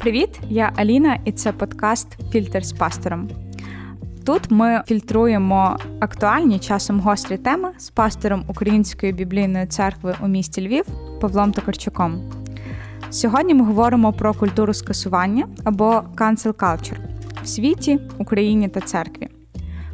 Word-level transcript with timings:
Привіт, 0.00 0.40
я 0.48 0.72
Аліна, 0.76 1.18
і 1.24 1.32
це 1.32 1.52
подкаст 1.52 2.06
Фільтр 2.30 2.64
з 2.64 2.72
пастором. 2.72 3.28
Тут 4.26 4.50
ми 4.50 4.82
фільтруємо 4.86 5.76
актуальні 6.00 6.58
часом 6.58 7.00
гострі 7.00 7.36
теми 7.36 7.68
з 7.78 7.90
пастором 7.90 8.44
Української 8.48 9.12
біблійної 9.12 9.66
церкви 9.66 10.14
у 10.22 10.28
місті 10.28 10.68
Львів 10.68 10.84
Павлом 11.20 11.52
Токарчуком. 11.52 12.20
Сьогодні 13.10 13.54
ми 13.54 13.64
говоримо 13.64 14.12
про 14.12 14.34
культуру 14.34 14.74
скасування 14.74 15.48
або 15.64 16.02
cancel 16.16 16.52
culture 16.52 16.98
в 17.42 17.46
світі, 17.46 17.98
Україні 18.18 18.68
та 18.68 18.80
церкві. 18.80 19.28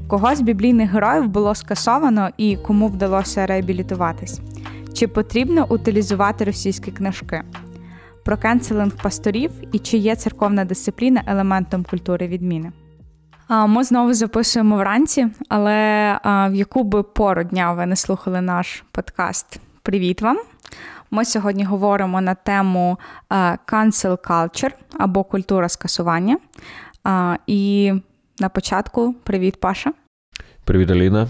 Кого 0.09 0.34
з 0.34 0.41
біблійних 0.41 0.91
героїв 0.91 1.29
було 1.29 1.54
скасовано 1.54 2.29
і 2.36 2.57
кому 2.57 2.88
вдалося 2.88 3.46
реабілітуватись? 3.46 4.41
Чи 4.95 5.09
потрібно 5.09 5.66
утилізувати 5.68 6.45
російські 6.45 6.91
книжки? 6.91 7.43
Про 8.27 8.36
кенселинг 8.36 8.93
пасторів 9.03 9.50
і 9.72 9.79
чи 9.79 9.96
є 9.96 10.16
церковна 10.16 10.64
дисципліна 10.64 11.22
елементом 11.26 11.84
культури 11.90 12.29
відміни? 12.29 12.72
Ми 13.68 13.84
знову 13.84 14.14
записуємо 14.14 14.76
вранці, 14.76 15.29
але 15.48 16.18
в 16.25 16.54
яку 16.54 16.84
би 16.84 17.03
пору 17.03 17.44
дня 17.44 17.72
ви 17.72 17.86
не 17.86 17.96
слухали 17.96 18.40
наш 18.40 18.84
подкаст? 18.93 19.61
Привіт 19.82 20.22
вам! 20.22 20.39
Ми 21.11 21.25
сьогодні 21.25 21.64
говоримо 21.64 22.20
на 22.20 22.34
тему 22.34 22.98
cancel 23.67 24.18
culture 24.18 24.72
або 24.98 25.25
культура 25.25 25.68
скасування. 25.68 26.39
І 27.46 27.93
на 28.40 28.48
початку 28.48 29.14
привіт, 29.25 29.61
Паша. 29.61 29.93
Привіт, 30.64 30.90
Аліна. 30.90 31.29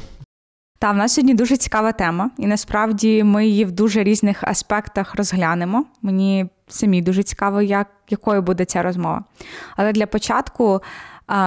Та 0.79 0.93
в 0.93 0.97
нас 0.97 1.15
сьогодні 1.15 1.35
дуже 1.35 1.57
цікава 1.57 1.93
тема, 1.93 2.31
і 2.39 2.47
насправді 2.47 3.25
ми 3.25 3.47
її 3.47 3.65
в 3.65 3.73
дуже 3.73 4.05
різних 4.05 4.45
аспектах 4.45 5.15
розглянемо. 5.15 5.85
Мені 6.03 6.47
самі 6.69 7.03
дуже 7.03 7.23
цікаво, 7.23 7.63
як, 7.63 7.89
якою 8.11 8.43
буде 8.43 8.65
ця 8.65 8.83
розмова. 8.83 9.25
Але 9.77 9.93
для 9.93 10.07
початку 10.07 10.83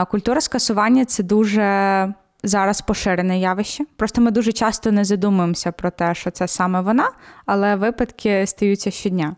культура 0.10 0.42
скасування 0.42 1.06
це 1.06 1.24
дуже 1.24 2.14
зараз 2.44 2.82
поширене 2.82 3.40
явище. 3.40 3.86
Просто 3.98 4.22
ми 4.22 4.32
дуже 4.32 4.52
часто 4.52 4.92
не 4.92 5.06
задумуємося 5.06 5.72
про 5.72 5.92
те, 5.92 6.16
що 6.16 6.32
це 6.32 6.48
саме 6.48 6.82
вона, 6.82 7.10
але 7.46 7.76
випадки 7.76 8.48
стаються 8.48 8.92
щодня. 8.92 9.36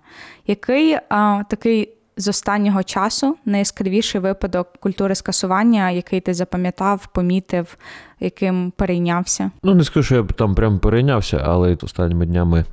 Який 0.48 0.98
а, 1.10 1.44
такий 1.50 2.01
з 2.22 2.28
останнього 2.28 2.84
часу 2.84 3.36
найяскравіший 3.46 4.22
випадок 4.22 4.68
культури 4.80 5.16
скасування, 5.16 5.92
який 5.92 6.20
ти 6.20 6.34
запам'ятав, 6.34 7.08
помітив, 7.08 7.78
яким 8.20 8.74
перейнявся? 8.76 9.52
Ну, 9.64 9.76
не 9.76 9.84
скажу, 9.84 10.04
що 10.04 10.16
я 10.16 10.24
там 10.24 10.56
прям 10.56 10.80
перейнявся, 10.80 11.42
але 11.46 11.78
останніми 11.82 12.26
днями 12.26 12.66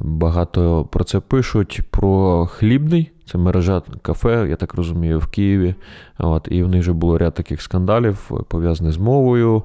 багато 0.00 0.88
про 0.92 1.04
це 1.04 1.20
пишуть. 1.20 1.80
Про 1.90 2.46
хлібний, 2.46 3.10
це 3.26 3.38
мережа 3.38 3.82
кафе, 4.02 4.46
я 4.50 4.56
так 4.56 4.74
розумію, 4.74 5.18
в 5.18 5.26
Києві. 5.26 5.74
От, 6.18 6.48
І 6.50 6.62
в 6.62 6.68
них 6.68 6.80
вже 6.80 6.92
було 6.92 7.18
ряд 7.18 7.34
таких 7.34 7.62
скандалів, 7.62 8.30
пов'язаних 8.48 8.92
з 8.92 8.98
мовою. 8.98 9.62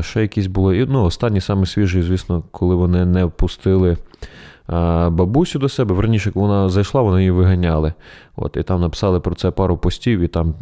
Ще 0.00 0.22
якісь 0.22 0.46
були. 0.46 0.86
Ну, 0.88 1.04
Останні 1.04 1.40
саме 1.40 1.66
свіжі, 1.66 2.02
звісно, 2.02 2.42
коли 2.50 2.74
вони 2.74 3.06
не 3.06 3.24
впустили 3.24 3.96
бабусю 5.10 5.58
до 5.58 5.68
себе. 5.68 5.94
Верніше, 5.94 6.30
коли 6.30 6.46
вона 6.46 6.68
зайшла, 6.68 7.02
вони 7.02 7.18
її 7.18 7.30
виганяли. 7.30 7.92
От, 8.36 8.56
І 8.56 8.62
там 8.62 8.80
написали 8.80 9.20
про 9.20 9.34
це 9.34 9.50
пару 9.50 9.76
постів, 9.76 10.20
і 10.20 10.28
там 10.28 10.54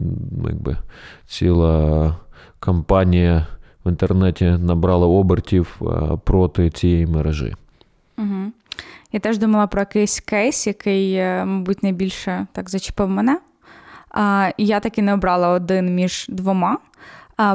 якби 0.46 0.76
ціла 1.26 2.16
кампанія 2.60 3.46
в 3.84 3.88
інтернеті 3.88 4.44
набрала 4.44 5.06
обертів 5.06 5.80
проти 6.24 6.70
цієї 6.70 7.06
мережі. 7.06 7.54
Угу. 8.18 8.52
Я 9.12 9.20
теж 9.20 9.38
думала 9.38 9.66
про 9.66 9.80
якийсь 9.80 10.20
кейс, 10.20 10.66
який, 10.66 11.14
е, 11.14 11.44
мабуть, 11.44 11.82
найбільше 11.82 12.46
так 12.52 12.70
зачепив 12.70 13.08
мене. 13.08 13.40
І 14.56 14.66
я 14.66 14.80
таки 14.80 15.02
не 15.02 15.14
обрала 15.14 15.48
один 15.48 15.94
між 15.94 16.26
двома. 16.28 16.78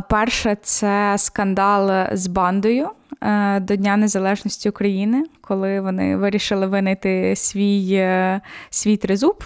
Перше, 0.09 0.57
це 0.61 1.15
скандал 1.17 2.07
з 2.11 2.27
бандою 2.27 2.89
е, 3.21 3.59
до 3.59 3.75
Дня 3.75 3.97
Незалежності 3.97 4.69
України, 4.69 5.23
коли 5.41 5.81
вони 5.81 6.17
вирішили 6.17 6.67
винайти 6.67 7.35
свій 7.35 7.93
е, 7.93 8.41
свій 8.69 8.97
тризуб. 8.97 9.43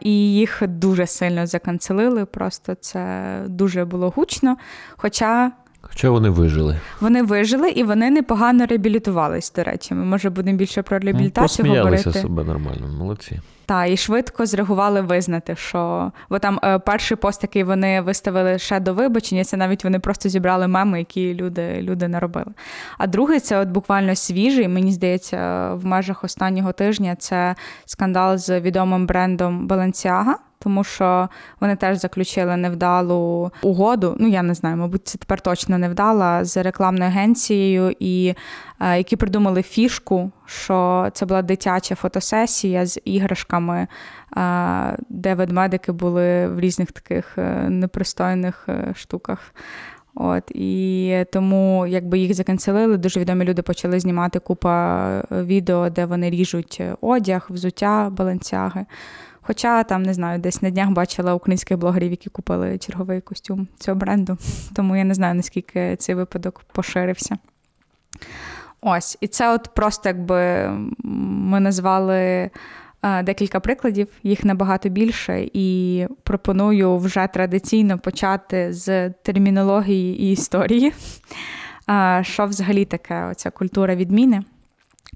І 0.00 0.34
їх 0.34 0.62
дуже 0.68 1.06
сильно 1.06 1.46
заканцелили. 1.46 2.24
Просто 2.24 2.74
це 2.74 3.36
дуже 3.46 3.84
було 3.84 4.10
гучно. 4.16 4.56
Хоча 4.96 5.52
Хоча 5.88 6.10
вони 6.10 6.30
вижили. 6.30 6.80
Вони 7.00 7.22
вижили 7.22 7.70
і 7.70 7.84
вони 7.84 8.10
непогано 8.10 8.66
реабілітувались, 8.66 9.52
до 9.52 9.62
речі. 9.64 9.94
Ми 9.94 10.04
може 10.04 10.30
будемо 10.30 10.56
більше 10.56 10.82
про 10.82 10.98
реабілітацію 10.98 11.66
ну, 11.68 11.76
говорити. 11.76 12.12
себе 12.12 12.44
нормально, 12.44 12.88
молодці. 12.98 13.40
Так, 13.66 13.90
і 13.90 13.96
швидко 13.96 14.46
зреагували 14.46 15.00
визнати, 15.00 15.56
що 15.56 16.12
бо 16.30 16.38
там 16.38 16.60
е, 16.64 16.78
перший 16.78 17.16
пост, 17.16 17.42
який 17.42 17.64
вони 17.64 18.00
виставили 18.00 18.58
ще 18.58 18.80
до 18.80 18.94
вибачення, 18.94 19.44
це 19.44 19.56
навіть 19.56 19.84
вони 19.84 19.98
просто 19.98 20.28
зібрали 20.28 20.68
меми, 20.68 20.98
які 20.98 21.34
люди 21.34 21.78
люди 21.82 22.08
наробили. 22.08 22.52
А 22.98 23.06
другий 23.06 23.40
це 23.40 23.58
от 23.58 23.68
буквально 23.68 24.14
свіжий, 24.14 24.68
мені 24.68 24.92
здається, 24.92 25.70
в 25.74 25.86
межах 25.86 26.24
останнього 26.24 26.72
тижня 26.72 27.16
це 27.16 27.54
скандал 27.84 28.36
з 28.36 28.60
відомим 28.60 29.06
брендом 29.06 29.68
Balenciaga 29.68 30.34
тому 30.64 30.84
що 30.84 31.28
вони 31.60 31.76
теж 31.76 31.98
заключили 31.98 32.56
невдалу 32.56 33.50
угоду. 33.62 34.16
Ну 34.18 34.28
я 34.28 34.42
не 34.42 34.54
знаю, 34.54 34.76
мабуть, 34.76 35.08
це 35.08 35.18
тепер 35.18 35.40
точно 35.40 35.78
невдала 35.78 36.44
з 36.44 36.56
рекламною 36.56 37.10
агенцією, 37.10 37.94
і 37.98 38.34
е, 38.80 38.98
які 38.98 39.16
придумали 39.16 39.62
фішку, 39.62 40.30
що 40.46 41.08
це 41.12 41.26
була 41.26 41.42
дитяча 41.42 41.94
фотосесія 41.94 42.86
з 42.86 43.00
іграшками, 43.04 43.86
е, 44.36 44.96
де 45.08 45.34
ведмедики 45.34 45.92
були 45.92 46.46
в 46.48 46.60
різних 46.60 46.92
таких 46.92 47.38
е, 47.38 47.68
непристойних 47.68 48.64
е, 48.68 48.92
штуках. 48.96 49.38
От 50.14 50.50
і 50.50 51.24
тому, 51.32 51.86
якби 51.86 52.18
їх 52.18 52.34
заканцелили, 52.34 52.96
дуже 52.96 53.20
відомі 53.20 53.44
люди 53.44 53.62
почали 53.62 54.00
знімати 54.00 54.38
купа 54.38 55.08
е, 55.08 55.42
відео, 55.42 55.90
де 55.90 56.06
вони 56.06 56.30
ріжуть 56.30 56.82
одяг, 57.00 57.46
взуття, 57.50 58.10
балансяги. 58.12 58.86
Хоча 59.46 59.84
там 59.84 60.02
не 60.02 60.14
знаю, 60.14 60.38
десь 60.38 60.62
на 60.62 60.70
днях 60.70 60.90
бачила 60.90 61.34
українських 61.34 61.78
блогерів, 61.78 62.10
які 62.10 62.30
купили 62.30 62.78
черговий 62.78 63.20
костюм 63.20 63.68
цього 63.78 63.94
бренду, 63.94 64.38
тому 64.76 64.96
я 64.96 65.04
не 65.04 65.14
знаю, 65.14 65.34
наскільки 65.34 65.96
цей 65.96 66.14
випадок 66.14 66.60
поширився. 66.72 67.38
Ось, 68.80 69.18
і 69.20 69.26
це 69.26 69.54
от 69.54 69.70
просто 69.74 70.08
якби 70.08 70.68
ми 71.04 71.60
назвали 71.60 72.50
декілька 73.22 73.60
прикладів, 73.60 74.08
їх 74.22 74.44
набагато 74.44 74.88
більше, 74.88 75.48
і 75.52 76.06
пропоную 76.22 76.96
вже 76.96 77.26
традиційно 77.26 77.98
почати 77.98 78.72
з 78.72 79.10
термінології 79.10 80.22
і 80.22 80.32
історії. 80.32 80.92
Що 82.22 82.46
взагалі 82.46 82.84
таке 82.84 83.24
оця 83.24 83.50
культура 83.50 83.94
відміни? 83.94 84.42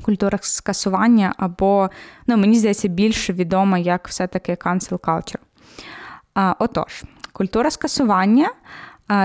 Культура 0.03 0.39
скасування, 0.43 1.35
або, 1.37 1.91
ну, 2.27 2.37
мені 2.37 2.59
здається, 2.59 2.89
більш 2.89 3.31
відома 3.31 3.79
як 3.79 4.09
все-таки 4.09 4.53
cancel 4.53 4.99
culture. 4.99 5.41
А, 6.35 6.55
Отож, 6.59 7.05
культура 7.33 7.71
скасування. 7.71 8.51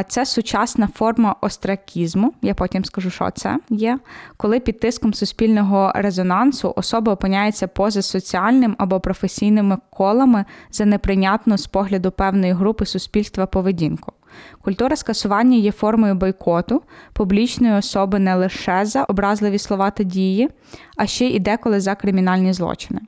Це 0.08 0.26
сучасна 0.26 0.88
форма 0.88 1.36
остракізму, 1.42 2.34
я 2.42 2.54
потім 2.54 2.86
скажу, 2.86 3.10
що 3.10 3.30
це 3.32 3.60
є, 3.70 4.00
коли 4.38 4.60
під 4.60 4.80
тиском 4.80 5.14
суспільного 5.14 5.92
резонансу 5.96 6.74
особа 6.76 7.14
опиняється 7.14 7.68
поза 7.68 8.02
соціальним 8.02 8.76
або 8.78 9.00
професійними 9.00 9.78
колами 9.90 10.46
за 10.72 10.86
неприйнятну 10.86 11.58
з 11.58 11.68
погляду 11.68 12.12
певної 12.12 12.54
групи 12.54 12.86
суспільства 12.86 13.46
поведінку. 13.46 14.14
Культура 14.62 14.96
скасування 14.96 15.58
є 15.58 15.72
формою 15.72 16.16
бойкоту, 16.16 16.82
публічної 17.14 17.74
особи 17.74 18.20
не 18.20 18.36
лише 18.36 18.86
за 18.86 19.04
образливі 19.04 19.60
слова 19.60 19.92
та 19.92 20.04
дії, 20.04 20.50
а 20.98 21.06
ще 21.06 21.26
й 21.26 21.40
деколи 21.40 21.80
за 21.80 21.96
кримінальні 21.96 22.54
злочини. 22.54 23.02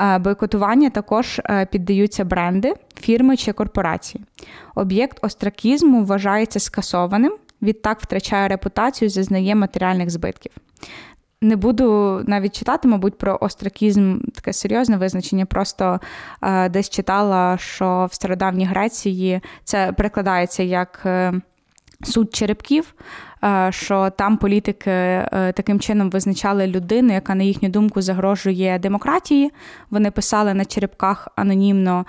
Е, 0.00 0.18
бойкотування 0.18 0.90
також 0.90 1.40
е, 1.44 1.66
піддаються 1.66 2.24
бренди, 2.24 2.74
фірми 3.00 3.36
чи 3.36 3.52
корпорації. 3.52 4.24
Об'єкт 4.74 5.24
остракізму 5.24 6.04
вважається 6.04 6.60
скасованим, 6.60 7.32
відтак 7.62 8.00
втрачає 8.00 8.48
репутацію, 8.48 9.08
зазнає 9.08 9.54
матеріальних 9.54 10.10
збитків. 10.10 10.52
Не 11.44 11.56
буду 11.56 12.20
навіть 12.26 12.58
читати, 12.58 12.88
мабуть, 12.88 13.18
про 13.18 13.38
остракізм 13.40 14.18
таке 14.34 14.52
серйозне 14.52 14.96
визначення. 14.96 15.46
Просто 15.46 16.00
е, 16.42 16.68
десь 16.68 16.90
читала, 16.90 17.58
що 17.58 18.08
в 18.10 18.14
стародавній 18.14 18.64
Греції 18.64 19.40
це 19.64 19.92
перекладається 19.92 20.62
як 20.62 21.02
е, 21.06 21.32
суд 22.02 22.34
черепків, 22.34 22.94
е, 23.44 23.68
що 23.72 24.10
там 24.10 24.36
політики 24.36 24.90
е, 24.90 25.52
таким 25.56 25.80
чином 25.80 26.10
визначали 26.10 26.66
людину, 26.66 27.12
яка, 27.12 27.34
на 27.34 27.42
їхню 27.42 27.68
думку, 27.68 28.02
загрожує 28.02 28.78
демократії. 28.78 29.52
Вони 29.90 30.10
писали 30.10 30.54
на 30.54 30.64
черепках 30.64 31.28
анонімно 31.36 32.06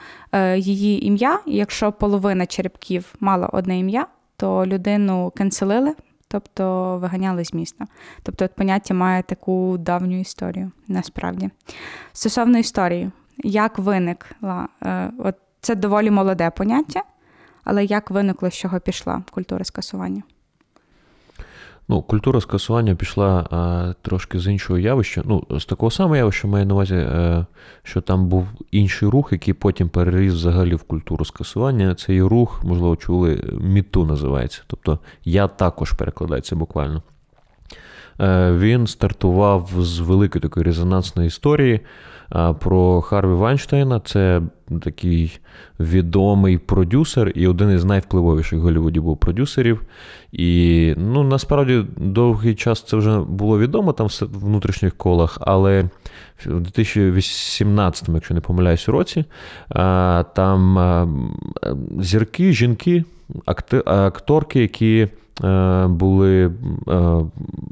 її 0.55 1.05
ім'я. 1.07 1.39
Якщо 1.45 1.91
половина 1.91 2.45
черепків 2.45 3.13
мала 3.19 3.47
одне 3.47 3.79
ім'я, 3.79 4.07
то 4.37 4.65
людину 4.65 5.31
канцелили 5.35 5.93
тобто 6.35 6.97
виганяли 6.97 7.45
з 7.45 7.53
міста. 7.53 7.85
Тобто, 8.23 8.45
от 8.45 8.55
поняття 8.55 8.93
має 8.93 9.23
таку 9.23 9.77
давню 9.77 10.19
історію, 10.19 10.71
насправді. 10.87 11.49
Стосовно 12.13 12.57
історії, 12.57 13.11
як 13.37 13.79
виникла? 13.79 14.67
Е, 14.83 15.11
от 15.17 15.35
Це 15.61 15.75
доволі 15.75 16.11
молоде 16.11 16.49
поняття, 16.49 17.03
але 17.63 17.85
як 17.85 18.11
виникло, 18.11 18.49
з 18.49 18.53
чого 18.53 18.79
пішла 18.79 19.23
культура 19.31 19.65
скасування? 19.65 20.23
Ну, 21.87 22.01
Культура 22.01 22.41
скасування 22.41 22.95
пішла 22.95 23.47
а, 23.51 23.93
трошки 24.01 24.39
з 24.39 24.47
іншого 24.47 24.79
явища. 24.79 25.21
Ну, 25.25 25.43
З 25.49 25.65
такого 25.65 25.91
самого 25.91 26.15
явища 26.15 26.47
маю 26.47 26.65
на 26.65 26.73
увазі, 26.73 26.95
а, 26.95 26.97
е, 26.97 27.45
що 27.83 28.01
там 28.01 28.27
був 28.27 28.47
інший 28.71 29.09
рух, 29.09 29.31
який 29.31 29.53
потім 29.53 29.89
переріс 29.89 30.33
взагалі 30.33 30.75
в 30.75 30.83
культуру 30.83 31.25
скасування. 31.25 31.95
Цей 31.95 32.21
рух, 32.21 32.63
можливо, 32.63 32.95
чули, 32.95 33.43
міту 33.61 34.05
називається. 34.05 34.61
Тобто 34.67 34.99
я 35.23 35.47
також 35.47 35.91
перекладається 35.91 36.55
буквально. 36.55 37.03
Е, 38.21 38.51
він 38.51 38.87
стартував 38.87 39.69
з 39.77 39.99
великої 39.99 40.41
такої 40.41 40.63
резонансної 40.65 41.27
історії 41.27 41.79
про 42.59 43.01
Харві 43.01 43.33
Вайнштейна. 43.33 43.99
Це 43.99 44.41
такий 44.81 45.39
відомий 45.79 46.57
продюсер 46.57 47.31
і 47.35 47.47
один 47.47 47.71
із 47.71 47.85
найвпливовіших 47.85 48.59
в 48.59 48.61
Голлівуді 48.61 48.99
був 48.99 49.17
продюсерів. 49.17 49.81
І 50.31 50.93
ну, 50.97 51.23
насправді 51.23 51.85
довгий 51.97 52.55
час 52.55 52.83
це 52.83 52.97
вже 52.97 53.19
було 53.19 53.59
відомо 53.59 53.93
там 53.93 54.07
в 54.07 54.39
внутрішніх 54.39 54.97
колах, 54.97 55.37
але 55.41 55.89
в 56.45 56.59
2018, 56.59 58.09
якщо 58.09 58.33
не 58.33 58.41
помиляюсь, 58.41 58.89
році, 58.89 59.25
там 60.35 60.79
зірки, 61.99 62.53
жінки, 62.53 63.03
акторки, 63.85 64.61
які 64.61 65.07
е, 65.43 65.87
були, 65.87 66.51
е, 66.87 67.25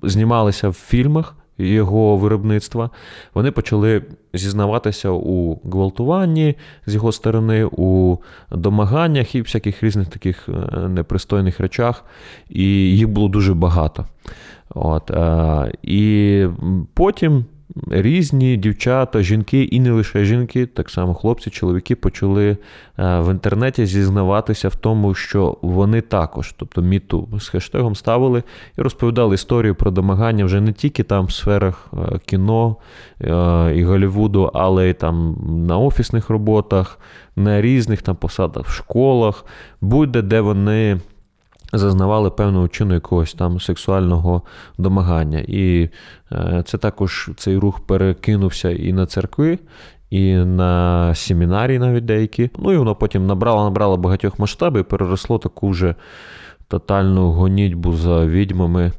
знімалися 0.03 0.69
в 0.69 0.73
фільмах 0.73 1.35
його 1.57 2.17
виробництва, 2.17 2.89
вони 3.33 3.51
почали 3.51 4.01
зізнаватися 4.33 5.09
у 5.09 5.59
гвалтуванні 5.63 6.55
з 6.85 6.93
його 6.93 7.11
сторони, 7.11 7.65
у 7.71 8.17
домаганнях 8.51 9.35
і 9.35 9.41
всяких 9.41 9.83
різних 9.83 10.07
таких 10.07 10.49
е, 10.49 10.79
непристойних 10.79 11.59
речах. 11.59 12.05
І 12.49 12.65
їх 12.97 13.09
було 13.09 13.27
дуже 13.27 13.53
багато. 13.53 14.05
От, 14.69 15.11
І 15.83 16.45
потім 16.93 17.45
різні 17.91 18.57
дівчата, 18.57 19.21
жінки, 19.21 19.63
і 19.63 19.79
не 19.79 19.91
лише 19.91 20.25
жінки, 20.25 20.65
так 20.65 20.89
само 20.89 21.13
хлопці, 21.13 21.49
чоловіки 21.49 21.95
почали 21.95 22.49
е, 22.49 22.57
в 22.97 23.31
інтернеті 23.31 23.85
зізнаватися 23.85 24.67
в 24.67 24.75
тому, 24.75 25.13
що 25.13 25.57
вони 25.61 26.01
також, 26.01 26.53
тобто 26.57 26.81
міту 26.81 27.27
з 27.39 27.47
хештегом 27.47 27.95
ставили 27.95 28.43
і 28.77 28.81
розповідали 28.81 29.35
історію 29.35 29.75
про 29.75 29.91
домагання 29.91 30.45
вже 30.45 30.61
не 30.61 30.73
тільки 30.73 31.03
там 31.03 31.25
в 31.25 31.31
сферах 31.31 31.87
е, 31.93 32.19
кіно 32.25 32.75
е, 33.21 33.27
і 33.75 33.83
Голлівуду, 33.83 34.51
але 34.53 34.89
й 34.89 34.93
там 34.93 35.37
на 35.67 35.77
офісних 35.77 36.29
роботах, 36.29 36.99
на 37.35 37.61
різних 37.61 38.01
там 38.01 38.15
посадах 38.15 38.65
в 38.65 38.71
школах, 38.71 39.45
будь-де 39.81 40.21
де 40.21 40.41
вони 40.41 40.99
зазнавали 41.73 42.29
певного 42.29 42.67
чину 42.67 42.93
якогось 42.93 43.33
там 43.33 43.59
сексуального 43.59 44.41
домагання. 44.77 45.39
І 45.47 45.89
е, 46.31 46.63
це 46.65 46.77
також 46.77 47.29
цей 47.37 47.57
рух 47.57 47.79
перекинувся 47.79 48.69
і 48.69 48.93
на 48.93 49.05
церкви, 49.05 49.59
і 50.09 50.35
на 50.35 51.15
семінарії 51.15 51.79
навіть 51.79 52.05
деякі. 52.05 52.49
Ну 52.57 52.73
і 52.73 52.77
воно 52.77 52.95
потім 52.95 53.25
набрало, 53.25 53.63
набрало 53.63 53.97
багатьох 53.97 54.39
масштабів 54.39 54.81
і 54.81 54.83
переросло 54.83 55.37
таку 55.37 55.69
вже 55.69 55.95
тотальну 56.67 57.31
гонітьбу 57.31 57.93
за 57.93 58.25
відьмами. 58.25 58.91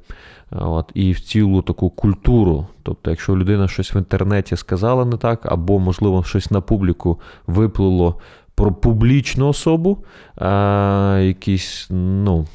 От, 0.50 0.90
І 0.94 1.12
в 1.12 1.20
цілу 1.20 1.62
таку 1.62 1.90
культуру. 1.90 2.66
Тобто, 2.82 3.10
якщо 3.10 3.36
людина 3.36 3.68
щось 3.68 3.94
в 3.94 3.96
інтернеті 3.96 4.56
сказала 4.56 5.04
не 5.04 5.16
так, 5.16 5.46
або, 5.52 5.78
можливо, 5.78 6.24
щось 6.24 6.50
на 6.50 6.60
публіку 6.60 7.20
виплило 7.46 8.20
про 8.54 8.72
публічну 8.72 9.48
особу, 9.48 10.04
а, 10.36 11.20
якісь, 11.22 11.86
ну, 11.90 12.46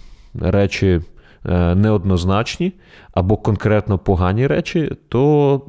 речі 0.41 1.01
е, 1.45 1.75
неоднозначні 1.75 2.73
або 3.13 3.37
конкретно 3.37 3.97
погані 3.97 4.47
речі, 4.47 4.91
то 5.09 5.61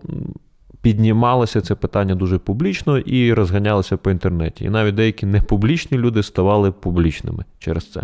піднімалося 0.82 1.60
це 1.60 1.74
питання 1.74 2.14
дуже 2.14 2.38
публічно 2.38 2.98
і 2.98 3.32
розганялося 3.32 3.96
по 3.96 4.10
інтернеті. 4.10 4.64
І 4.64 4.70
навіть 4.70 4.94
деякі 4.94 5.26
непублічні 5.26 5.98
люди 5.98 6.22
ставали 6.22 6.72
публічними 6.72 7.44
через 7.58 7.92
це. 7.92 8.02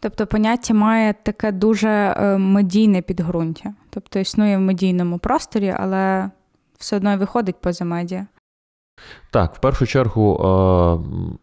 Тобто 0.00 0.26
поняття 0.26 0.74
має 0.74 1.14
таке 1.22 1.52
дуже 1.52 1.88
е, 1.88 2.38
медійне 2.38 3.02
підґрунтя. 3.02 3.74
Тобто 3.90 4.18
існує 4.18 4.56
в 4.56 4.60
медійному 4.60 5.18
просторі, 5.18 5.74
але 5.78 6.30
все 6.78 6.96
одно 6.96 7.16
виходить 7.16 7.56
поза 7.60 7.84
медіа. 7.84 8.26
Так, 9.30 9.54
в 9.54 9.58
першу 9.58 9.86
чергу 9.86 10.34
е, 10.34 10.40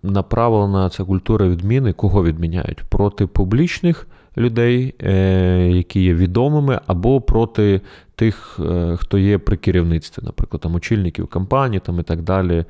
направлена 0.04 0.90
ця 0.90 1.04
культура 1.04 1.48
відміни, 1.48 1.94
кого 1.94 2.24
відміняють? 2.24 2.84
Проти 2.90 3.28
публічних 3.28 4.08
людей, 4.38 4.94
е, 5.04 5.70
які 5.72 6.04
є 6.04 6.14
відомими, 6.14 6.80
або 6.88 7.22
проти 7.22 7.82
тих, 8.16 8.60
е, 8.60 8.98
хто 9.00 9.18
є 9.18 9.38
при 9.38 9.58
керівництві, 9.58 10.24
наприклад, 10.26 10.62
там 10.62 10.76
очільників 10.76 11.28
компанії 11.28 11.80
там 11.86 12.00
і 12.00 12.04
так 12.04 12.22
далі. 12.22 12.66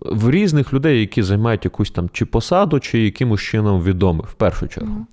В 0.00 0.30
різних 0.30 0.72
людей, 0.72 1.00
які 1.00 1.22
займають 1.22 1.64
якусь 1.64 1.90
там 1.90 2.08
чи 2.12 2.24
посаду, 2.24 2.80
чи 2.80 2.98
якимось 2.98 3.40
чином 3.40 3.82
відомі, 3.82 4.20
в 4.24 4.32
першу 4.32 4.68
чергу. 4.68 5.06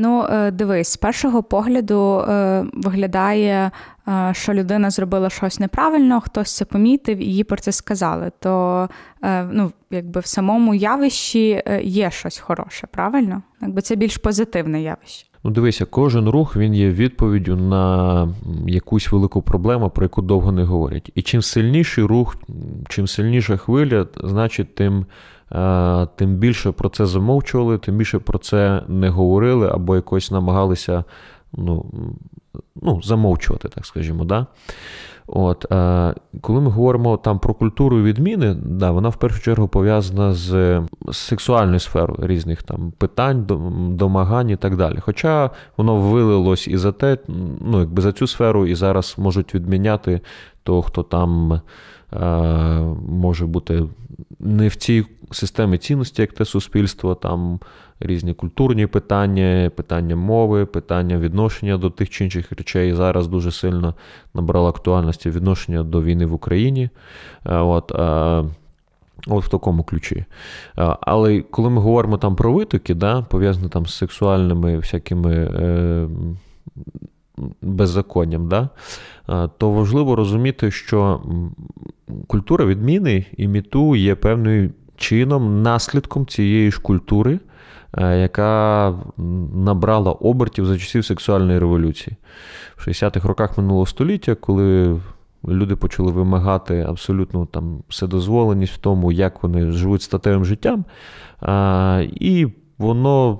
Ну, 0.00 0.26
е, 0.30 0.50
дивись, 0.50 0.88
з 0.88 0.96
першого 0.96 1.42
погляду 1.42 2.24
виглядає, 2.72 3.70
що 4.32 4.54
людина 4.54 4.90
зробила 4.90 5.30
щось 5.30 5.60
неправильно, 5.60 6.20
хтось 6.20 6.56
це 6.56 6.64
помітив 6.64 7.18
і 7.18 7.24
їй 7.24 7.44
про 7.44 7.56
це 7.56 7.72
сказали. 7.72 8.30
То 8.38 8.88
ну, 9.52 9.72
якби 9.90 10.20
в 10.20 10.26
самому 10.26 10.74
явищі 10.74 11.62
є 11.82 12.10
щось 12.10 12.38
хороше, 12.38 12.86
правильно? 12.90 13.42
Якби 13.60 13.82
це 13.82 13.96
більш 13.96 14.16
позитивне 14.16 14.82
явище. 14.82 15.28
Ну, 15.44 15.50
дивися, 15.50 15.84
кожен 15.84 16.28
рух 16.28 16.56
він 16.56 16.74
є 16.74 16.90
відповіддю 16.90 17.56
на 17.56 18.28
якусь 18.66 19.12
велику 19.12 19.42
проблему, 19.42 19.90
про 19.90 20.04
яку 20.04 20.22
довго 20.22 20.52
не 20.52 20.64
говорять. 20.64 21.10
І 21.14 21.22
чим 21.22 21.42
сильніший 21.42 22.04
рух, 22.04 22.36
чим 22.88 23.06
сильніша 23.06 23.56
хвиля, 23.56 24.06
значить, 24.24 24.74
тим 24.74 25.06
тим 26.16 26.36
більше 26.36 26.72
про 26.72 26.88
це 26.88 27.06
замовчували, 27.06 27.78
тим 27.78 27.96
більше 27.96 28.18
про 28.18 28.38
це 28.38 28.82
не 28.88 29.08
говорили 29.08 29.68
або 29.68 29.96
якось 29.96 30.30
намагалися 30.30 31.04
ну, 31.52 31.86
ну, 32.82 33.02
замовчувати, 33.02 33.68
так 33.68 33.86
скажімо. 33.86 34.24
Да? 34.24 34.46
От, 35.26 35.72
е, 35.72 36.14
Коли 36.40 36.60
ми 36.60 36.70
говоримо 36.70 37.16
там 37.16 37.38
про 37.38 37.54
культуру 37.54 38.02
відміни, 38.02 38.56
да, 38.62 38.90
вона 38.90 39.08
в 39.08 39.16
першу 39.16 39.42
чергу 39.42 39.68
пов'язана 39.68 40.34
з 40.34 40.82
сексуальною 41.12 41.80
сферою 41.80 42.26
різних 42.26 42.62
там 42.62 42.92
питань, 42.98 43.44
домагань 43.96 44.50
і 44.50 44.56
так 44.56 44.76
далі. 44.76 44.98
Хоча 45.00 45.50
воно 45.76 45.96
вилилось 45.96 46.68
і 46.68 46.76
за 46.76 46.92
те, 46.92 47.18
ну, 47.60 47.80
якби 47.80 48.02
за 48.02 48.12
цю 48.12 48.26
сферу, 48.26 48.66
і 48.66 48.74
зараз 48.74 49.14
можуть 49.18 49.54
відміняти 49.54 50.20
того, 50.62 50.82
хто 50.82 51.02
там 51.02 51.60
е, 52.12 52.18
може 53.08 53.46
бути 53.46 53.84
не 54.38 54.68
в 54.68 54.76
цій 54.76 55.06
системі 55.34 55.78
цінності, 55.78 56.22
як 56.22 56.32
те 56.32 56.44
суспільство, 56.44 57.14
там 57.14 57.60
різні 58.00 58.34
культурні 58.34 58.86
питання, 58.86 59.70
питання 59.76 60.16
мови, 60.16 60.66
питання 60.66 61.18
відношення 61.18 61.78
до 61.78 61.90
тих 61.90 62.10
чи 62.10 62.24
інших 62.24 62.52
речей. 62.52 62.94
Зараз 62.94 63.28
дуже 63.28 63.50
сильно 63.50 63.94
набрало 64.34 64.68
актуальності 64.68 65.30
відношення 65.30 65.82
до 65.82 66.02
війни 66.02 66.26
в 66.26 66.32
Україні. 66.32 66.90
Е, 67.46 67.56
от, 67.56 67.92
е, 67.94 68.44
От 69.26 69.44
в 69.44 69.48
такому 69.48 69.82
ключі. 69.82 70.16
Е, 70.16 70.24
але 71.00 71.40
коли 71.40 71.70
ми 71.70 71.80
говоримо 71.80 72.18
там 72.18 72.36
про 72.36 72.52
витоки, 72.52 72.94
да, 72.94 73.22
пов'язані 73.22 73.68
там 73.68 73.86
з 73.86 73.94
сексуальними 73.94 74.78
всякими 74.78 75.34
е, 75.34 76.08
беззаконням, 77.62 78.48
да, 78.48 78.68
то 79.58 79.70
важливо 79.70 80.16
розуміти, 80.16 80.70
що 80.70 81.22
культура 82.26 82.64
відміни 82.64 83.26
і 83.36 83.48
міту 83.48 83.96
є 83.96 84.14
певною 84.14 84.70
чином 84.98 85.62
наслідком 85.62 86.26
цієї 86.26 86.70
ж 86.70 86.80
культури, 86.80 87.38
Е, 87.96 88.18
яка 88.18 88.94
набрала 89.54 90.12
обертів 90.12 90.66
за 90.66 90.78
часів 90.78 91.04
сексуальної 91.04 91.58
революції. 91.58 92.16
В 92.76 92.88
60-х 92.88 93.28
роках 93.28 93.58
минулого 93.58 93.86
століття, 93.86 94.34
коли 94.34 95.00
люди 95.48 95.76
почали 95.76 96.12
вимагати 96.12 96.86
абсолютно 96.88 97.46
там 97.46 97.82
вседозволеність 97.88 98.72
в 98.72 98.78
тому, 98.78 99.12
як 99.12 99.42
вони 99.42 99.70
живуть 99.70 100.02
статевим 100.02 100.44
життям, 100.44 100.84
і 102.06 102.46
воно 102.78 103.38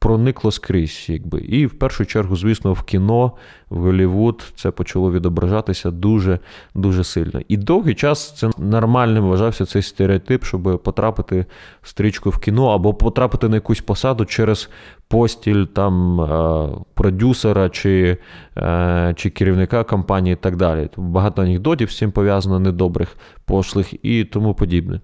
проникло 0.00 0.50
скрізь. 0.50 1.06
якби. 1.08 1.40
І 1.40 1.66
в 1.66 1.78
першу 1.78 2.06
чергу, 2.06 2.36
звісно, 2.36 2.72
в 2.72 2.82
кіно, 2.82 3.32
в 3.70 3.78
Голлівуд 3.78 4.52
це 4.56 4.70
почало 4.70 5.12
відображатися 5.12 5.90
дуже 5.90 6.38
дуже 6.74 7.04
сильно. 7.04 7.40
І 7.48 7.56
довгий 7.56 7.94
час 7.94 8.36
це 8.36 8.50
нормальним 8.58 9.24
вважався 9.24 9.66
цей 9.66 9.82
стереотип, 9.82 10.44
щоб 10.44 10.82
потрапити 10.84 11.46
в 11.82 11.88
стрічку 11.88 12.30
в 12.30 12.38
кіно 12.38 12.66
або 12.66 12.94
потрапити 12.94 13.48
на 13.48 13.56
якусь 13.56 13.80
посаду 13.80 14.24
через 14.24 14.70
постіль 15.08 15.64
там 15.64 16.20
е, 16.20 16.68
продюсера 16.94 17.68
чи 17.68 18.16
е, 18.56 19.14
чи 19.16 19.30
керівника 19.30 19.84
компанії 19.84 20.32
і 20.32 20.36
так 20.36 20.56
далі. 20.56 20.88
Багато 20.96 21.42
анекдотів 21.42 21.90
з 21.90 21.96
цим 21.96 22.12
пов'язано 22.12 22.60
недобрих, 22.60 23.16
пошлих 23.44 24.04
і 24.04 24.24
тому 24.24 24.54
подібне. 24.54 25.00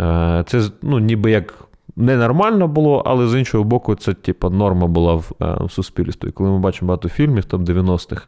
Е, 0.00 0.44
це 0.46 0.62
ну, 0.82 0.98
ніби 0.98 1.30
як 1.30 1.54
ненормально 1.96 2.68
було, 2.68 3.02
але 3.06 3.28
з 3.28 3.38
іншого 3.38 3.64
боку, 3.64 3.94
це 3.94 4.14
типу, 4.14 4.50
норма 4.50 4.86
була 4.86 5.14
в, 5.14 5.32
в 5.40 5.70
суспільстві. 5.70 6.28
І 6.28 6.32
коли 6.32 6.50
ми 6.50 6.58
бачимо 6.58 6.88
багато 6.88 7.08
фільмів 7.08 7.44
там 7.44 7.64
90-х, 7.64 8.26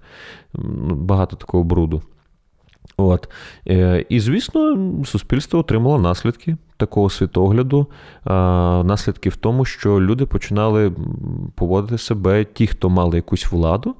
ну, 0.54 0.94
багато 0.94 1.36
такого 1.36 1.64
бруду. 1.64 2.02
От. 2.96 3.28
І, 4.08 4.20
звісно, 4.20 4.78
суспільство 5.04 5.60
отримало 5.60 5.98
наслідки 5.98 6.56
такого 6.76 7.10
світогляду, 7.10 7.86
наслідки 8.84 9.28
в 9.28 9.36
тому, 9.36 9.64
що 9.64 10.00
люди 10.00 10.26
починали 10.26 10.92
поводити 11.54 11.98
себе, 11.98 12.44
ті, 12.44 12.66
хто 12.66 12.90
мали 12.90 13.16
якусь 13.16 13.52
владу 13.52 13.94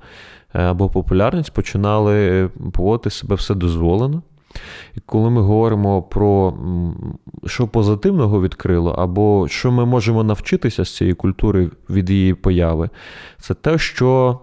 е, 0.54 0.62
або 0.62 0.88
популярність, 0.88 1.52
починали 1.52 2.48
поводити 2.72 3.10
себе 3.10 3.34
все 3.34 3.54
дозволено. 3.54 4.22
І 4.96 5.00
коли 5.06 5.30
ми 5.30 5.42
говоримо 5.42 6.02
про 6.02 6.54
що 7.46 7.68
позитивного 7.68 8.42
відкрило, 8.42 8.90
або 8.90 9.48
що 9.48 9.72
ми 9.72 9.84
можемо 9.84 10.24
навчитися 10.24 10.84
з 10.84 10.96
цієї 10.96 11.14
культури 11.14 11.70
від 11.90 12.10
її 12.10 12.34
появи, 12.34 12.90
це 13.38 13.54
те, 13.54 13.78
що 13.78 14.38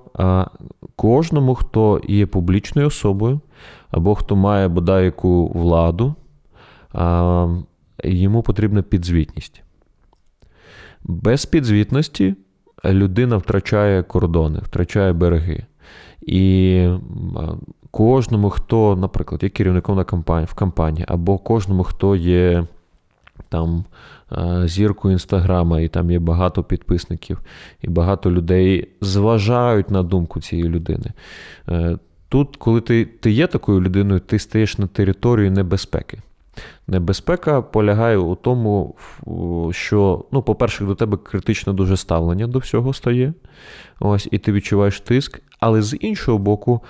кожному, 0.95 1.55
хто 1.55 2.01
є 2.07 2.25
публічною 2.25 2.87
особою, 2.87 3.39
або 3.89 4.15
хто 4.15 4.35
має 4.35 4.67
бодай 4.67 5.05
яку 5.05 5.47
владу, 5.47 6.15
йому 8.03 8.41
потрібна 8.41 8.81
підзвітність. 8.81 9.63
Без 11.03 11.45
підзвітності 11.45 12.35
людина 12.85 13.37
втрачає 13.37 14.03
кордони, 14.03 14.59
втрачає 14.59 15.13
береги. 15.13 15.65
І 16.21 16.87
кожному, 17.91 18.49
хто, 18.49 18.95
наприклад, 18.95 19.43
є 19.43 19.49
керівником 19.49 19.95
на 19.95 20.03
компанії, 20.03 20.47
в 20.51 20.53
компанії, 20.53 21.05
або 21.07 21.37
кожному, 21.37 21.83
хто 21.83 22.15
є 22.15 22.65
там 23.49 23.85
зіркою 24.65 25.11
інстаграма, 25.11 25.79
і 25.79 25.87
там 25.87 26.11
є 26.11 26.19
багато 26.19 26.63
підписників, 26.63 27.39
і 27.81 27.87
багато 27.87 28.31
людей 28.31 28.87
зважають 29.01 29.89
на 29.89 30.03
думку 30.03 30.41
цієї 30.41 30.69
людини. 30.69 31.11
Е, 31.69 31.97
тут, 32.29 32.57
коли 32.57 32.81
ти, 32.81 33.05
ти 33.05 33.31
є 33.31 33.47
такою 33.47 33.81
людиною, 33.81 34.19
ти 34.19 34.39
стаєш 34.39 34.77
на 34.77 34.87
територію 34.87 35.51
небезпеки. 35.51 36.17
Небезпека 36.87 37.61
полягає 37.61 38.17
у 38.17 38.35
тому, 38.35 38.95
що, 39.71 40.25
ну, 40.31 40.41
по-перше, 40.41 40.85
до 40.85 40.95
тебе 40.95 41.17
критично 41.17 41.73
дуже 41.73 41.97
ставлення 41.97 42.47
до 42.47 42.59
всього 42.59 42.93
стає. 42.93 43.33
Ось, 43.99 44.27
І 44.31 44.37
ти 44.37 44.51
відчуваєш 44.51 44.99
тиск. 44.99 45.41
Але 45.61 45.81
з 45.81 45.97
іншого 45.99 46.37
боку, 46.37 46.81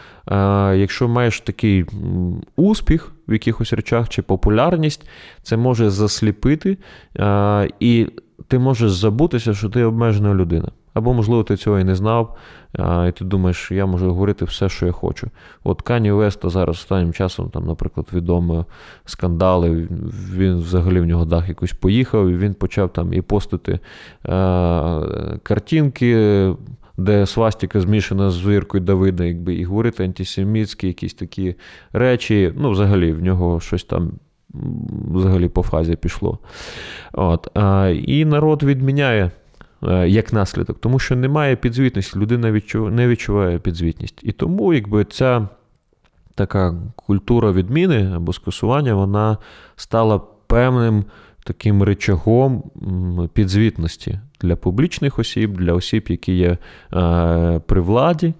якщо 0.75 1.07
маєш 1.07 1.41
такий 1.41 1.85
успіх 2.55 3.11
в 3.27 3.33
якихось 3.33 3.73
речах 3.73 4.09
чи 4.09 4.21
популярність, 4.21 5.09
це 5.41 5.57
може 5.57 5.89
засліпити, 5.89 6.77
і 7.79 8.07
ти 8.47 8.59
можеш 8.59 8.91
забутися, 8.91 9.53
що 9.53 9.69
ти 9.69 9.83
обмежена 9.83 10.33
людина. 10.33 10.71
Або, 10.93 11.13
можливо, 11.13 11.43
ти 11.43 11.57
цього 11.57 11.79
і 11.79 11.83
не 11.83 11.95
знав, 11.95 12.37
і 13.07 13.11
ти 13.11 13.25
думаєш, 13.25 13.71
я 13.71 13.85
можу 13.85 14.09
говорити 14.09 14.45
все, 14.45 14.69
що 14.69 14.85
я 14.85 14.91
хочу. 14.91 15.27
От 15.63 15.81
Кані 15.81 16.11
Веста 16.11 16.49
зараз 16.49 16.75
останнім 16.75 17.13
часом, 17.13 17.49
там, 17.49 17.67
наприклад, 17.67 18.07
відомо 18.13 18.65
скандали, 19.05 19.87
він 20.33 20.57
взагалі 20.57 20.99
в 20.99 21.05
нього 21.05 21.25
дах 21.25 21.49
якось 21.49 21.73
поїхав, 21.73 22.29
і 22.29 22.37
він 22.37 22.53
почав 22.53 22.93
там 22.93 23.13
і 23.13 23.21
постити 23.21 23.79
картинки 25.43 26.53
де 27.03 27.25
свастіка 27.25 27.81
змішана 27.81 28.31
з 28.31 28.45
віркою 28.45 28.83
Давида, 28.83 29.23
якби, 29.23 29.55
і 29.55 29.63
говорити 29.63 30.03
антисемітські 30.03 30.87
якісь 30.87 31.13
такі 31.13 31.55
речі. 31.93 32.53
Ну, 32.57 32.71
взагалі, 32.71 33.13
в 33.13 33.23
нього 33.23 33.59
щось 33.59 33.83
там 33.83 34.11
взагалі 35.13 35.49
по 35.49 35.63
фазі 35.63 35.95
пішло. 35.95 36.39
От. 37.13 37.47
І 38.05 38.25
народ 38.25 38.63
відміняє. 38.63 39.31
Е, 39.87 40.09
як 40.09 40.33
наслідок, 40.33 40.79
тому 40.79 40.99
що 40.99 41.15
немає 41.15 41.55
підзвітності, 41.55 42.19
людина 42.19 42.61
не 42.73 43.07
відчуває 43.07 43.59
підзвітність. 43.59 44.19
І 44.23 44.31
тому, 44.31 44.73
якби 44.73 45.05
ця 45.05 45.47
така 46.35 46.75
культура 46.95 47.51
відміни 47.51 48.11
або 48.15 48.33
скасування, 48.33 48.93
вона 48.93 49.37
стала 49.75 50.21
певним 50.47 51.05
таким 51.43 51.83
речагом 51.83 52.63
підзвітності 53.33 54.19
для 54.41 54.55
публічних 54.55 55.19
осіб, 55.19 55.57
для 55.57 55.73
осіб, 55.73 56.05
які 56.09 56.33
є 56.33 56.57
е, 56.93 57.61
при 57.65 57.81
владі. 57.81 58.33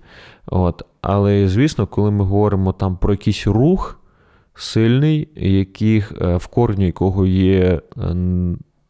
От. 0.46 0.86
Але, 1.01 1.48
звісно, 1.48 1.88
коли 1.88 2.12
ми 2.12 2.24
говоримо 2.24 2.74
там 2.74 2.98
про 2.98 3.13
якийсь 3.13 3.48
рух 3.48 4.00
сильний, 4.55 5.27
яких, 5.36 6.13
е, 6.22 6.36
в 6.36 6.48
корні 6.48 6.86
якого 6.86 7.25
є 7.25 7.81
е, 7.98 8.15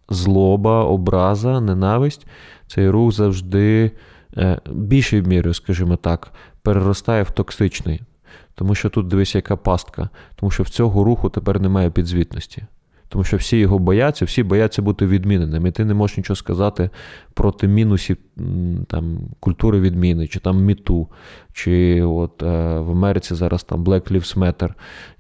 злоба, 0.10 0.84
образа, 0.84 1.62
ненависть, 1.62 2.27
цей 2.68 2.89
рух 2.89 3.12
завжди 3.12 3.91
більшою 4.72 5.24
мірою, 5.24 5.53
скажімо 5.53 5.96
так, 5.96 6.32
переростає 6.62 7.24
в 7.24 7.32
токсичний. 7.32 8.01
Тому 8.56 8.75
що 8.75 8.89
тут 8.89 9.08
дивись, 9.08 9.36
яка 9.36 9.56
пастка, 9.56 10.10
тому 10.36 10.51
що 10.51 10.63
в 10.63 10.70
цього 10.70 11.03
руху 11.03 11.30
тепер 11.30 11.60
немає 11.60 11.89
підзвітності. 11.89 12.63
Тому 13.12 13.24
що 13.24 13.38
всі 13.38 13.58
його 13.58 13.80
бояться, 13.80 14.25
всі 14.25 14.44
бояться 14.44 14.82
бути 14.82 15.06
відміненими. 15.06 15.70
І 15.70 15.72
ти 15.72 15.86
не 15.86 15.94
можеш 15.94 16.18
нічого 16.18 16.36
сказати 16.36 16.89
проти 17.34 17.68
мінусів 17.68 18.18
там, 18.88 19.20
культури 19.39 19.80
відміни, 19.80 20.27
чи 20.27 20.39
там 20.39 20.63
міту, 20.63 21.08
чи 21.53 22.01
от 22.01 22.44
е, 22.44 22.80
в 22.80 22.91
Америці 22.91 23.36
зараз 23.36 23.63
там 23.63 23.84
Black 23.84 24.12
Lives 24.12 24.38
Matter. 24.38 24.70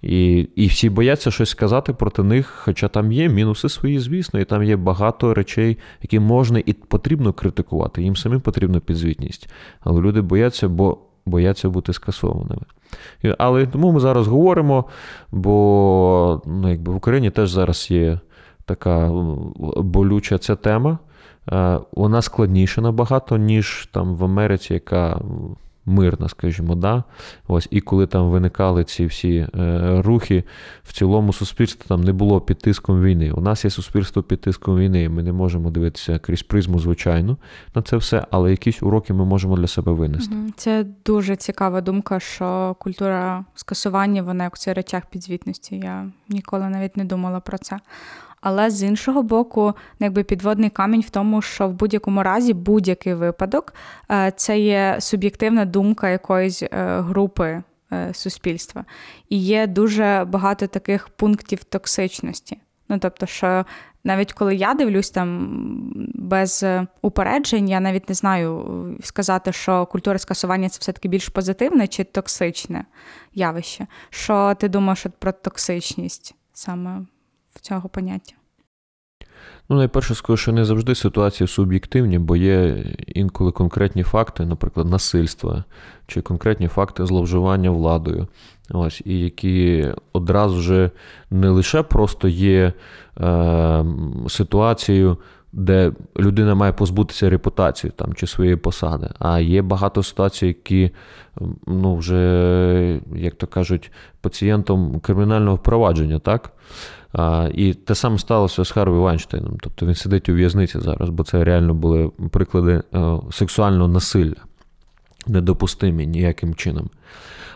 І 0.01 0.47
і 0.55 0.67
всі 0.67 0.89
бояться 0.89 1.31
щось 1.31 1.49
сказати 1.49 1.93
проти 1.93 2.23
них, 2.23 2.47
хоча 2.47 2.87
там 2.87 3.11
є 3.11 3.29
мінуси 3.29 3.69
свої, 3.69 3.99
звісно, 3.99 4.39
і 4.39 4.45
там 4.45 4.63
є 4.63 4.75
багато 4.75 5.33
речей, 5.33 5.77
які 6.01 6.19
можна 6.19 6.63
і 6.65 6.73
потрібно 6.73 7.33
критикувати. 7.33 8.03
Їм 8.03 8.15
самим 8.15 8.41
потрібна 8.41 8.79
підзвітність. 8.79 9.49
Але 9.79 10.01
люди 10.01 10.21
бояться, 10.21 10.69
бо 10.69 10.97
бояться 11.25 11.69
бути 11.69 11.93
скасованими. 11.93 12.61
Але 13.37 13.65
тому 13.65 13.91
ми 13.91 13.99
зараз 13.99 14.27
говоримо, 14.27 14.85
бо 15.31 16.41
ну, 16.45 16.69
якби 16.69 16.93
в 16.93 16.95
Україні 16.95 17.29
теж 17.29 17.49
зараз 17.49 17.91
є 17.91 18.19
така 18.65 19.11
болюча 19.75 20.37
ця 20.37 20.55
тема. 20.55 20.97
Е, 21.51 21.79
вона 21.91 22.21
складніша 22.21 22.81
набагато, 22.81 23.37
ніж 23.37 23.89
там 23.91 24.15
в 24.15 24.23
Америці, 24.23 24.73
яка 24.73 25.19
мирна, 25.85 26.29
скажімо, 26.29 26.75
да. 26.75 27.03
Ось, 27.47 27.67
і 27.71 27.81
коли 27.81 28.07
там 28.07 28.29
виникали 28.29 28.83
ці 28.83 29.05
всі 29.05 29.47
е, 29.55 30.01
рухи, 30.01 30.43
в 30.83 30.93
цілому 30.93 31.33
суспільство 31.33 31.85
там 31.87 32.03
не 32.03 32.13
було 32.13 32.41
під 32.41 32.59
тиском 32.59 33.01
війни. 33.01 33.31
У 33.31 33.41
нас 33.41 33.63
є 33.63 33.71
суспільство 33.71 34.23
під 34.23 34.41
тиском 34.41 34.77
війни. 34.77 35.09
Ми 35.09 35.23
не 35.23 35.33
можемо 35.33 35.69
дивитися 35.69 36.19
крізь 36.19 36.43
призму, 36.43 36.79
звичайно, 36.79 37.37
на 37.75 37.81
це 37.81 37.97
все, 37.97 38.25
але 38.31 38.51
якісь 38.51 38.83
уроки 38.83 39.13
ми 39.13 39.25
можемо 39.25 39.57
для 39.57 39.67
себе 39.67 39.91
винести. 39.91 40.35
Це 40.55 40.85
дуже 41.05 41.35
цікава 41.35 41.81
думка, 41.81 42.19
що 42.19 42.75
культура 42.79 43.45
скасування, 43.55 44.23
вона 44.23 44.43
як 44.43 44.59
це 44.59 44.73
речах 44.73 45.05
підзвітності. 45.05 45.75
Я 45.75 46.09
ніколи 46.29 46.69
навіть 46.69 46.97
не 46.97 47.05
думала 47.05 47.39
про 47.39 47.57
це. 47.57 47.79
Але 48.41 48.69
з 48.69 48.83
іншого 48.83 49.23
боку, 49.23 49.73
ну, 49.99 50.05
якби 50.05 50.23
підводний 50.23 50.69
камінь 50.69 51.01
в 51.01 51.09
тому, 51.09 51.41
що 51.41 51.67
в 51.67 51.73
будь-якому 51.73 52.23
разі 52.23 52.53
будь-який 52.53 53.13
випадок 53.13 53.73
е, 54.11 54.33
це 54.35 54.59
є 54.59 54.95
суб'єктивна 54.99 55.65
думка 55.65 56.09
якоїсь 56.09 56.63
е, 56.63 56.67
групи 56.99 57.63
е, 57.93 58.13
суспільства. 58.13 58.85
І 59.29 59.37
є 59.37 59.67
дуже 59.67 60.25
багато 60.27 60.67
таких 60.67 61.09
пунктів 61.09 61.63
токсичності. 61.63 62.57
Ну 62.89 62.99
тобто, 62.99 63.25
що 63.25 63.65
навіть 64.03 64.33
коли 64.33 64.55
я 64.55 64.73
дивлюсь 64.73 65.09
там 65.09 65.47
без 66.15 66.65
упереджень, 67.01 67.69
я 67.69 67.79
навіть 67.79 68.09
не 68.09 68.15
знаю 68.15 68.97
сказати, 69.03 69.51
що 69.51 69.85
культура 69.85 70.19
скасування 70.19 70.69
це 70.69 70.77
все-таки 70.81 71.07
більш 71.07 71.29
позитивне 71.29 71.87
чи 71.87 72.03
токсичне 72.03 72.85
явище. 73.33 73.87
Що 74.09 74.55
ти 74.59 74.69
думаєш 74.69 75.05
про 75.19 75.31
токсичність 75.31 76.35
саме 76.53 77.05
цього 77.59 77.89
поняття? 77.89 78.35
Ну, 79.69 79.77
найперше 79.77 80.15
скажу, 80.15 80.37
що 80.37 80.51
не 80.51 80.65
завжди 80.65 80.95
ситуації 80.95 81.47
суб'єктивні, 81.47 82.19
бо 82.19 82.35
є 82.35 82.85
інколи 83.07 83.51
конкретні 83.51 84.03
факти, 84.03 84.45
наприклад, 84.45 84.89
насильства 84.89 85.63
чи 86.07 86.21
конкретні 86.21 86.67
факти 86.67 87.05
зловживання 87.05 87.71
владою, 87.71 88.27
ось, 88.69 89.01
і 89.05 89.19
які 89.19 89.87
одразу 90.13 90.55
вже 90.55 90.91
не 91.29 91.49
лише 91.49 91.83
просто 91.83 92.27
є 92.27 92.73
е, 93.21 93.85
ситуацією 94.27 95.17
де 95.53 95.91
людина 96.19 96.55
має 96.55 96.73
позбутися 96.73 97.29
репутації 97.29 97.93
там, 97.95 98.13
чи 98.13 98.27
своєї 98.27 98.55
посади. 98.55 99.09
А 99.19 99.39
є 99.39 99.61
багато 99.61 100.03
ситуацій, 100.03 100.47
які 100.47 100.91
ну, 101.67 101.95
вже, 101.95 102.99
як 103.15 103.35
то 103.35 103.47
кажуть, 103.47 103.91
пацієнтом 104.21 104.99
кримінального 104.99 105.55
впровадження, 105.55 106.19
так? 106.19 106.51
І 107.53 107.73
те 107.73 107.95
саме 107.95 108.17
сталося 108.17 108.65
з 108.65 108.71
Харві 108.71 108.95
Вайнштейном. 108.95 109.57
Тобто 109.61 109.85
він 109.85 109.95
сидить 109.95 110.29
у 110.29 110.33
в'язниці 110.33 110.79
зараз, 110.79 111.09
бо 111.09 111.23
це 111.23 111.43
реально 111.43 111.73
були 111.73 112.11
приклади 112.31 112.83
е, 112.93 113.17
сексуального 113.31 113.87
насилля, 113.87 114.35
недопустимі 115.27 116.07
ніяким 116.07 116.55
чином. 116.55 116.89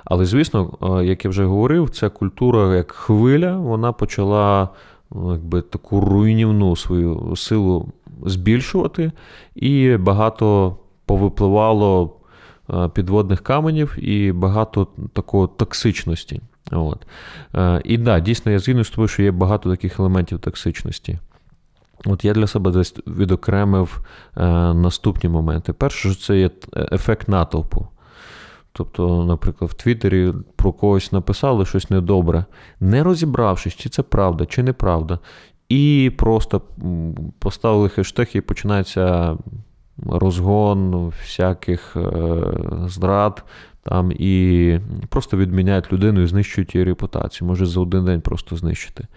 Але, 0.05 0.25
звісно, 0.25 0.77
е, 0.81 1.05
як 1.05 1.25
я 1.25 1.29
вже 1.29 1.45
говорив, 1.45 1.89
ця 1.89 2.09
культура 2.09 2.75
як 2.75 2.91
хвиля, 2.91 3.57
вона 3.57 3.91
почала 3.91 4.69
ну, 5.11 5.31
якби, 5.31 5.61
таку 5.61 6.01
руйнівну 6.01 6.75
свою 6.75 7.35
силу 7.35 7.87
збільшувати, 8.25 9.11
і 9.55 9.97
багато 9.97 10.77
повипливало 11.05 12.15
е, 12.69 12.89
підводних 12.89 13.41
каменів 13.41 13.97
і 13.97 14.31
багато 14.31 14.87
такої 15.13 15.47
токсичності. 15.57 16.41
От. 16.71 17.07
Е, 17.55 17.81
і 17.85 17.97
да, 17.97 18.19
дійсно, 18.19 18.51
я 18.51 18.59
згідно 18.59 18.83
з 18.83 18.89
тобою, 18.89 19.07
що 19.07 19.23
є 19.23 19.31
багато 19.31 19.69
таких 19.69 19.99
елементів 19.99 20.39
токсичності. 20.39 21.19
От 22.05 22.25
я 22.25 22.33
для 22.33 22.47
себе 22.47 22.71
десь 22.71 22.95
відокремив 23.07 24.05
е, 24.37 24.43
наступні 24.73 25.29
моменти. 25.29 25.73
Перше, 25.73 26.13
що 26.13 26.21
це 26.21 26.37
є 26.39 26.49
ефект 26.91 27.27
натовпу. 27.27 27.87
Тобто, 28.77 29.25
наприклад, 29.25 29.71
в 29.71 29.73
Твіттері 29.73 30.33
про 30.55 30.73
когось 30.73 31.11
написали 31.11 31.65
щось 31.65 31.89
недобре, 31.89 32.45
не 32.79 33.03
розібравшись, 33.03 33.75
чи 33.75 33.89
це 33.89 34.03
правда, 34.03 34.45
чи 34.45 34.63
неправда. 34.63 35.19
І 35.69 36.11
просто 36.17 36.61
поставили 37.39 37.89
хештег, 37.89 38.27
і 38.33 38.41
починається 38.41 39.37
розгон 40.05 41.07
всяких 41.07 41.95
е, 41.95 42.37
здрад, 42.87 43.43
там 43.85 44.11
і 44.11 44.79
просто 45.09 45.37
відміняють 45.37 45.93
людину 45.93 46.21
і 46.21 46.27
знищують 46.27 46.75
її 46.75 46.85
репутацію. 46.85 47.47
Може 47.47 47.65
за 47.65 47.79
один 47.79 48.05
день 48.05 48.21
просто 48.21 48.55
знищити. 48.55 49.07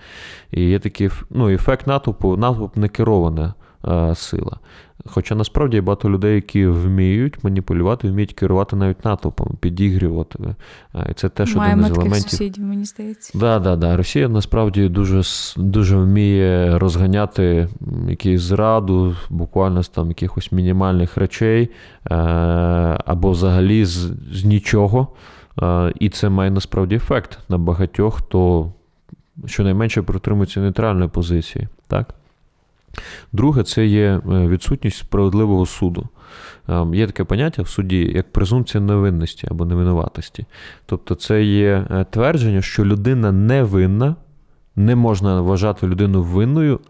І 0.50 0.64
є 0.64 0.78
такий 0.78 1.10
ну, 1.30 1.48
ефект 1.50 1.86
натовпу, 1.86 2.36
натовп 2.36 2.76
не 2.76 2.88
керована 2.88 3.44
е, 3.46 3.52
сила. 4.14 4.58
Хоча 5.06 5.34
насправді 5.34 5.76
є 5.76 5.80
багато 5.80 6.10
людей, 6.10 6.34
які 6.34 6.66
вміють 6.66 7.44
маніпулювати, 7.44 8.08
вміють 8.08 8.32
керувати 8.32 8.76
навіть 8.76 9.04
натовпом, 9.04 9.56
підігрівати. 9.60 10.38
І 11.10 11.14
це 11.14 11.28
теж 11.28 11.56
один 11.56 11.80
із 11.80 11.90
елементів. 11.90 12.30
сусідів, 12.30 12.64
мені 12.64 12.84
здається. 12.84 13.38
Да, 13.38 13.58
да, 13.58 13.76
да. 13.76 13.96
Росія 13.96 14.28
насправді 14.28 14.88
дуже 14.88 15.22
дуже 15.56 15.96
вміє 15.96 16.78
розганяти 16.78 17.68
якийсь 18.08 18.40
зраду, 18.40 19.16
буквально 19.30 19.82
з 19.82 19.88
там 19.88 20.08
якихось 20.08 20.52
мінімальних 20.52 21.16
речей, 21.16 21.70
е, 22.10 22.14
або 23.04 23.30
взагалі 23.30 23.84
з, 23.84 24.12
з 24.32 24.44
нічого. 24.44 25.08
Е, 25.62 25.92
і 26.00 26.08
це 26.08 26.28
має 26.28 26.50
насправді 26.50 26.94
ефект 26.94 27.38
на 27.48 27.58
багатьох, 27.58 28.16
хто 28.16 28.72
щонайменше 29.46 30.02
протримується 30.02 30.60
нейтральної 30.60 31.10
позиції. 31.10 31.68
так? 31.86 32.14
Друге, 33.32 33.62
це 33.62 33.86
є 33.86 34.04
е, 34.04 34.20
відсутність 34.46 34.98
справедливого 34.98 35.66
суду. 35.66 36.08
Ем, 36.68 36.94
є 36.94 37.06
таке 37.06 37.24
поняття 37.24 37.62
в 37.62 37.68
суді 37.68 38.12
як 38.14 38.32
презумпція 38.32 38.84
невинності 38.84 39.48
або 39.50 39.64
невинуватості. 39.64 40.46
Тобто, 40.86 41.14
це 41.14 41.42
є 41.42 41.86
е, 41.90 42.06
твердження, 42.10 42.62
що 42.62 42.84
людина 42.84 43.32
невинна, 43.32 44.16
не 44.76 44.96
можна 44.96 45.40
вважати 45.40 45.86
людину 45.86 46.22
винною, 46.22 46.80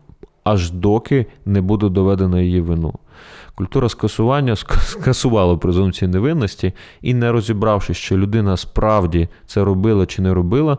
аж 0.45 0.71
доки 0.71 1.27
не 1.45 1.61
буде 1.61 1.89
доведена 1.89 2.41
її 2.41 2.61
вину. 2.61 2.95
Культура 3.55 3.89
скасування 3.89 4.57
скасувала 4.57 5.57
презумпцію 5.57 6.09
невинності 6.09 6.73
і, 7.03 7.15
не 7.15 7.33
розібравшись, 7.33 7.97
що 7.97 8.19
людина 8.19 8.57
справді 8.57 9.29
це 9.47 9.65
робила 9.65 10.07
чи 10.07 10.23
не 10.23 10.35
робила, 10.35 10.79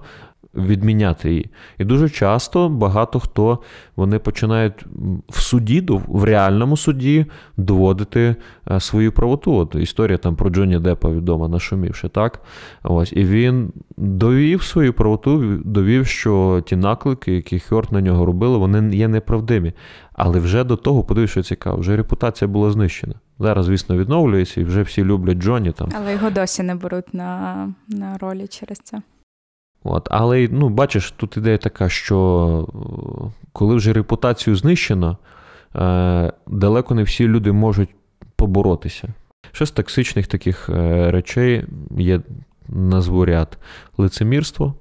відміняти 0.56 1.30
її. 1.30 1.50
І 1.78 1.86
дуже 1.86 2.10
часто 2.10 2.70
багато 2.70 3.20
хто 3.20 3.60
вони 3.96 4.20
починають 4.20 4.86
в 5.30 5.42
суді, 5.42 5.86
в 6.08 6.24
реальному 6.24 6.78
суді 6.78 7.26
доводити 7.58 8.36
е, 8.72 8.80
свою 8.80 9.12
правоту. 9.12 9.54
От 9.54 9.76
Історія 9.76 10.18
там 10.18 10.36
про 10.36 10.50
Джонні 10.50 10.80
Деппа 10.80 11.10
відома, 11.10 11.48
нашумівши, 11.48 12.10
так? 12.10 12.42
Ось. 12.84 13.14
І 13.14 13.24
він 13.24 13.74
довів 13.98 14.64
свою 14.64 14.94
правоту, 14.94 15.58
довів, 15.66 16.08
що 16.08 16.64
ті 16.66 16.76
наклики, 16.76 17.36
які 17.36 17.60
Хьорт 17.60 17.92
на 17.92 18.02
нього 18.02 18.26
робили, 18.26 18.58
вони 18.58 18.96
є 18.96 19.08
неправдиві. 19.08 19.74
Але 20.14 20.40
вже 20.40 20.64
до 20.64 20.76
того, 20.76 21.04
подивись, 21.04 21.32
що 21.32 21.44
цікаво, 21.44 21.78
вже 21.78 21.98
репутація 21.98 22.48
була 22.48 22.72
знищена. 22.72 23.14
Зараз, 23.40 23.66
звісно, 23.66 23.98
відновлюється, 23.98 24.62
і 24.62 24.64
вже 24.64 24.82
всі 24.82 25.04
люблять 25.04 25.38
Джонні 25.38 25.72
там. 25.72 25.90
Але 25.96 26.14
його 26.14 26.30
досі 26.30 26.64
не 26.64 26.76
беруть 26.76 27.14
на, 27.14 27.74
на 27.88 28.18
ролі 28.18 28.48
через 28.48 28.78
це. 28.78 29.02
От, 29.84 30.08
Але 30.12 30.48
ну, 30.52 30.70
бачиш, 30.70 31.12
тут 31.12 31.38
ідея 31.38 31.58
така, 31.58 31.90
що 31.90 32.68
е, 32.70 33.50
коли 33.54 33.76
вже 33.76 33.94
репутацію 33.94 34.56
знищено, 34.56 35.18
е, 35.76 36.32
далеко 36.48 36.96
не 36.96 37.04
всі 37.04 37.28
люди 37.28 37.52
можуть 37.52 37.90
поборотися. 38.36 39.08
Ще 39.52 39.66
з 39.66 39.72
токсичних 39.72 40.28
таких 40.28 40.70
е, 40.70 41.12
речей 41.12 41.64
є 41.98 42.22
назву 42.68 43.26
ряд 43.26 43.58
лицемірство. 43.98 44.74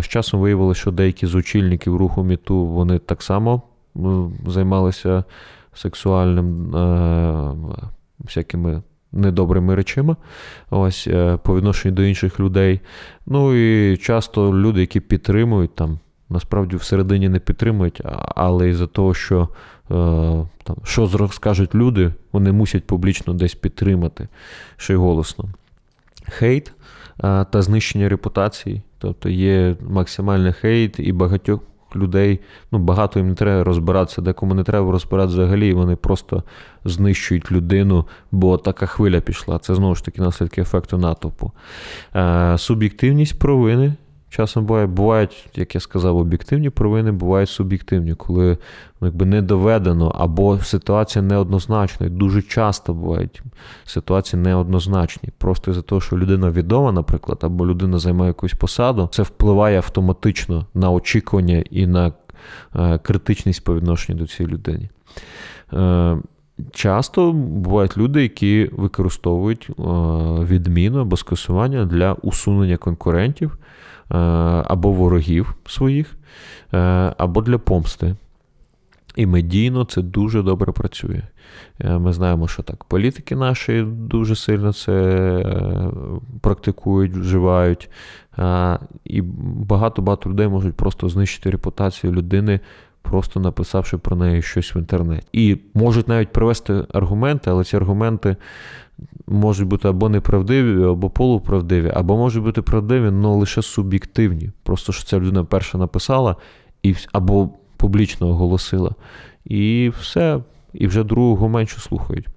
З 0.00 0.02
часом 0.02 0.40
виявилося, 0.40 0.80
що 0.80 0.90
деякі 0.90 1.26
з 1.26 1.34
очільників 1.34 1.96
руху 1.96 2.24
Міту 2.24 2.66
вони 2.66 2.98
так 2.98 3.22
само 3.22 3.62
займалися 4.46 5.24
сексуальним 5.74 6.70
всякими 8.20 8.82
недобрими 9.14 9.74
речима, 9.74 10.16
ось 10.70 11.06
е, 11.06 11.38
по 11.42 11.56
відношенню 11.56 11.94
до 11.94 12.02
інших 12.02 12.40
людей. 12.40 12.80
Ну 13.26 13.54
і 13.54 13.96
часто 13.96 14.54
люди, 14.54 14.80
які 14.80 15.00
підтримують 15.00 15.74
там. 15.74 15.98
Насправді 16.30 16.76
всередині 16.76 17.28
не 17.28 17.38
підтримують, 17.38 18.02
але 18.36 18.68
із-за 18.68 18.86
того, 18.86 19.14
що 19.14 19.42
е, 19.42 19.46
там, 20.64 20.76
що 20.84 21.28
скажуть 21.32 21.74
люди, 21.74 22.12
вони 22.32 22.52
мусять 22.52 22.86
публічно 22.86 23.34
десь 23.34 23.54
підтримати 23.54 24.28
ще 24.76 24.92
й 24.92 24.96
голосно. 24.96 25.48
Хейт 26.28 26.72
е, 27.24 27.46
та 27.50 27.62
знищення 27.62 28.08
репутації, 28.08 28.82
тобто 28.98 29.28
є 29.28 29.76
максимальний 29.88 30.52
хейт 30.52 30.94
і 30.98 31.12
багатьох 31.12 31.60
людей, 31.96 32.40
ну 32.72 32.78
багато 32.78 33.18
їм 33.18 33.28
не 33.28 33.34
треба 33.34 33.64
розбиратися, 33.64 34.22
декому 34.22 34.54
не 34.54 34.64
треба 34.64 34.92
розбиратися 34.92 35.38
взагалі, 35.38 35.68
і 35.68 35.72
вони 35.72 35.96
просто 35.96 36.42
знищують 36.84 37.52
людину, 37.52 38.06
бо 38.32 38.58
така 38.58 38.86
хвиля 38.86 39.20
пішла. 39.20 39.58
Це 39.58 39.74
знову 39.74 39.94
ж 39.94 40.04
таки 40.04 40.22
наслідки 40.22 40.60
ефекту 40.60 40.98
натовпу. 40.98 41.52
Е, 42.16 42.58
Суб'єктивність 42.58 43.38
провини. 43.38 43.94
Часом 44.34 44.64
буває, 44.64 44.86
бувають, 44.86 45.46
як 45.54 45.74
я 45.74 45.80
сказав, 45.80 46.16
об'єктивні 46.16 46.70
провини, 46.70 47.12
бувають 47.12 47.48
суб'єктивні, 47.48 48.14
коли 48.14 48.58
ну, 49.00 49.06
якби 49.06 49.26
не 49.26 49.42
доведено, 49.42 50.08
або 50.08 50.58
ситуація 50.58 51.22
неоднозначна. 51.22 52.06
І 52.06 52.10
дуже 52.10 52.42
часто 52.42 52.94
бувають 52.94 53.42
ситуації 53.84 54.42
неоднозначні. 54.42 55.28
Просто 55.38 55.72
за 55.72 55.82
те, 55.82 56.00
що 56.00 56.18
людина 56.18 56.50
відома, 56.50 56.92
наприклад, 56.92 57.38
або 57.42 57.66
людина 57.66 57.98
займає 57.98 58.28
якусь 58.28 58.52
посаду, 58.52 59.08
це 59.12 59.22
впливає 59.22 59.76
автоматично 59.76 60.66
на 60.74 60.90
очікування 60.90 61.64
і 61.70 61.86
на 61.86 62.12
е, 62.76 62.98
критичність 62.98 63.64
по 63.64 63.76
відношенню 63.76 64.18
до 64.18 64.26
цієї 64.26 64.54
людини. 64.54 64.88
Е, 65.72 66.16
часто 66.72 67.32
бувають 67.32 67.98
люди, 67.98 68.22
які 68.22 68.70
використовують 68.72 69.70
е, 69.70 69.82
відміну 70.44 71.00
або 71.00 71.16
скасування 71.16 71.84
для 71.84 72.12
усунення 72.12 72.76
конкурентів. 72.76 73.58
Е, 74.12 74.16
або 74.66 74.92
ворогів 74.92 75.54
своїх, 75.66 76.16
е, 76.74 76.78
або 77.18 77.42
для 77.42 77.58
помсти. 77.58 78.16
І 79.16 79.26
медійно 79.26 79.84
це 79.84 80.02
дуже 80.02 80.42
добре 80.42 80.72
працює. 80.72 81.22
Е, 81.80 81.98
ми 81.98 82.12
знаємо, 82.12 82.48
що 82.48 82.62
так, 82.62 82.84
політики 82.84 83.36
наші 83.36 83.82
дуже 83.82 84.36
сильно 84.36 84.72
це 84.72 84.94
практикують, 86.40 87.12
вживають. 87.12 87.90
І 89.04 89.20
багато-багато 89.22 90.30
людей 90.30 90.48
можуть 90.48 90.74
просто 90.76 91.08
знищити 91.08 91.50
репутацію 91.50 92.12
людини, 92.12 92.60
просто 93.04 93.40
написавши 93.40 93.98
про 93.98 94.16
неї 94.16 94.42
щось 94.42 94.74
в 94.74 94.76
інтернеті. 94.76 95.26
І 95.32 95.58
можуть 95.74 96.08
навіть 96.08 96.32
привести 96.32 96.86
аргументи, 96.92 97.50
але 97.50 97.64
ці 97.64 97.76
аргументи 97.76 98.36
можуть 99.26 99.68
бути 99.68 99.88
або 99.88 100.08
неправдиві, 100.08 100.84
або 100.84 101.10
полуправдиві, 101.10 101.92
або 101.94 102.16
можуть 102.16 102.42
бути 102.42 102.62
правдиві, 102.62 103.06
але 103.06 103.36
лише 103.36 103.62
суб'єктивні. 103.62 104.50
Просто 104.62 104.92
що 104.92 105.04
ця 105.04 105.18
людина 105.18 105.44
перша 105.44 105.78
написала 105.78 106.36
і, 106.82 106.94
або 107.12 107.50
публічно 107.76 108.28
оголосила. 108.28 108.90
І 109.44 109.92
все, 110.00 110.40
і 110.72 110.86
вже 110.86 111.04
другого 111.04 111.48
менше 111.48 111.80
слухають. 111.80 112.28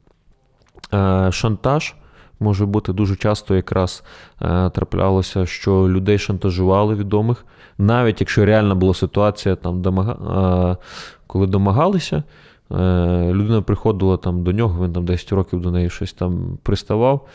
Е, 0.94 1.30
шантаж. 1.32 1.96
Може 2.40 2.66
бути 2.66 2.94
дуже 2.94 3.16
часто 3.16 3.56
якраз 3.56 4.04
е, 4.42 4.70
траплялося, 4.70 5.46
що 5.46 5.72
людей 5.72 6.18
шантажували 6.18 6.96
відомих, 6.96 7.46
навіть 7.78 8.22
якщо 8.22 8.46
реальна 8.46 8.76
була 8.76 8.94
ситуація, 8.94 9.56
там, 9.56 9.82
домага... 9.82 10.78
е, 10.82 10.86
коли 11.28 11.48
домагалися, 11.48 12.24
Е, 12.72 13.34
людина 13.34 13.62
приходила 13.62 14.18
там 14.18 14.44
до 14.44 14.52
нього, 14.52 14.86
він 14.86 14.94
там 14.94 15.06
10 15.06 15.32
років 15.32 15.62
до 15.62 15.72
неї 15.72 15.90
щось 15.90 16.14
там 16.14 16.58
приставав. 16.64 17.28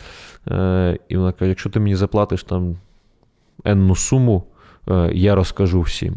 І 1.09 1.17
вона 1.17 1.33
каже: 1.33 1.49
якщо 1.49 1.71
ти 1.71 1.81
мені 1.81 1.95
заплатиш 1.97 2.45
там 2.45 2.77
енну 3.65 3.97
суму, 3.97 4.45
я 5.12 5.35
розкажу 5.35 5.81
всім. 5.81 6.15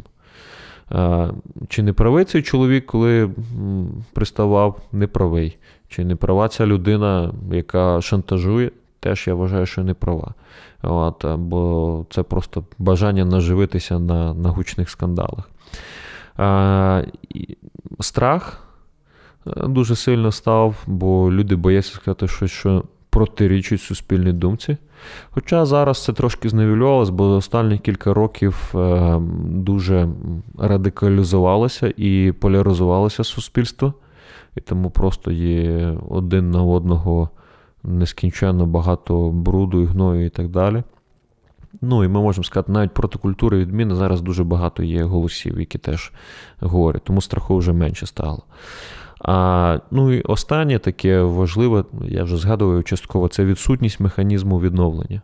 Чи 1.67 1.84
не 1.84 1.93
правий 1.93 2.26
цей 2.26 2.41
чоловік, 2.41 2.86
коли 2.86 3.30
приставав, 4.13 4.82
не 4.91 5.08
правий. 5.08 5.58
Чи 5.88 6.06
не 6.06 6.15
права 6.15 6.48
ця 6.48 6.65
людина, 6.65 7.34
яка 7.52 8.02
шантажує, 8.02 8.71
теж 9.00 9.28
я 9.28 9.34
вважаю, 9.34 9.65
що 9.65 9.84
не 9.84 9.93
права. 9.93 10.34
От, 10.82 11.26
Бо 11.38 12.06
це 12.10 12.24
просто 12.24 12.63
бажання 12.78 13.26
наживитися 13.26 14.00
на 14.00 14.34
на 14.34 14.50
гучних 14.50 14.89
скандалах. 14.89 15.50
А, 16.38 17.04
Страх 18.00 18.67
е, 19.48 19.67
дуже 19.67 19.95
сильно 19.95 20.32
став, 20.32 20.76
бо 20.88 21.32
люди 21.32 21.56
бояться 21.56 21.93
сказати 21.93 22.28
щось, 22.28 22.52
що 22.52 22.84
протирічить 23.15 23.82
суспільній 23.82 24.34
думці. 24.34 24.78
Хоча 25.30 25.65
зараз 25.65 26.04
це 26.04 26.13
трошки 26.13 26.49
зневілювалося, 26.49 27.12
бо 27.12 27.30
останні 27.30 27.78
кілька 27.78 28.13
років 28.13 28.73
е, 28.75 29.19
дуже 29.45 30.10
радикалізувалося 30.58 31.93
і 31.97 32.32
поляризувалося 32.32 33.23
суспільство, 33.23 33.93
і 34.56 34.62
тому 34.62 34.89
просто 34.89 35.32
є 35.32 35.93
один 36.10 36.51
на 36.51 36.63
одного 36.63 37.30
нескінченно 37.84 38.65
багато 38.65 39.30
бруду, 39.30 39.82
і 39.82 39.86
гною 39.86 40.25
і 40.25 40.30
так 40.30 40.47
далі. 40.49 40.84
Ну 41.82 42.04
і 42.04 42.08
ми 42.08 42.21
можемо 42.21 42.43
сказати, 42.43 42.71
навіть 42.71 42.93
проти 42.93 43.19
культури 43.19 43.58
відміни 43.58 43.95
зараз 43.95 44.21
дуже 44.21 44.43
багато 44.43 44.84
є 44.84 45.04
голосів, 45.04 45.60
які 45.60 45.78
теж 45.78 46.12
говорять, 46.60 47.04
тому 47.04 47.21
страху 47.21 47.58
вже 47.58 47.73
менше 47.73 48.06
стало. 48.06 48.43
А, 49.27 49.79
Ну 49.91 50.13
і 50.13 50.21
останнє 50.21 50.79
таке 50.79 51.21
важливе, 51.21 51.83
я 52.07 52.23
вже 52.23 52.38
згадував 52.38 52.83
частково, 52.83 53.27
це 53.27 53.45
відсутність 53.45 53.99
механізму 53.99 54.59
відновлення. 54.59 55.21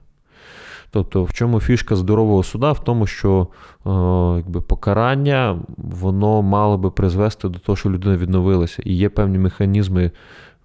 Тобто, 0.92 1.24
в 1.24 1.34
чому 1.34 1.60
фішка 1.60 1.96
здорового 1.96 2.44
суда? 2.44 2.72
В 2.72 2.84
тому, 2.84 3.08
що 3.08 3.48
о, 3.86 4.34
якби, 4.38 4.62
покарання 4.62 5.60
воно 5.78 6.42
мало 6.42 6.78
би 6.78 6.92
призвести 6.92 7.50
до 7.50 7.60
того, 7.60 7.76
що 7.76 7.90
людина 7.90 8.18
відновилася. 8.18 8.82
І 8.86 8.94
є 8.94 9.10
певні 9.10 9.38
механізми, 9.38 10.12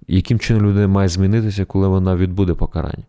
яким 0.09 0.39
чином 0.39 0.67
людина 0.67 0.89
має 0.89 1.09
змінитися, 1.09 1.65
коли 1.65 1.89
вона 1.89 2.17
відбуде 2.17 2.55
покарання. 2.55 3.05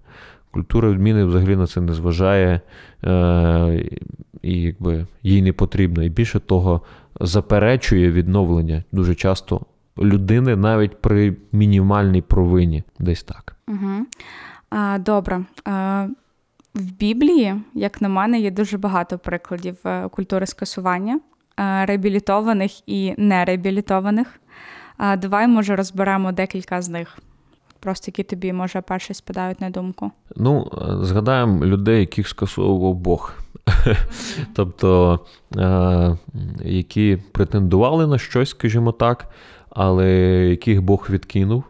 Культура 0.51 0.89
відміни 0.89 1.25
взагалі 1.25 1.55
на 1.55 1.67
це 1.67 1.81
не 1.81 1.93
зважає 1.93 2.61
е, 3.03 3.89
і 4.41 4.61
якби, 4.61 5.05
їй 5.23 5.41
не 5.41 5.53
потрібно. 5.53 6.03
І 6.03 6.09
більше 6.09 6.39
того, 6.39 6.81
заперечує 7.19 8.11
відновлення 8.11 8.83
дуже 8.91 9.15
часто 9.15 9.61
людини 9.99 10.55
навіть 10.55 11.01
при 11.01 11.35
мінімальній 11.51 12.21
провині. 12.21 12.83
Десь 12.99 13.23
так. 13.23 13.55
Угу. 13.67 14.05
А, 14.69 14.97
Добре. 14.97 15.45
А, 15.65 16.07
В 16.75 16.91
Біблії, 16.91 17.55
як 17.73 18.01
на 18.01 18.09
мене, 18.09 18.39
є 18.39 18.51
дуже 18.51 18.77
багато 18.77 19.17
прикладів 19.17 19.77
е, 19.85 20.07
культури 20.07 20.45
скасування, 20.45 21.19
е, 21.59 21.85
реабілітованих 21.85 22.89
і 22.89 23.13
нереабілітованих. 23.17 24.39
Давай, 25.17 25.47
може, 25.47 25.75
розберемо 25.75 26.31
декілька 26.31 26.81
з 26.81 26.89
них. 26.89 27.17
Просто 27.79 28.05
які 28.07 28.23
тобі, 28.23 28.53
може, 28.53 28.81
перші 28.81 29.13
спадають 29.13 29.61
на 29.61 29.69
думку. 29.69 30.11
Ну, 30.35 30.71
згадаємо 31.01 31.65
людей, 31.65 31.99
яких 31.99 32.27
скасовував 32.27 32.95
Бог. 32.95 33.33
Тобто, 34.55 35.19
які 36.63 37.17
претендували 37.31 38.07
на 38.07 38.17
щось, 38.17 38.49
скажімо 38.49 38.91
так, 38.91 39.29
але 39.77 40.09
яких 40.49 40.81
Бог 40.81 41.07
відкинув, 41.09 41.63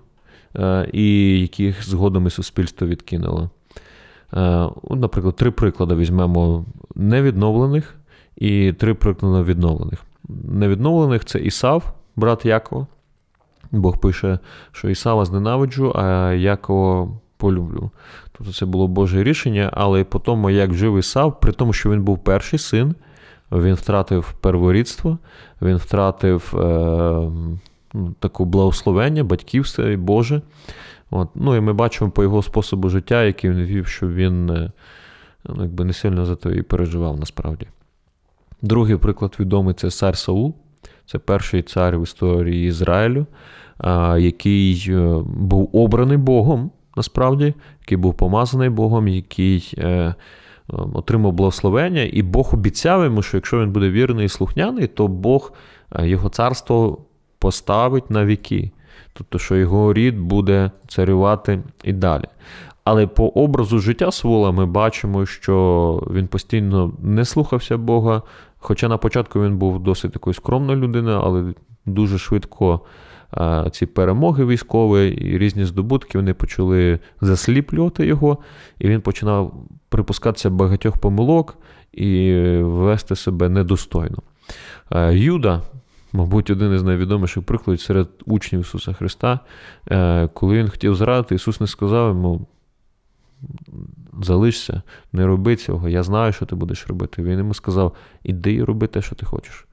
і 0.93 1.39
яких 1.41 1.89
згодом 1.89 2.27
і 2.27 2.29
суспільство 2.29 2.87
відкинуло. 2.87 3.49
Наприклад, 4.89 5.35
три 5.35 5.51
приклади 5.51 5.95
візьмемо 5.95 6.65
невідновлених 6.95 7.95
і 8.35 8.73
три 8.73 8.93
приклади 8.93 9.43
відновлених. 9.43 10.03
Невідновлених 10.43 11.25
це 11.25 11.39
Ісав, 11.39 11.93
брат 12.15 12.45
Якова. 12.45 12.87
Бог 13.71 13.99
пише, 13.99 14.39
що 14.71 14.89
Ісава 14.89 15.25
зненавиджу, 15.25 15.91
а 15.95 16.33
Якова 16.33 17.09
полюблю. 17.37 17.91
Тобто 18.37 18.53
це 18.53 18.65
було 18.65 18.87
Боже 18.87 19.23
рішення, 19.23 19.69
але 19.73 20.03
по 20.03 20.19
тому, 20.19 20.49
як 20.49 20.73
жив 20.73 20.99
Ісав, 20.99 21.39
при 21.39 21.51
тому, 21.51 21.73
що 21.73 21.91
він 21.91 22.03
був 22.03 22.23
перший 22.23 22.59
син, 22.59 22.95
він 23.51 23.73
втратив 23.73 24.33
перворідство, 24.41 25.17
він 25.61 25.75
втратив 25.75 26.53
е, 26.57 27.31
ну, 27.93 28.15
таку 28.19 28.45
благословення, 28.45 29.23
батьківство 29.23 29.84
і 29.84 29.97
Боже. 29.97 30.41
От. 31.12 31.30
Ну 31.36 31.56
І 31.56 31.60
ми 31.60 31.73
бачимо 31.73 32.12
по 32.12 32.23
його 32.23 32.43
способу 32.43 32.89
життя, 32.89 33.23
який 33.23 33.50
він 33.50 33.63
вів, 33.63 33.88
що 33.88 34.08
він 34.08 34.50
е, 34.50 34.71
ну, 35.45 35.63
якби 35.63 35.86
не 35.86 35.93
сильно 35.93 36.26
за 36.26 36.36
то 36.36 36.52
і 36.52 36.62
переживав 36.62 37.19
насправді. 37.19 37.67
Другий 38.62 38.97
приклад 38.97 39.36
відомий 39.39 39.73
це 39.73 39.91
цар 39.91 40.17
Саул. 40.17 40.56
Це 41.06 41.19
перший 41.19 41.62
цар 41.62 42.00
в 42.00 42.04
історії 42.04 42.67
Ізраїлю, 42.67 43.26
який 44.17 44.86
е, 44.89 45.21
був 45.26 45.69
обраний 45.73 46.17
Богом, 46.17 46.71
насправді, 46.95 47.54
який 47.82 47.97
був 47.97 48.13
помазаний 48.13 48.69
Богом, 48.69 49.08
який 49.08 49.73
е, 49.78 50.15
отримав 50.67 51.34
благословення, 51.34 52.10
і 52.13 52.21
Бог 52.21 52.50
обіцяв 52.54 53.04
йому, 53.04 53.21
що 53.21 53.38
якщо 53.38 53.62
він 53.62 53.71
буде 53.71 53.89
вірний 53.89 54.26
і 54.26 54.30
слухняний, 54.30 54.88
то 54.88 55.08
Бог 55.08 55.54
його 56.00 56.30
царство 56.30 56.97
поставить 57.39 58.12
на 58.12 58.26
віки. 58.26 58.71
Тобто, 59.13 59.39
що 59.39 59.56
його 59.56 59.93
рід 59.93 60.19
буде 60.19 60.71
царювати 60.88 61.63
і 61.84 61.93
далі. 61.93 62.26
Але 62.84 63.08
по 63.08 63.28
образу 63.28 63.80
життя 63.80 64.12
Савула 64.12 64.52
ми 64.52 64.65
бачимо, 64.65 65.26
що 65.26 66.08
він 66.12 66.28
постійно 66.28 66.93
не 67.00 67.26
слухався 67.26 67.78
Бога, 67.78 68.21
Хоча 68.60 68.88
на 68.88 68.97
початку 68.97 69.43
він 69.43 69.58
був 69.58 69.84
досить 69.84 70.12
такою 70.12 70.34
скромною 70.34 70.80
людиною, 70.80 71.21
але 71.23 71.54
дуже 71.86 72.17
швидко 72.17 72.82
ці 73.71 73.86
перемоги 73.86 74.45
військові 74.45 75.10
і 75.10 75.38
різні 75.38 75.65
здобутки 75.65 76.17
вони 76.17 76.34
почали 76.34 77.00
засліплювати 77.21 78.06
його, 78.06 78.38
і 78.80 78.88
він 78.88 79.02
починав 79.02 79.54
припускатися 79.89 80.50
багатьох 80.50 80.97
помилок 80.97 81.58
і 81.91 82.34
вести 82.62 83.15
себе 83.15 83.50
недостойно. 83.50 84.17
Юда, 85.12 85.62
мабуть, 86.13 86.49
один 86.49 86.73
із 86.73 86.83
найвідоміших 86.83 87.43
прикладів 87.43 87.81
серед 87.81 88.09
учнів 88.25 88.61
Ісуса 88.61 88.93
Христа, 88.93 89.39
е, 89.91 90.29
коли 90.33 90.57
він 90.57 90.69
хотів 90.69 90.95
зрадити, 90.95 91.35
Ісус 91.35 91.61
не 91.61 91.67
сказав 91.67 92.07
йому 92.07 92.47
залишся, 94.21 94.81
не 95.13 95.25
роби 95.25 95.55
цього, 95.55 95.89
я 95.89 96.03
знаю, 96.03 96.33
що 96.33 96.45
ти 96.45 96.55
будеш 96.55 96.87
робити. 96.87 97.23
Він 97.23 97.37
йому 97.37 97.53
сказав: 97.53 97.95
іди 98.23 98.53
і 98.53 98.63
роби 98.63 98.87
те, 98.87 99.01
що 99.01 99.15
ти 99.15 99.25
хочеш. 99.25 99.67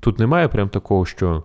Тут 0.00 0.18
немає 0.18 0.48
прям 0.48 0.68
такого, 0.68 1.06
що 1.06 1.44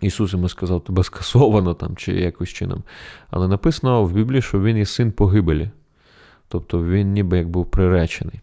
Ісус 0.00 0.32
йому 0.32 0.48
сказав, 0.48 0.84
тебе 0.84 1.04
скасовано 1.04 1.74
там 1.74 1.96
чи 1.96 2.12
якось 2.12 2.48
чином. 2.48 2.82
Але 3.30 3.48
написано 3.48 4.04
в 4.04 4.12
Біблії, 4.12 4.42
що 4.42 4.60
він 4.60 4.76
є 4.76 4.86
син 4.86 5.12
погибелі. 5.12 5.70
Тобто 6.48 6.84
він 6.84 7.12
ніби 7.12 7.38
як 7.38 7.48
був 7.48 7.70
приречений. 7.70 8.40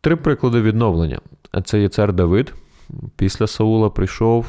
Три 0.00 0.16
приклади 0.16 0.60
відновлення. 0.60 1.20
Це 1.64 1.80
є 1.80 1.88
цар 1.88 2.12
Давид. 2.12 2.54
Після 3.16 3.46
Саула 3.46 3.90
прийшов 3.90 4.46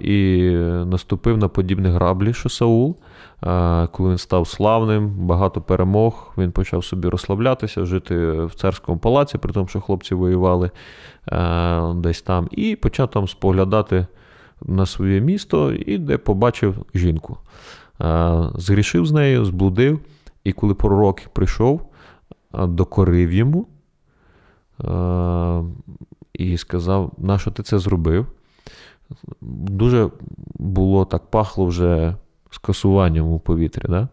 і 0.00 0.50
наступив 0.86 1.38
на 1.38 1.48
подібні 1.48 1.88
граблі, 1.88 2.34
що 2.34 2.48
Саул. 2.48 2.96
Коли 3.92 4.10
він 4.10 4.18
став 4.18 4.48
славним, 4.48 5.10
багато 5.10 5.60
перемог, 5.60 6.34
він 6.38 6.52
почав 6.52 6.84
собі 6.84 7.08
розслаблятися, 7.08 7.84
жити 7.84 8.32
в 8.44 8.54
царському 8.54 8.98
палаці, 8.98 9.38
при 9.38 9.52
тому, 9.52 9.68
що 9.68 9.80
хлопці 9.80 10.14
воювали 10.14 10.70
десь 11.94 12.22
там, 12.22 12.48
і 12.50 12.76
почав 12.76 13.10
там 13.10 13.28
споглядати 13.28 14.06
на 14.62 14.86
своє 14.86 15.20
місто, 15.20 15.72
і 15.72 15.98
де 15.98 16.18
побачив 16.18 16.76
жінку. 16.94 17.38
Згрішив 18.54 19.06
з 19.06 19.12
нею, 19.12 19.44
зблудив, 19.44 20.00
і 20.44 20.52
коли 20.52 20.74
пророк 20.74 21.20
прийшов, 21.32 21.80
докорив 22.52 23.32
йому 23.32 23.66
і 26.34 26.58
сказав, 26.58 27.12
нащо 27.18 27.50
ти 27.50 27.62
це 27.62 27.78
зробив? 27.78 28.26
Дуже 29.40 30.10
було 30.54 31.04
так 31.04 31.26
пахло 31.26 31.66
вже 31.66 32.14
скасуванням 32.50 33.28
у 33.28 33.38
повітрі. 33.38 33.82
Да? 33.88 34.08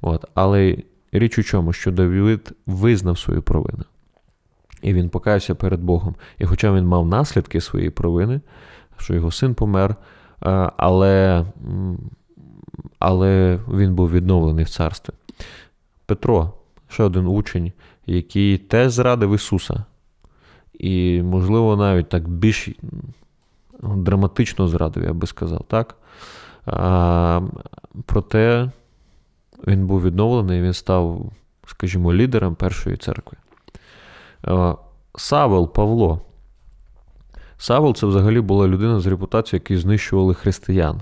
От. 0.00 0.24
Але 0.34 0.76
річ 1.12 1.38
у 1.38 1.42
чому, 1.42 1.72
що 1.72 1.92
Давид 1.92 2.52
визнав 2.66 3.18
свою 3.18 3.42
провину. 3.42 3.84
І 4.82 4.92
він 4.92 5.08
покаявся 5.08 5.54
перед 5.54 5.80
Богом. 5.80 6.14
І 6.38 6.44
хоча 6.44 6.72
він 6.72 6.86
мав 6.86 7.06
наслідки 7.06 7.60
своєї 7.60 7.90
провини, 7.90 8.40
що 8.96 9.14
його 9.14 9.30
син 9.30 9.54
помер, 9.54 9.90
е, 9.90 10.70
але 10.76 11.44
але 12.98 13.60
він 13.68 13.94
був 13.94 14.10
відновлений 14.10 14.64
в 14.64 14.70
царстві. 14.70 15.14
Петро, 16.06 16.52
ще 16.88 17.02
один 17.02 17.26
учень, 17.26 17.72
який 18.06 18.58
теж 18.58 18.92
зрадив 18.92 19.34
Ісуса. 19.34 19.84
І, 20.78 21.22
можливо, 21.22 21.76
навіть 21.76 22.08
так 22.08 22.28
більш 22.28 22.68
драматично 23.82 24.68
зрадив, 24.68 25.04
я 25.04 25.12
би 25.12 25.26
сказав, 25.26 25.64
так? 25.68 25.96
А, 26.66 27.40
Проте 28.06 28.70
він 29.66 29.86
був 29.86 30.02
відновлений, 30.02 30.62
він 30.62 30.72
став, 30.72 31.32
скажімо, 31.66 32.14
лідером 32.14 32.54
першої 32.54 32.96
церкви. 32.96 33.38
Савел 35.16 35.72
Павло. 35.72 36.20
Савел 37.58 37.94
це 37.94 38.06
взагалі 38.06 38.40
була 38.40 38.68
людина 38.68 39.00
з 39.00 39.06
репутацією, 39.06 39.62
які 39.64 39.76
знищували 39.76 40.34
християн. 40.34 41.00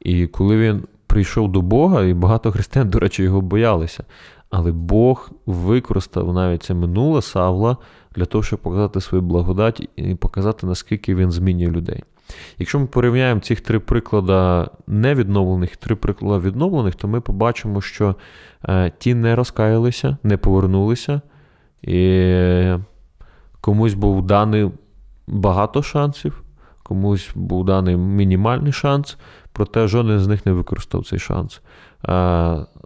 І 0.00 0.26
коли 0.26 0.58
він 0.58 0.82
прийшов 1.06 1.52
до 1.52 1.62
Бога, 1.62 2.04
і 2.04 2.14
багато 2.14 2.52
християн, 2.52 2.90
до 2.90 2.98
речі, 2.98 3.22
його 3.22 3.40
боялися. 3.40 4.04
Але 4.52 4.72
Бог 4.72 5.30
використав 5.46 6.34
навіть 6.34 6.62
це 6.62 6.74
минуле 6.74 7.22
Савла 7.22 7.76
для 8.14 8.24
того, 8.24 8.44
щоб 8.44 8.58
показати 8.58 9.00
свою 9.00 9.22
благодать 9.22 9.88
і 9.96 10.14
показати, 10.14 10.66
наскільки 10.66 11.14
він 11.14 11.30
змінює 11.30 11.70
людей. 11.70 12.02
Якщо 12.58 12.78
ми 12.78 12.86
порівняємо 12.86 13.40
цих 13.40 13.60
три 13.60 13.78
приклади 13.78 14.70
невідновлених, 14.86 15.76
три 15.76 15.96
приклади 15.96 16.48
відновлених, 16.48 16.94
то 16.94 17.08
ми 17.08 17.20
побачимо, 17.20 17.80
що 17.80 18.16
е, 18.68 18.92
ті 18.98 19.14
не 19.14 19.36
розкаялися, 19.36 20.16
не 20.22 20.36
повернулися, 20.36 21.20
і 21.82 22.74
комусь 23.60 23.94
був 23.94 24.26
даний 24.26 24.70
багато 25.26 25.82
шансів, 25.82 26.42
комусь 26.82 27.30
був 27.34 27.64
даний 27.64 27.96
мінімальний 27.96 28.72
шанс, 28.72 29.16
проте 29.52 29.88
жоден 29.88 30.18
з 30.18 30.28
них 30.28 30.46
не 30.46 30.52
використав 30.52 31.06
цей 31.06 31.18
шанс. 31.18 31.60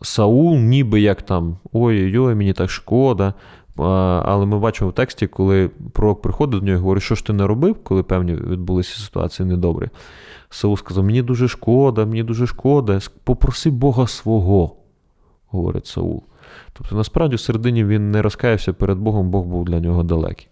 Саул, 0.03 0.57
ніби 0.57 1.01
як 1.01 1.23
там 1.23 1.59
ой-ой-ой, 1.73 2.35
мені 2.35 2.53
так 2.53 2.71
шкода. 2.71 3.35
Але 3.79 4.47
ми 4.47 4.59
бачимо 4.59 4.91
в 4.91 4.93
тексті, 4.93 5.27
коли 5.27 5.71
пророк 5.93 6.23
приходить 6.23 6.61
до 6.61 6.67
нього 6.67 6.79
і 6.79 6.81
говорить, 6.81 7.03
що 7.03 7.15
ж 7.15 7.27
ти 7.27 7.33
не 7.33 7.47
робив, 7.47 7.77
коли 7.83 8.03
певні 8.03 8.35
відбулися 8.35 8.99
ситуації 8.99 9.49
недобрі. 9.49 9.89
Саул 10.51 10.77
сказав: 10.77 11.05
Мені 11.05 11.23
дуже 11.23 11.49
шкода, 11.49 12.07
мені 12.07 12.23
дуже 12.23 12.47
шкода. 12.47 13.01
Попроси 13.25 13.71
Бога 13.71 14.07
свого, 14.07 14.77
говорить 15.47 15.87
Саул. 15.87 16.23
Тобто, 16.73 16.97
насправді, 16.97 17.37
в 17.37 17.41
середині 17.41 17.85
він 17.85 18.11
не 18.11 18.23
розкаявся 18.23 18.73
перед 18.73 18.99
Богом, 18.99 19.31
Бог 19.31 19.45
був 19.45 19.65
для 19.65 19.81
нього 19.81 20.03
далекий. 20.03 20.49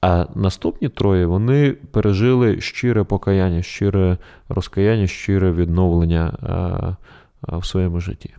А 0.00 0.26
наступні 0.34 0.88
троє 0.88 1.26
вони 1.26 1.72
пережили 1.72 2.60
щире 2.60 3.04
покаяння, 3.04 3.62
щире 3.62 4.16
розкаяння, 4.48 5.06
щире 5.06 5.52
відновлення 5.52 6.32
в 7.42 7.66
своєму 7.66 8.00
житті. 8.00 8.34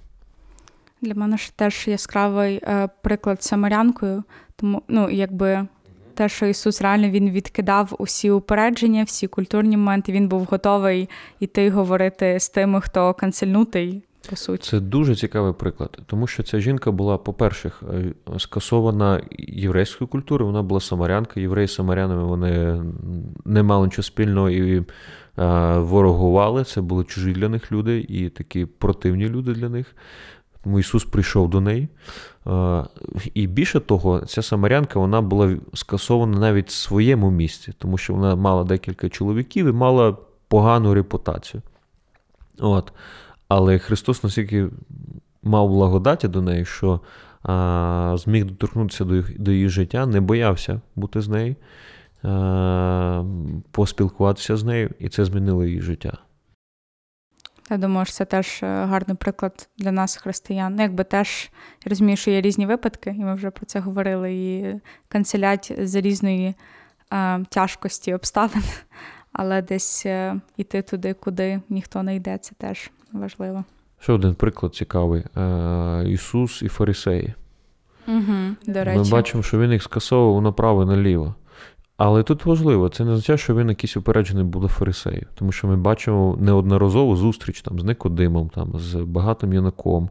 Для 1.02 1.14
мене 1.14 1.38
ж 1.38 1.52
теж 1.56 1.88
яскравий 1.88 2.60
е, 2.64 2.90
приклад 3.02 3.44
самарянкою, 3.44 4.24
тому 4.56 4.82
ну 4.88 5.10
якби 5.10 5.68
те, 6.14 6.30
що 6.30 6.46
Ісус 6.46 6.82
реально 6.82 7.10
він 7.10 7.30
відкидав 7.30 7.96
усі 8.00 8.32
упередження, 8.32 9.04
всі 9.04 9.28
культурні 9.28 9.78
моменти, 9.78 10.12
він 10.12 10.28
був 10.28 10.48
готовий 10.52 11.10
іти 11.40 11.70
говорити 11.70 12.40
з 12.40 12.50
тими, 12.50 12.82
хто 12.82 13.14
канцельнутий. 13.14 14.04
По 14.30 14.36
суті. 14.36 14.70
Це 14.70 14.80
дуже 14.80 15.16
цікавий 15.16 15.54
приклад, 15.54 16.00
тому 16.06 16.28
що 16.28 16.44
ця 16.44 16.60
жінка 16.60 16.92
була, 16.92 17.18
по-перше, 17.18 17.72
е, 17.94 18.14
скасована 18.40 19.22
єврейською 19.38 20.08
культурою, 20.08 20.52
вона 20.52 20.64
була 20.64 20.82
самарянка. 20.82 21.40
Євреї 21.40 21.68
з 21.68 21.74
самарянами 21.74 22.24
вони 22.24 22.84
не 23.46 23.64
мали 23.64 23.86
нічого 23.86 24.04
спільного 24.04 24.50
і 24.50 24.78
е, 24.78 24.84
ворогували. 25.78 26.64
Це 26.64 26.82
були 26.82 27.04
чужі 27.04 27.34
для 27.34 27.50
них 27.50 27.72
люди 27.72 28.06
і 28.10 28.30
такі 28.30 28.66
противні 28.66 29.30
люди 29.30 29.54
для 29.54 29.70
них. 29.70 29.96
Тому 30.64 30.80
Ісус 30.80 31.04
прийшов 31.04 31.50
до 31.50 31.62
неї. 31.62 31.88
І 33.34 33.48
більше 33.48 33.80
того, 33.80 34.20
ця 34.20 34.42
самарянка 34.42 35.00
вона 35.00 35.22
була 35.22 35.56
скасована 35.74 36.40
навіть 36.40 36.70
в 36.70 36.72
своєму 36.72 37.32
місці, 37.32 37.74
тому 37.78 37.98
що 37.98 38.14
вона 38.14 38.36
мала 38.36 38.64
декілька 38.64 39.10
чоловіків 39.10 39.68
і 39.68 39.72
мала 39.72 40.18
погану 40.48 40.94
репутацію. 40.94 41.62
От. 42.60 42.94
Але 43.48 43.80
Христос 43.80 44.24
настільки 44.24 44.68
мав 45.44 45.70
благодаті 45.70 46.28
до 46.28 46.42
неї, 46.42 46.66
що 46.66 47.00
а, 47.44 48.16
зміг 48.18 48.46
доторкнутися 48.46 49.06
до, 49.40 49.52
її 49.52 49.70
життя, 49.70 50.06
не 50.06 50.22
боявся 50.22 50.82
бути 50.96 51.22
з 51.22 51.28
нею, 51.28 51.56
поспілкуватися 53.72 54.58
з 54.58 54.64
нею, 54.64 54.90
і 55.00 55.10
це 55.10 55.26
змінило 55.26 55.66
її 55.66 55.82
життя. 55.82 56.18
Я 57.72 57.78
думаю, 57.78 58.06
що 58.06 58.14
це 58.14 58.26
теж 58.26 58.60
е, 58.64 58.86
гарний 58.86 59.18
приклад 59.18 59.70
для 59.78 59.92
нас, 59.92 60.18
християн. 60.18 60.76
Ну, 60.76 60.82
якби 60.82 61.04
теж 61.04 61.50
я 61.86 61.90
розумію, 61.90 62.18
що 62.18 62.32
є 62.32 62.42
різні 62.42 62.66
випадки, 62.66 63.16
і 63.18 63.24
ми 63.24 63.36
вже 63.36 63.52
про 63.52 63.66
це 63.66 63.80
говорили, 63.80 64.34
і 64.34 64.76
канцелять 65.08 65.74
за 65.80 66.02
різної 66.02 66.56
е, 67.14 67.44
тяжкості 67.50 68.14
обставин, 68.14 68.64
але 69.34 69.62
десь 69.62 70.06
е, 70.06 70.36
йти 70.58 70.82
туди, 70.82 71.14
куди 71.14 71.62
ніхто 71.70 72.04
не 72.04 72.16
йде, 72.16 72.38
це 72.38 72.56
теж 72.58 72.92
важливо. 73.14 73.64
Ще 74.00 74.14
один 74.14 74.36
приклад 74.36 74.76
цікавий: 74.76 75.24
е, 75.38 76.04
Ісус 76.08 76.62
і 76.62 76.68
Фарисеї. 76.68 77.34
Угу, 78.08 78.56
до 78.66 78.84
речі. 78.84 79.00
Ми 79.00 79.10
бачимо, 79.10 79.44
що 79.44 79.60
він 79.60 79.72
їх 79.72 79.84
скасовував 79.84 80.42
направо 80.42 80.84
і 80.84 80.86
наліво. 80.86 81.36
Але 82.04 82.24
тут 82.24 82.46
важливо, 82.46 82.90
це 82.90 83.06
не 83.06 83.12
означає, 83.12 83.38
що 83.38 83.56
він 83.56 83.70
якийсь 83.70 83.98
упереджений 83.98 84.44
буде 84.44 84.68
фарисеїв, 84.68 85.28
тому 85.36 85.52
що 85.52 85.68
ми 85.68 85.76
бачимо 85.76 86.38
неодноразову 86.40 87.16
зустріч 87.16 87.62
там 87.62 87.80
з 87.80 87.84
Никодимом, 87.84 88.50
там, 88.50 88.74
з 88.76 88.96
багатим 88.96 89.54
юнаком. 89.54 90.10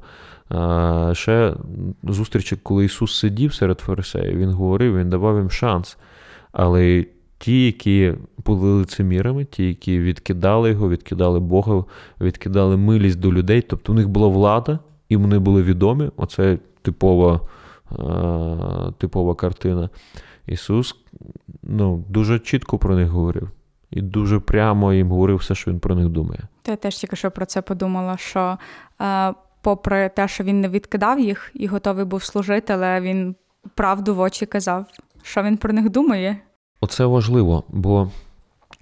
А, 0.49 1.11
Ще 1.15 1.55
зустрічі, 2.03 2.57
коли 2.63 2.85
Ісус 2.85 3.19
сидів 3.19 3.55
серед 3.55 3.81
фарисеїв, 3.81 4.39
Він 4.39 4.51
говорив, 4.51 4.99
Він 4.99 5.11
давав 5.11 5.37
їм 5.37 5.51
шанс. 5.51 5.99
Але 6.53 7.05
ті, 7.39 7.67
які 7.67 8.15
були 8.45 8.73
лицемірами, 8.73 9.45
ті, 9.45 9.69
які 9.69 9.99
відкидали 9.99 10.71
його, 10.71 10.89
відкидали 10.89 11.41
Бога, 11.41 11.85
відкидали 12.21 12.77
милість 12.77 13.21
до 13.21 13.33
людей, 13.33 13.63
тобто 13.63 13.93
у 13.93 13.95
них 13.95 14.09
була 14.09 14.29
влада, 14.29 14.79
і 15.09 15.17
вони 15.17 15.39
були 15.39 15.63
відомі. 15.63 16.11
Оце 16.17 16.59
типова, 16.83 17.41
типова 18.99 19.35
картина. 19.35 19.89
Ісус 20.47 20.97
ну, 21.63 22.05
дуже 22.09 22.39
чітко 22.39 22.79
про 22.79 22.97
них 22.97 23.09
говорив. 23.09 23.51
І 23.91 24.03
дуже 24.03 24.41
прямо 24.41 24.93
їм 24.93 25.11
говорив 25.11 25.37
все, 25.37 25.55
що 25.55 25.71
він 25.71 25.81
про 25.81 25.95
них 25.95 26.09
думає. 26.09 26.41
Та 26.63 26.71
Я 26.71 26.77
теж 26.77 26.97
тільки 26.97 27.17
що 27.17 27.31
про 27.31 27.47
це 27.47 27.63
подумала, 27.63 28.17
що 28.17 28.59
е, 29.01 29.35
попри 29.61 30.09
те, 30.09 30.29
що 30.29 30.45
він 30.45 30.61
не 30.61 30.69
відкидав 30.69 31.21
їх 31.21 31.51
і 31.55 31.67
готовий 31.67 32.05
був 32.05 32.23
служити, 32.23 32.73
але 32.73 33.01
він 33.01 33.35
правду 33.75 34.15
в 34.15 34.21
очі 34.21 34.47
казав, 34.47 34.87
що 35.23 35.43
він 35.43 35.57
про 35.57 35.73
них 35.73 35.91
думає. 35.91 36.37
Оце 36.81 37.05
важливо, 37.05 37.65
бо 37.69 38.11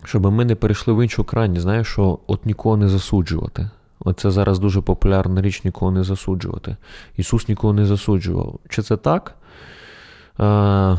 щоб 0.04 0.32
ми 0.32 0.44
не 0.44 0.54
перейшли 0.54 0.94
в 0.94 1.02
іншу 1.02 1.24
крайність, 1.24 1.62
знаєш, 1.62 1.86
що 1.86 2.18
от 2.26 2.46
нікого 2.46 2.76
не 2.76 2.88
засуджувати. 2.88 3.70
Оце 4.00 4.30
зараз 4.30 4.58
дуже 4.58 4.80
популярна 4.80 5.42
річ 5.42 5.64
нікого 5.64 5.90
не 5.90 6.04
засуджувати. 6.04 6.76
Ісус 7.16 7.48
нікого 7.48 7.72
не 7.72 7.86
засуджував. 7.86 8.58
Чи 8.68 8.82
це 8.82 8.96
так? 8.96 9.34
Е, 10.40 10.44
е, 10.44 10.96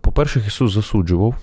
по-перше, 0.00 0.42
Ісус 0.46 0.72
засуджував 0.72 1.34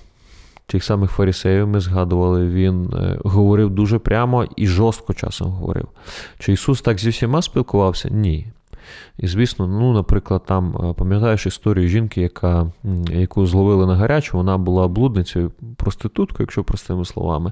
тих 0.66 0.84
самих 0.84 1.12
фарисеїв, 1.12 1.68
ми 1.68 1.80
згадували, 1.80 2.48
Він 2.48 2.94
е, 2.94 3.18
говорив 3.24 3.70
дуже 3.70 4.00
прямо 4.00 4.46
і 4.56 4.68
жорстко 4.68 5.14
часом 5.14 5.52
говорив. 5.52 5.88
Чи 6.40 6.54
Ісус 6.54 6.82
так 6.82 7.00
зі 7.00 7.10
всіма 7.10 7.42
спілкувався? 7.42 8.10
Ні. 8.10 8.48
І, 9.18 9.28
звісно, 9.28 9.68
ну, 9.68 9.94
наприклад, 9.94 10.42
там 10.46 10.94
пам'ятаєш 10.98 11.46
історію 11.46 11.88
жінки, 11.88 12.22
яка, 12.22 12.72
яку 13.12 13.46
зловили 13.46 13.86
на 13.86 13.96
гарячу, 13.96 14.38
вона 14.38 14.58
була 14.58 14.88
блудницею, 14.88 15.52
проституткою, 15.88 16.44
якщо 16.44 16.64
простими 16.64 17.06
словами, 17.06 17.52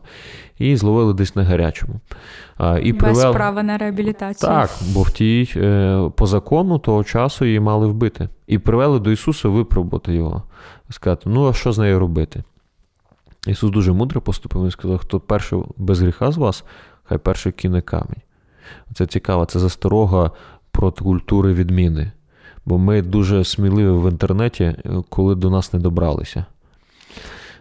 і 0.58 0.76
зловили 0.76 1.14
десь 1.14 1.36
на 1.36 1.44
гарячому. 1.44 1.94
І 2.82 2.94
Без 2.94 3.02
привел... 3.02 3.34
права 3.34 3.64
на 3.64 3.78
реабілітацію. 3.78 4.50
Так, 4.50 4.70
бо 4.94 5.02
в 5.02 5.12
тій 5.12 5.50
по 6.16 6.26
закону 6.26 6.80
того 6.80 7.04
часу 7.04 7.46
її 7.46 7.60
мали 7.60 7.88
вбити. 7.88 8.30
І 8.48 8.58
привели 8.58 9.00
до 9.00 9.12
Ісуса 9.12 9.50
випробувати 9.50 10.14
його. 10.14 10.44
Сказати, 10.90 11.30
ну 11.30 11.50
а 11.50 11.54
що 11.54 11.72
з 11.72 11.78
нею 11.78 12.00
робити? 12.00 12.44
Ісус 13.48 13.72
дуже 13.72 13.92
мудро 13.92 14.22
поступив, 14.22 14.64
він 14.64 14.72
сказав, 14.72 14.98
хто 14.98 15.20
перший 15.20 15.60
без 15.78 16.02
гріха 16.02 16.32
з 16.32 16.38
вас, 16.38 16.64
хай 17.04 17.18
перший 17.18 17.52
кине 17.52 17.82
камінь. 17.82 18.22
Це 18.94 19.06
цікаво, 19.06 19.46
це 19.46 19.60
засторога 19.60 20.32
проти 20.72 21.04
культури 21.04 21.54
відміни. 21.54 22.12
Бо 22.66 22.78
ми 22.78 23.02
дуже 23.02 23.44
сміливі 23.44 23.90
в 23.90 24.12
інтернеті, 24.12 24.76
коли 25.10 25.36
до 25.36 25.50
нас 25.50 25.74
не 25.74 25.80
добралися. 25.80 26.46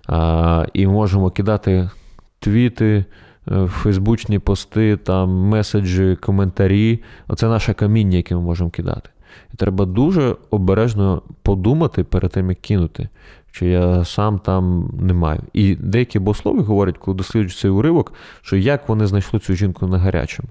А, 0.07 0.67
І 0.73 0.87
можемо 0.87 1.31
кидати 1.31 1.91
твіти, 2.39 3.05
е, 3.51 3.67
фейсбучні 3.67 4.39
пости, 4.39 4.97
там, 4.97 5.31
меседжі, 5.31 6.17
коментарі. 6.21 7.03
Оце 7.29 7.49
наше 7.49 7.75
каміння, 7.75 8.17
яке 8.17 8.35
ми 8.35 8.41
можемо 8.41 8.71
кидати. 8.71 9.11
І 9.55 9.57
треба 9.57 9.85
дуже 9.85 10.37
обережно 10.51 11.23
подумати 11.43 12.05
перед 12.05 12.31
тим, 12.31 12.49
як 12.51 12.61
кинути, 12.61 13.09
що 13.53 13.67
я 13.67 14.05
сам 14.05 14.39
там 14.39 14.91
не 15.01 15.13
маю. 15.13 15.41
І 15.53 15.75
деякі 15.75 16.19
богослови 16.19 16.63
говорять, 16.63 16.99
коли 16.99 17.17
досліджують 17.17 17.57
цей 17.57 17.71
уривок, 17.71 18.13
що 18.43 18.57
як 18.57 18.89
вони 18.89 19.07
знайшли 19.07 19.41
цю 19.41 19.55
жінку 19.55 19.87
на 19.87 19.99
гарячому. 19.99 20.49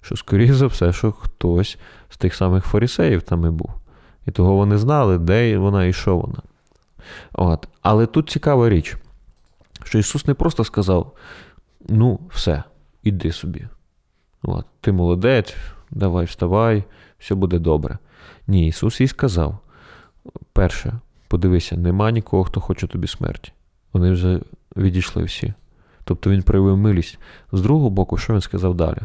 Що, 0.00 0.16
скоріше 0.16 0.54
за 0.54 0.66
все, 0.66 0.92
що 0.92 1.12
хтось 1.12 1.78
з 2.08 2.16
тих 2.16 2.34
самих 2.34 2.64
фарисеїв 2.64 3.22
там 3.22 3.46
і 3.46 3.50
був. 3.50 3.70
І 4.26 4.30
того 4.30 4.54
вони 4.54 4.78
знали, 4.78 5.18
де 5.18 5.58
вона 5.58 5.84
і 5.84 5.92
що 5.92 6.16
вона. 6.16 6.38
От. 7.32 7.68
Але 7.82 8.06
тут 8.06 8.30
цікава 8.30 8.68
річ, 8.68 8.96
що 9.84 9.98
Ісус 9.98 10.26
не 10.26 10.34
просто 10.34 10.64
сказав: 10.64 11.12
ну, 11.88 12.20
все, 12.30 12.62
іди 13.02 13.32
собі. 13.32 13.68
От, 14.42 14.66
Ти 14.80 14.92
молодець, 14.92 15.56
давай 15.90 16.24
вставай, 16.24 16.84
все 17.18 17.34
буде 17.34 17.58
добре. 17.58 17.98
Ні, 18.46 18.66
Ісус 18.66 19.00
їй 19.00 19.08
сказав: 19.08 19.58
перше, 20.52 20.92
подивися, 21.28 21.76
нема 21.76 22.10
нікого, 22.10 22.44
хто 22.44 22.60
хоче 22.60 22.86
тобі 22.86 23.06
смерті. 23.06 23.52
Вони 23.92 24.10
вже 24.10 24.40
відійшли 24.76 25.22
всі. 25.22 25.54
Тобто 26.04 26.30
він 26.30 26.42
проявив 26.42 26.76
милість. 26.76 27.18
З 27.52 27.60
другого 27.60 27.90
боку, 27.90 28.16
що 28.16 28.32
він 28.32 28.40
сказав 28.40 28.74
далі? 28.74 28.98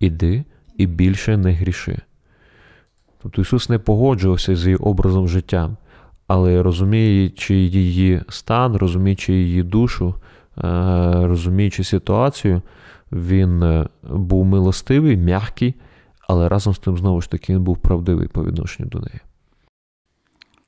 Іди 0.00 0.44
і 0.76 0.86
більше 0.86 1.36
не 1.36 1.52
гріши. 1.52 1.98
Тобто 3.22 3.42
Ісус 3.42 3.68
не 3.68 3.78
погоджувався 3.78 4.56
з 4.56 4.64
її 4.64 4.76
образом 4.76 5.28
життя, 5.28 5.76
але 6.26 6.62
розуміючи 6.62 7.54
її 7.54 8.22
стан, 8.28 8.76
розуміючи 8.76 9.32
її 9.32 9.62
душу, 9.62 10.14
е, 10.14 10.62
розуміючи 11.26 11.84
ситуацію, 11.84 12.62
він 13.12 13.62
е, 13.62 13.88
був 14.02 14.44
милостивий, 14.44 15.16
м'який, 15.16 15.74
але 16.28 16.48
разом 16.48 16.74
з 16.74 16.78
тим, 16.78 16.98
знову 16.98 17.20
ж 17.20 17.30
таки, 17.30 17.54
він 17.54 17.62
був 17.62 17.78
правдивий 17.78 18.28
по 18.28 18.44
відношенню 18.44 18.88
до 18.88 18.98
неї. 18.98 19.20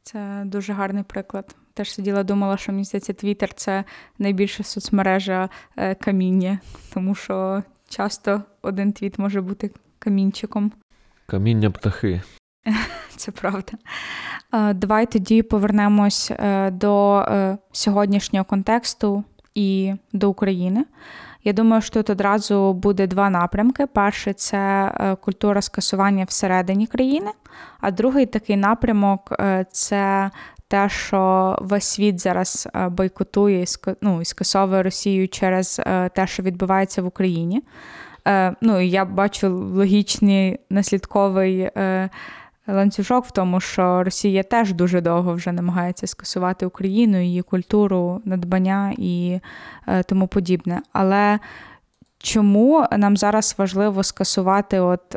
Це 0.02 0.42
дуже 0.46 0.72
гарний 0.72 1.02
приклад. 1.02 1.56
Теж 1.74 1.92
сиділа, 1.92 2.22
думала, 2.22 2.56
що 2.56 2.72
мені 2.72 2.84
здається, 2.84 3.12
Твіттер– 3.12 3.52
це 3.54 3.84
найбільша 4.18 4.62
соцмережа 4.62 5.48
е, 5.76 5.94
каміння, 5.94 6.58
тому 6.94 7.14
що 7.14 7.62
часто 7.88 8.42
один 8.62 8.92
твіт 8.92 9.18
може 9.18 9.40
бути 9.40 9.70
камінчиком. 9.98 10.72
Каміння 11.26 11.70
птахи. 11.70 12.22
Це 13.16 13.32
правда. 13.32 13.72
Е, 14.52 14.74
давай 14.74 15.06
тоді 15.06 15.42
повернемось 15.42 16.30
е, 16.30 16.70
до 16.70 17.24
сьогоднішнього 17.72 18.44
контексту 18.44 19.24
і 19.54 19.94
до 20.12 20.30
України. 20.30 20.84
Я 21.44 21.52
думаю, 21.52 21.82
що 21.82 21.94
тут 21.94 22.10
одразу 22.10 22.72
буде 22.72 23.06
два 23.06 23.30
напрямки: 23.30 23.86
перший 23.86 24.34
це 24.34 24.92
культура 25.20 25.62
скасування 25.62 26.24
всередині 26.24 26.86
країни, 26.86 27.30
а 27.80 27.90
другий 27.90 28.26
такий 28.26 28.56
напрямок 28.56 29.32
це 29.72 30.30
те, 30.68 30.88
що 30.88 31.58
весь 31.60 31.84
світ 31.84 32.20
зараз 32.20 32.68
е, 32.74 32.88
бойкотує 32.88 33.64
ну, 34.00 34.20
і 34.20 34.24
скасовує 34.24 34.82
Росію 34.82 35.28
через 35.28 35.80
е, 35.86 36.08
те, 36.08 36.26
що 36.26 36.42
відбувається 36.42 37.02
в 37.02 37.06
Україні. 37.06 37.62
Е, 38.28 38.54
ну, 38.60 38.80
Я 38.80 39.04
бачу 39.04 39.48
логічний 39.50 40.58
наслідковий 40.70 41.70
ланцюжок 42.68 43.24
в 43.24 43.30
тому, 43.30 43.60
що 43.60 44.04
Росія 44.04 44.42
теж 44.42 44.72
дуже 44.72 45.00
довго 45.00 45.34
вже 45.34 45.52
намагається 45.52 46.06
скасувати 46.06 46.66
Україну, 46.66 47.22
її 47.22 47.42
культуру, 47.42 48.20
надбання 48.24 48.94
і 48.98 49.40
тому 50.06 50.26
подібне. 50.26 50.82
Але 50.92 51.38
чому 52.18 52.86
нам 52.96 53.16
зараз 53.16 53.54
важливо 53.58 54.02
скасувати 54.02 54.80
от 54.80 55.16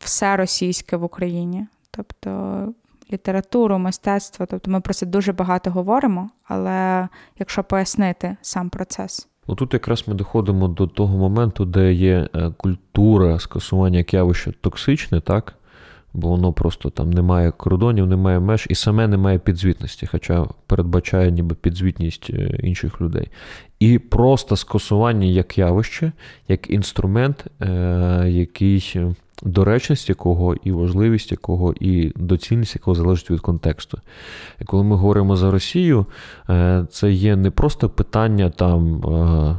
все 0.00 0.36
російське 0.36 0.96
в 0.96 1.04
Україні? 1.04 1.66
Тобто 1.90 2.68
літературу, 3.12 3.78
мистецтво. 3.78 4.46
Тобто 4.46 4.70
ми 4.70 4.80
про 4.80 4.94
це 4.94 5.06
дуже 5.06 5.32
багато 5.32 5.70
говоримо, 5.70 6.30
але 6.44 7.08
якщо 7.38 7.64
пояснити 7.64 8.36
сам 8.42 8.70
процес. 8.70 9.28
Отут 9.46 9.74
якраз 9.74 10.08
ми 10.08 10.14
доходимо 10.14 10.68
до 10.68 10.86
того 10.86 11.18
моменту, 11.18 11.64
де 11.64 11.92
є 11.92 12.28
е, 12.34 12.50
культура 12.56 13.38
скасування 13.38 13.98
як 13.98 14.14
явище 14.14 14.52
токсичне, 14.60 15.20
так? 15.20 15.54
Бо 16.12 16.28
воно 16.28 16.52
просто 16.52 16.90
там 16.90 17.10
немає 17.10 17.50
кордонів, 17.50 18.06
немає 18.06 18.40
меж 18.40 18.66
і 18.70 18.74
саме 18.74 19.08
немає 19.08 19.38
підзвітності, 19.38 20.06
хоча 20.06 20.46
передбачає 20.66 21.30
ніби 21.30 21.54
підзвітність 21.54 22.30
е, 22.30 22.58
інших 22.62 23.00
людей. 23.00 23.28
І 23.80 23.98
просто 23.98 24.56
скасування 24.56 25.26
як 25.26 25.58
явище, 25.58 26.12
як 26.48 26.70
інструмент, 26.70 27.46
е, 27.60 28.24
який 28.28 28.96
доречність 29.42 30.08
якого 30.08 30.54
і 30.54 30.72
важливість 30.72 31.30
якого, 31.30 31.74
і 31.80 32.12
доцільність 32.16 32.74
якого 32.74 32.94
залежить 32.94 33.30
від 33.30 33.40
контексту. 33.40 33.98
І 34.60 34.64
коли 34.64 34.84
ми 34.84 34.96
говоримо 34.96 35.36
за 35.36 35.50
Росію, 35.50 36.06
е, 36.50 36.86
це 36.90 37.12
є 37.12 37.36
не 37.36 37.50
просто 37.50 37.88
питання 37.88 38.50
там. 38.50 39.04
Е, 39.04 39.56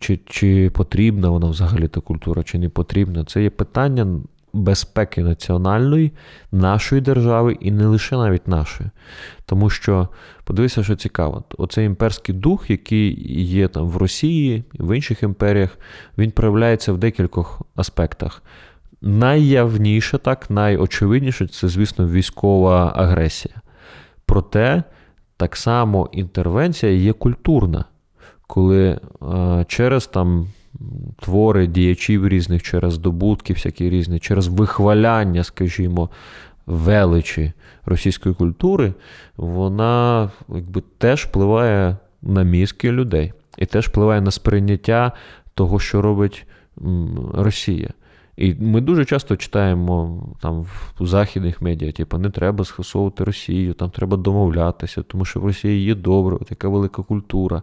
чи 0.00 0.20
чи 0.26 0.70
потрібна 0.70 1.30
вона 1.30 1.46
взагалі 1.46 1.88
та 1.88 2.00
культура, 2.00 2.42
чи 2.42 2.58
не 2.58 2.68
потрібна. 2.68 3.24
Це 3.24 3.42
є 3.42 3.50
питання 3.50 4.06
безпеки 4.54 5.22
національної, 5.22 6.12
нашої 6.52 7.00
держави 7.00 7.56
і 7.60 7.70
не 7.70 7.86
лише 7.86 8.16
навіть 8.16 8.48
нашої. 8.48 8.90
Тому 9.46 9.70
що, 9.70 10.08
подивися, 10.44 10.84
що 10.84 10.96
цікаво, 10.96 11.44
оцей 11.58 11.86
імперський 11.86 12.34
дух, 12.34 12.70
який 12.70 13.34
є 13.44 13.68
там 13.68 13.88
в 13.88 13.96
Росії, 13.96 14.64
в 14.78 14.96
інших 14.96 15.22
імперіях, 15.22 15.78
він 16.18 16.30
проявляється 16.30 16.92
в 16.92 16.98
декількох 16.98 17.62
аспектах. 17.76 18.42
Найявніше, 19.00 20.18
так, 20.18 20.50
найочевидніше 20.50 21.46
це, 21.46 21.68
звісно, 21.68 22.08
військова 22.08 22.92
агресія. 22.96 23.54
Проте 24.26 24.82
так 25.36 25.56
само 25.56 26.08
інтервенція 26.12 26.92
є 26.92 27.12
культурна, 27.12 27.84
коли 28.46 28.84
е, 28.88 29.64
через 29.68 30.06
там 30.06 30.48
твори 31.20 31.66
діячів 31.66 32.28
різних, 32.28 32.62
через 32.62 32.98
добутки, 32.98 33.52
всякі 33.52 33.90
різні, 33.90 34.18
через 34.18 34.48
вихваляння, 34.48 35.44
скажімо, 35.44 36.10
величі 36.66 37.52
російської 37.84 38.34
культури, 38.34 38.94
вона 39.36 40.30
якби 40.48 40.82
теж 40.98 41.24
впливає 41.24 41.96
на 42.22 42.42
мізки 42.42 42.92
людей 42.92 43.32
і 43.58 43.66
теж 43.66 43.88
впливає 43.88 44.20
на 44.20 44.30
сприйняття 44.30 45.12
того, 45.54 45.78
що 45.78 46.02
робить 46.02 46.46
Росія. 47.34 47.90
І 48.36 48.54
ми 48.60 48.80
дуже 48.80 49.04
часто 49.04 49.36
читаємо 49.36 50.26
там 50.40 50.62
в 51.00 51.06
західних 51.06 51.62
медіа, 51.62 51.92
типу, 51.92 52.18
не 52.18 52.30
треба 52.30 52.64
схасовувати 52.64 53.24
Росію, 53.24 53.74
там 53.74 53.90
треба 53.90 54.16
домовлятися, 54.16 55.02
тому 55.02 55.24
що 55.24 55.40
в 55.40 55.44
Росії 55.44 55.84
є 55.84 55.94
добре, 55.94 56.36
от 56.40 56.50
яка 56.50 56.68
велика 56.68 57.02
культура. 57.02 57.62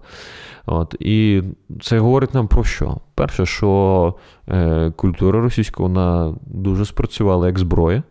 От, 0.65 0.95
І 0.99 1.43
це 1.81 1.99
говорить 1.99 2.33
нам 2.33 2.47
про 2.47 2.63
що? 2.63 2.97
Перше, 3.15 3.45
що 3.45 4.15
е, 4.49 4.91
культура 4.95 5.41
російська 5.41 5.83
вона 5.83 6.35
дуже 6.45 6.85
спрацювала 6.85 7.47
як 7.47 7.59
зброя. 7.59 8.03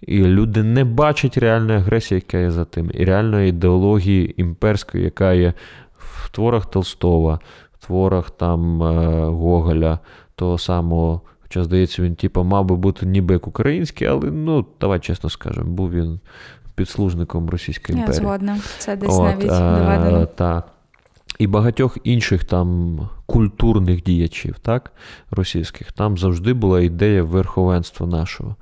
І 0.00 0.18
люди 0.24 0.62
не 0.62 0.84
бачать 0.84 1.38
реальної 1.38 1.78
агресії, 1.78 2.16
яка 2.26 2.38
є 2.38 2.50
за 2.50 2.64
тим, 2.64 2.90
і 2.94 3.04
реальної 3.04 3.48
ідеології 3.48 4.40
імперської, 4.40 5.04
яка 5.04 5.32
є 5.32 5.52
в 5.96 6.30
творах 6.30 6.66
Толстова, 6.66 7.40
в 7.72 7.86
творах 7.86 8.30
там 8.30 8.82
е, 8.82 9.26
Гоголя, 9.26 9.98
того 10.34 10.58
самого. 10.58 11.20
Хоча, 11.52 11.64
здається, 11.64 12.02
він 12.02 12.14
типу, 12.14 12.44
мав 12.44 12.64
би 12.64 12.76
бути 12.76 13.06
ніби 13.06 13.34
як 13.34 13.46
український, 13.46 14.06
але 14.06 14.30
ну, 14.30 14.66
давай 14.80 15.00
чесно 15.00 15.30
скажемо, 15.30 15.70
був 15.70 15.90
він 15.90 16.20
підслужником 16.74 17.50
Російської 17.50 17.98
імперії. 17.98 18.22
Я 18.22 18.28
згодна, 18.28 18.58
це 18.78 18.96
десь 18.96 19.10
От, 19.12 19.22
навіть 19.22 19.48
доведено. 19.48 20.26
Так. 20.26 20.68
І 21.38 21.46
багатьох 21.46 21.98
інших 22.04 22.44
там 22.44 22.98
культурних 23.26 24.02
діячів, 24.02 24.58
так, 24.58 24.92
російських, 25.30 25.92
там 25.92 26.18
завжди 26.18 26.52
була 26.52 26.80
ідея 26.80 27.22
верховенства 27.22 28.06
нашого. 28.06 28.56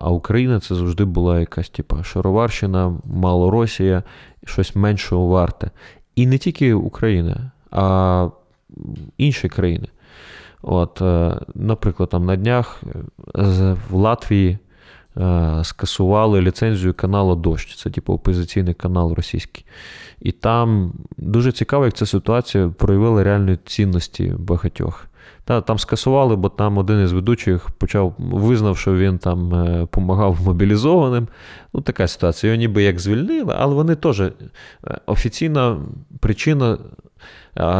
А 0.00 0.10
Україна 0.10 0.60
це 0.60 0.74
завжди 0.74 1.04
була 1.04 1.40
якась, 1.40 1.68
типа, 1.68 2.04
Шароварщина, 2.04 2.92
Малоросія, 3.04 4.02
щось 4.44 4.76
меншого 4.76 5.26
варте. 5.26 5.70
І 6.16 6.26
не 6.26 6.38
тільки 6.38 6.74
Україна, 6.74 7.50
а 7.70 8.28
інші 9.18 9.48
країни. 9.48 9.88
От, 10.62 11.02
е, 11.02 11.36
Наприклад, 11.54 12.08
там 12.08 12.24
на 12.24 12.36
днях 12.36 12.82
е, 13.36 13.76
в 13.90 13.94
Латвії 13.94 14.58
е, 15.16 15.60
скасували 15.64 16.40
ліцензію 16.40 16.94
каналу 16.94 17.34
Дощ. 17.34 17.76
Це 17.76 17.90
типу 17.90 18.12
опозиційний 18.12 18.74
канал 18.74 19.12
російський. 19.12 19.64
І 20.20 20.32
там 20.32 20.92
дуже 21.16 21.52
цікаво, 21.52 21.84
як 21.84 21.94
ця 21.94 22.06
ситуація 22.06 22.68
проявила 22.68 23.24
реальні 23.24 23.58
цінності 23.66 24.34
багатьох. 24.38 25.09
Та, 25.44 25.60
Там 25.60 25.78
скасували, 25.78 26.36
бо 26.36 26.48
там 26.48 26.78
один 26.78 27.04
із 27.04 27.12
ведучих 27.12 27.70
почав 27.70 28.14
визнав, 28.18 28.78
що 28.78 28.94
він 28.94 29.18
там 29.18 29.50
допомагав 29.80 30.38
мобілізованим. 30.44 31.28
Ну, 31.72 31.80
така 31.80 32.08
ситуація. 32.08 32.52
Його 32.52 32.60
ніби 32.60 32.82
як 32.82 33.00
звільнили, 33.00 33.54
але 33.58 33.74
вони 33.74 33.94
теж 33.94 34.22
офіційна 35.06 35.76
причина 36.20 36.78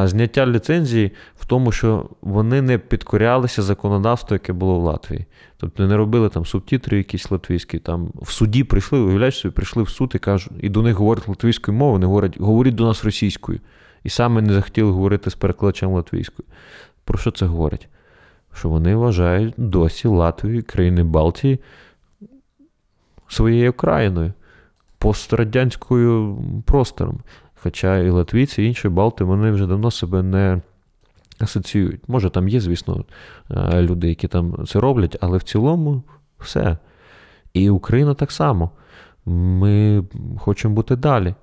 зняття 0.05 0.47
ліцензії 0.47 1.13
в 1.41 1.47
тому, 1.47 1.73
що 1.73 2.09
вони 2.23 2.63
не 2.63 2.79
підкорялися 2.79 3.63
законодавству, 3.63 4.35
яке 4.35 4.53
було 4.53 4.79
в 4.81 4.83
Латвії. 4.83 5.27
Тобто 5.57 5.87
не 5.87 5.97
робили 5.97 6.29
там 6.29 6.47
субтитри 6.47 6.99
якісь 6.99 7.31
латвійські. 7.31 7.79
Там 7.79 8.09
в 8.15 8.33
суді 8.33 8.65
прийшли, 8.65 8.99
уявляєш 8.99 9.39
собі, 9.39 9.55
прийшли 9.55 9.83
в 9.83 9.89
суд 9.89 10.13
і 10.15 10.19
кажуть, 10.19 10.53
і 10.61 10.69
до 10.69 10.83
них 10.83 10.97
говорять 10.97 11.29
латвійською 11.29 11.79
мовою, 11.79 11.93
вони 11.93 12.07
говорять, 12.07 12.41
говоріть 12.41 12.75
до 12.75 12.85
нас 12.85 13.05
російською. 13.05 13.61
І 14.05 14.09
саме 14.09 14.43
не 14.43 14.53
захотіли 14.53 14.91
говорити 14.91 15.31
з 15.31 15.35
перекладачем 15.35 15.91
латвійською. 15.91 16.49
Про 17.11 17.19
що 17.19 17.31
це 17.31 17.47
говорить? 17.47 17.89
Що 18.55 18.69
вони 18.69 18.97
вважають 18.97 19.55
досі 19.57 20.09
Латвію, 20.09 20.63
країни 20.63 21.05
Балтії 21.05 21.59
своєю 23.29 23.73
країною, 23.73 24.33
пострадянською 24.99 26.39
простором. 26.65 27.21
Хоча 27.55 27.99
і 27.99 28.11
латвійці, 28.11 28.63
і 28.63 28.67
інші 28.67 28.89
Балти, 28.89 29.25
вони 29.25 29.51
вже 29.51 29.67
давно 29.67 29.91
себе 29.91 30.23
не 30.23 30.61
асоціюють. 31.39 32.09
Може, 32.09 32.31
там 32.31 32.49
є, 32.49 32.61
звісно, 32.61 33.05
е, 33.51 33.83
люди, 33.83 34.09
які 34.09 34.29
там 34.29 34.67
це 34.67 34.81
роблять, 34.81 35.17
але 35.21 35.39
в 35.39 35.43
цілому 35.43 36.03
все. 36.39 36.79
І 37.53 37.71
Україна 37.71 38.15
так 38.15 38.33
само. 38.33 38.71
Ми 39.27 40.05
хочемо 40.39 40.75
бути 40.75 40.97
далі. 40.97 41.35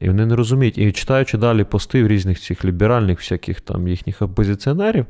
І 0.00 0.08
вони 0.08 0.26
не 0.26 0.36
розуміють. 0.36 0.78
І 0.78 0.92
читаючи 0.92 1.38
далі 1.38 1.64
пости 1.64 2.04
в 2.04 2.08
різних 2.08 2.40
цих 2.40 2.64
ліберальних 2.64 3.18
всяких 3.18 3.60
там 3.60 3.88
їхніх 3.88 4.22
опозиціонерів, 4.22 5.06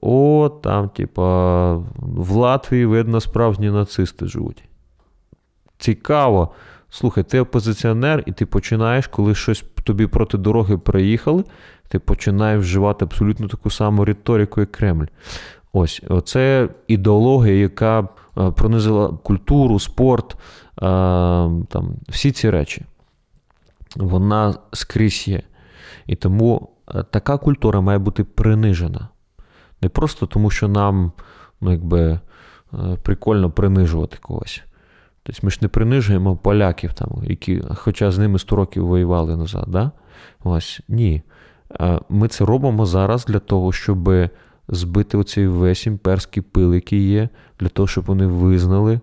о, 0.00 0.50
там, 0.62 0.88
типа, 0.88 1.72
в 1.96 2.30
Латвії, 2.30 2.86
видно, 2.86 3.20
справжні 3.20 3.70
нацисти 3.70 4.26
живуть. 4.26 4.64
Цікаво. 5.78 6.52
Слухай, 6.90 7.24
ти 7.24 7.40
опозиціонер, 7.40 8.22
і 8.26 8.32
ти 8.32 8.46
починаєш, 8.46 9.06
коли 9.06 9.34
щось 9.34 9.64
тобі 9.84 10.06
проти 10.06 10.38
дороги 10.38 10.78
приїхали, 10.78 11.44
ти 11.88 11.98
починаєш 11.98 12.60
вживати 12.60 13.04
абсолютно 13.04 13.48
таку 13.48 13.70
саму 13.70 14.04
риторику, 14.04 14.60
як 14.60 14.72
Кремль. 14.72 15.06
Ось, 15.72 16.02
це 16.24 16.68
ідеологія, 16.88 17.54
яка 17.54 18.00
е, 18.00 18.50
пронизила 18.50 19.08
культуру, 19.08 19.78
спорт, 19.78 20.32
е, 20.34 20.38
там, 21.68 21.94
всі 22.08 22.32
ці 22.32 22.50
речі. 22.50 22.84
Вона 23.96 24.54
скрізь 24.72 25.28
є. 25.28 25.42
І 26.06 26.16
тому 26.16 26.68
е, 26.94 27.04
така 27.10 27.38
культура 27.38 27.80
має 27.80 27.98
бути 27.98 28.24
принижена. 28.24 29.08
Не 29.82 29.88
просто 29.88 30.26
тому, 30.26 30.50
що 30.50 30.68
нам 30.68 31.12
ну, 31.60 31.72
якби, 31.72 32.20
прикольно 33.02 33.50
принижувати 33.50 34.18
когось. 34.20 34.62
Тобто 35.22 35.40
ми 35.42 35.50
ж 35.50 35.58
не 35.62 35.68
принижуємо 35.68 36.36
поляків, 36.36 36.92
там, 36.92 37.08
які, 37.24 37.62
хоча 37.74 38.10
з 38.10 38.18
ними 38.18 38.38
100 38.38 38.56
років 38.56 38.86
воювали 38.86 39.36
назад. 39.36 39.64
Да? 39.68 39.90
Ось, 40.44 40.80
Ні. 40.88 41.22
Ми 42.08 42.28
це 42.28 42.44
робимо 42.44 42.86
зараз 42.86 43.24
для 43.24 43.38
того, 43.38 43.72
щоб 43.72 44.10
збити 44.68 45.18
оцей 45.18 45.46
весь 45.46 45.86
імперський 45.86 46.42
пил, 46.42 46.74
який 46.74 47.08
є, 47.08 47.28
для 47.60 47.68
того, 47.68 47.86
щоб 47.86 48.04
вони 48.04 48.26
визнали 48.26 49.00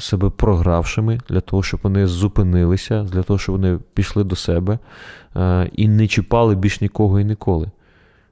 себе 0.00 0.30
програвшими, 0.36 1.20
для 1.28 1.40
того, 1.40 1.62
щоб 1.62 1.80
вони 1.82 2.06
зупинилися, 2.06 3.02
для 3.02 3.22
того, 3.22 3.38
щоб 3.38 3.54
вони 3.54 3.78
пішли 3.94 4.24
до 4.24 4.36
себе 4.36 4.78
і 5.72 5.88
не 5.88 6.06
чіпали 6.06 6.54
більш 6.54 6.80
нікого 6.80 7.20
і 7.20 7.24
ніколи. 7.24 7.70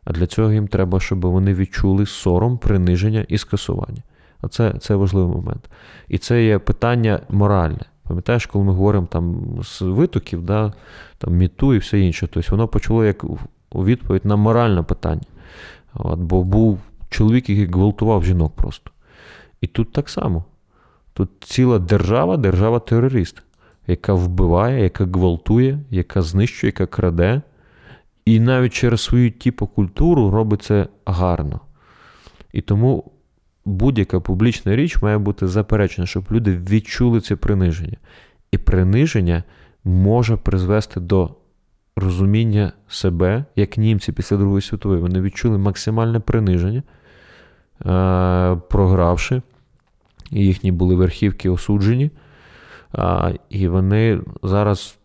А 0.05 0.13
для 0.13 0.27
цього 0.27 0.53
їм 0.53 0.69
треба, 0.69 1.01
щоб 1.01 1.21
вони 1.21 1.55
відчули 1.55 2.07
сором, 2.07 2.59
приниження 2.59 3.25
і 3.29 3.39
скасування. 3.39 4.03
А 4.41 4.49
це, 4.49 4.75
це 4.81 4.95
важливий 4.95 5.37
момент. 5.37 5.71
І 6.09 6.19
це 6.19 6.45
є 6.45 6.59
питання 6.59 7.21
моральне. 7.29 7.81
Пам'ятаєш, 8.03 8.47
коли 8.47 8.65
ми 8.65 8.73
говоримо 8.73 9.07
там 9.07 9.45
з 9.63 9.81
витоків, 9.81 10.43
да, 10.43 10.73
там 11.19 11.35
міту 11.35 11.75
і 11.75 11.79
все 11.79 12.01
інше, 12.01 12.29
тобто 12.33 12.51
воно 12.51 12.69
почало 12.69 13.05
як 13.05 13.25
відповідь 13.75 14.25
на 14.25 14.37
моральне 14.37 14.83
питання. 14.83 15.27
От, 15.95 16.19
Бо 16.19 16.45
був 16.45 16.81
чоловік, 17.11 17.49
який 17.49 17.67
гвалтував 17.67 18.25
жінок 18.25 18.53
просто. 18.57 18.91
І 19.61 19.67
тут 19.67 19.93
так 19.93 20.09
само. 20.09 20.45
Тут 21.17 21.31
ціла 21.41 21.79
держава, 21.79 22.37
держава-терорист, 22.37 23.43
яка 23.87 24.13
вбиває, 24.13 24.83
яка 24.83 25.05
гвалтує, 25.05 25.79
яка 25.91 26.23
знищує, 26.23 26.69
яка 26.69 26.87
краде. 26.87 27.43
І 28.25 28.41
навіть 28.41 28.73
через 28.73 29.01
свою 29.01 29.31
тіпокультуру 29.31 30.31
робить 30.31 30.63
це 30.63 30.87
гарно. 31.07 31.61
І 32.53 32.61
тому 32.61 33.13
будь-яка 33.65 34.21
публічна 34.21 34.77
річ 34.77 35.03
має 35.03 35.19
бути 35.19 35.49
заперечена, 35.49 36.07
щоб 36.07 36.25
люди 36.31 36.57
відчули 36.71 37.21
це 37.21 37.37
приниження. 37.37 37.97
І 38.53 38.59
приниження 38.59 39.45
може 39.85 40.37
призвести 40.37 41.01
до 41.01 41.31
розуміння 41.97 42.73
себе, 42.89 43.45
як 43.57 43.77
німці 43.77 44.13
після 44.13 44.37
Другої 44.37 44.63
світової. 44.63 45.01
Вони 45.01 45.21
відчули 45.21 45.59
максимальне 45.59 46.21
приниження, 46.21 46.83
е, 47.87 48.61
програвши. 48.71 49.43
Їхні 50.31 50.73
були 50.73 50.95
верхівки 50.95 51.51
осуджені. 51.51 52.11
І 53.49 53.69
вони 53.69 54.21
зараз, 54.43 54.99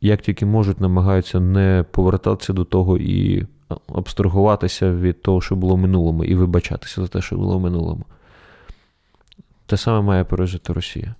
як 0.00 0.22
тільки 0.22 0.46
можуть, 0.46 0.80
намагаються 0.80 1.40
не 1.40 1.84
повертатися 1.90 2.52
до 2.52 2.64
того 2.64 2.98
і 2.98 3.46
абстрагуватися 3.88 4.92
від 4.92 5.22
того, 5.22 5.40
що 5.40 5.56
було 5.56 5.74
в 5.74 5.78
минулому, 5.78 6.24
і 6.24 6.34
вибачатися 6.34 7.00
за 7.00 7.08
те, 7.08 7.20
що 7.20 7.36
було 7.36 7.58
в 7.58 7.60
минулому. 7.60 8.04
Те 9.66 9.76
саме 9.76 10.00
має 10.00 10.24
пережити 10.24 10.72
Росія. 10.72 11.14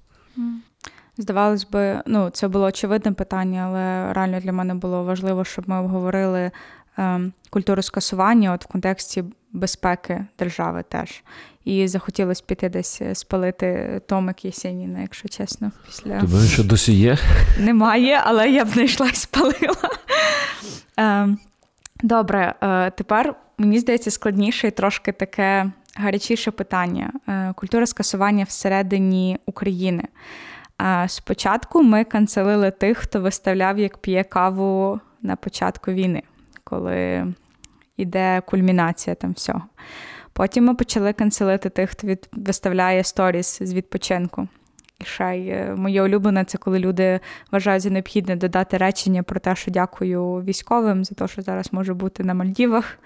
Здавалось 1.18 1.70
би, 1.70 2.03
ну, 2.07 2.30
це 2.30 2.49
було 2.49 2.64
очевидне 2.64 3.12
питання, 3.12 3.61
але 3.61 4.12
реально 4.12 4.41
для 4.41 4.53
мене 4.53 4.74
було 4.74 5.05
важливо, 5.05 5.45
щоб 5.45 5.68
ми 5.68 5.80
обговорили 5.80 6.51
е, 6.99 7.20
культуру 7.51 7.82
скасування 7.82 8.53
от 8.53 8.64
в 8.64 8.68
контексті 8.68 9.24
безпеки 9.55 10.26
держави 10.38 10.84
теж. 10.88 11.22
І 11.64 11.88
захотілося 11.88 12.42
піти 12.46 12.68
десь 12.68 13.02
спалити 13.12 14.00
Томик 14.07 14.44
Єсеніна, 14.44 15.00
якщо 15.00 15.28
чесно. 15.28 15.72
після... 15.86 16.20
Тебе 16.20 16.46
що 16.46 16.64
досі 16.64 16.92
є? 16.92 17.18
Немає, 17.61 18.20
але 18.24 18.50
я 18.50 18.64
б 18.64 18.68
знайшла 18.68 19.07
і 19.07 19.14
спалила. 19.14 19.90
Е, 20.98 21.28
Добре, 22.02 22.55
е, 22.62 22.90
тепер 22.90 23.34
мені 23.59 23.78
здається 23.78 24.11
складніше 24.11 24.68
і 24.68 24.70
трошки 24.70 25.12
таке 25.12 25.70
гарячіше 25.96 26.50
питання: 26.50 27.12
е, 27.28 27.52
культура 27.57 27.86
скасування 27.86 28.44
всередині 28.44 29.38
України. 29.46 30.05
Спочатку 31.07 31.82
ми 31.82 32.05
канцелили 32.05 32.70
тих, 32.70 32.98
хто 32.98 33.20
виставляв, 33.20 33.78
як 33.78 33.98
п'є 33.98 34.24
каву 34.24 35.00
на 35.22 35.36
початку 35.36 35.92
війни, 35.92 36.22
коли 36.64 37.26
йде 37.97 38.42
кульмінація 38.47 39.16
там 39.16 39.32
всього. 39.32 39.62
Потім 40.32 40.64
ми 40.64 40.74
почали 40.74 41.12
канцелити 41.12 41.68
тих, 41.68 41.90
хто 41.90 42.07
від... 42.07 42.28
виставляє 42.32 43.05
сторіс 43.05 43.62
з 43.62 43.74
відпочинку. 43.74 44.49
І 45.01 45.05
ще 45.05 45.36
й 45.36 45.49
е, 45.49 45.74
моє 45.76 46.03
улюблене 46.03 46.45
це 46.45 46.59
коли 46.59 46.78
люди 46.78 47.20
вважають 47.53 47.82
за 47.82 47.90
необхідне 47.90 48.36
додати 48.36 48.76
речення 48.76 49.22
про 49.22 49.40
те, 49.40 49.57
що 49.57 49.70
дякую 49.70 50.42
військовим 50.42 51.05
за 51.05 51.14
те, 51.14 51.28
що 51.28 51.42
зараз 51.42 51.72
можу 51.72 51.95
бути 51.95 52.24
на 52.24 52.34
Мальдівах. 52.34 52.99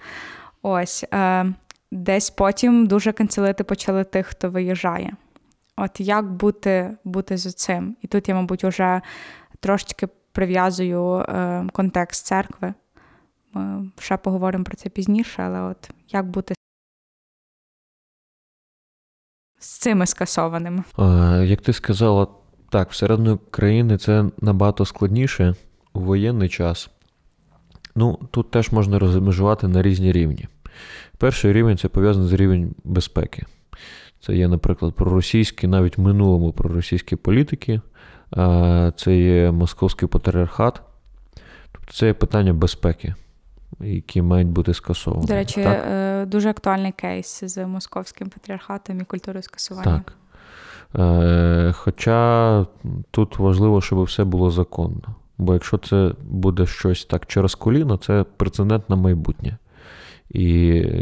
Ось 0.61 1.05
е, 1.13 1.45
десь 1.91 2.29
потім 2.29 2.87
дуже 2.87 3.11
канцелити 3.11 3.63
почали 3.63 4.03
тих, 4.03 4.27
хто 4.27 4.49
виїжджає. 4.49 5.13
От 5.77 5.99
як 5.99 6.31
бути 6.31 6.91
бути 7.03 7.37
з 7.37 7.53
цим? 7.53 7.95
І 8.01 8.07
тут 8.07 8.29
я, 8.29 8.35
мабуть, 8.35 8.63
вже 8.63 9.01
трошечки 9.59 10.07
прив'язую 10.31 11.15
е, 11.15 11.65
контекст 11.73 12.25
церкви. 12.25 12.73
Ми 13.53 13.91
ще 13.99 14.17
поговоримо 14.17 14.63
про 14.63 14.75
це 14.75 14.89
пізніше, 14.89 15.41
але 15.41 15.61
от 15.61 15.89
як 16.09 16.29
бути 16.29 16.53
з 19.59 19.77
цими 19.77 20.05
скасованими? 20.05 20.83
Як 21.45 21.61
ти 21.61 21.73
сказала, 21.73 22.27
так, 22.69 22.91
всередині 22.91 23.37
країни 23.51 23.97
це 23.97 24.25
набагато 24.41 24.85
складніше 24.85 25.55
у 25.93 25.99
воєнний 25.99 26.49
час. 26.49 26.89
Ну, 27.95 28.19
тут 28.31 28.51
теж 28.51 28.71
можна 28.71 28.99
розмежувати 28.99 29.67
на 29.67 29.81
різні 29.81 30.11
рівні. 30.11 30.47
Перший 31.17 31.53
рівень 31.53 31.77
це 31.77 31.87
пов'язаний 31.87 32.29
з 32.29 32.33
рівнем 32.33 32.75
безпеки. 32.83 33.45
Це 34.19 34.35
є, 34.35 34.47
наприклад, 34.47 34.93
проросійські, 34.95 35.67
навіть 35.67 35.97
в 35.97 36.01
минулому 36.01 36.53
проросійські 36.53 37.15
політики, 37.15 37.81
це 38.95 39.17
є 39.17 39.51
московський 39.51 40.07
патріархат. 40.07 40.81
Тобто 41.71 41.93
це 41.93 42.07
є 42.07 42.13
питання 42.13 42.53
безпеки, 42.53 43.15
які 43.79 44.21
мають 44.21 44.47
бути 44.47 44.73
скасовані. 44.73 45.25
До 45.25 45.33
речі, 45.33 45.63
так? 45.63 45.83
Е, 45.87 46.25
дуже 46.25 46.49
актуальний 46.49 46.91
кейс 46.91 47.43
з 47.43 47.65
московським 47.65 48.29
патріархатом 48.29 49.01
і 49.01 49.03
культурою 49.03 49.43
скасування. 49.43 50.03
Так. 50.05 50.13
Е, 51.01 51.73
хоча 51.75 52.65
тут 53.11 53.39
важливо, 53.39 53.81
щоб 53.81 54.03
все 54.03 54.23
було 54.23 54.51
законно. 54.51 55.15
Бо 55.37 55.53
якщо 55.53 55.77
це 55.77 56.11
буде 56.21 56.65
щось 56.65 57.05
так 57.05 57.25
через 57.25 57.55
коліно, 57.55 57.97
це 57.97 58.25
прецедент 58.37 58.89
на 58.89 58.95
майбутнє 58.95 59.57
і 60.29 60.43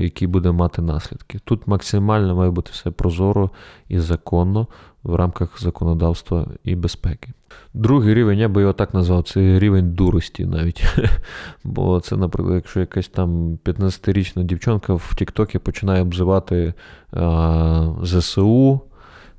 який 0.01 0.27
буде 0.27 0.51
мати 0.51 0.81
наслідки. 0.81 1.39
Тут 1.43 1.67
максимально 1.67 2.35
має 2.35 2.51
бути 2.51 2.71
все 2.73 2.91
прозоро 2.91 3.49
і 3.87 3.99
законно 3.99 4.67
в 5.07 5.15
рамках 5.15 5.61
законодавства 5.61 6.47
і 6.63 6.75
безпеки. 6.75 7.29
Другий 7.73 8.13
рівень, 8.13 8.39
я 8.39 8.49
би 8.49 8.61
його 8.61 8.73
так 8.73 8.93
назвав, 8.93 9.23
це 9.23 9.59
рівень 9.59 9.91
дурості 9.91 10.45
навіть. 10.45 10.83
Бо 11.63 11.99
це, 11.99 12.17
наприклад, 12.17 12.55
якщо 12.55 12.79
якась 12.79 13.07
там 13.07 13.57
15-річна 13.65 14.43
дівчинка 14.43 14.93
в 14.93 15.15
Тіктокі 15.17 15.59
починає 15.59 16.01
обзивати 16.01 16.73
а, 17.11 17.93
ЗСУ. 18.03 18.81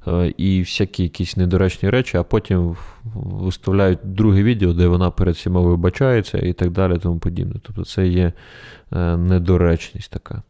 Е, 0.06 0.34
і 0.36 0.60
всякі 0.60 1.02
якісь 1.02 1.36
недоречні 1.36 1.90
речі, 1.90 2.16
а 2.16 2.22
потім 2.22 2.76
виставляють 3.14 3.98
друге 4.02 4.42
відео, 4.42 4.72
де 4.72 4.86
вона 4.86 5.10
перед 5.10 5.34
всіма 5.34 5.60
вибачається 5.60 6.38
і 6.38 6.52
так 6.52 6.70
далі, 6.70 6.98
тому 6.98 7.18
подібне. 7.18 7.60
Тобто 7.62 7.84
це 7.84 8.06
є 8.06 8.32
е, 8.92 9.16
недоречність 9.16 10.10
така 10.10 10.42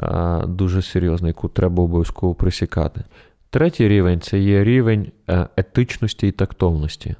е, 0.00 0.46
дуже 0.46 0.82
серйозна, 0.82 1.28
яку 1.28 1.48
треба 1.48 1.82
обов'язково 1.82 2.34
присікати. 2.34 3.04
Третій 3.52 3.88
рівень 3.88 4.20
це 4.20 4.38
є 4.38 4.64
рівень 4.64 5.12
етичності 5.56 6.28
і 6.28 6.32
тактовності. 6.32 7.14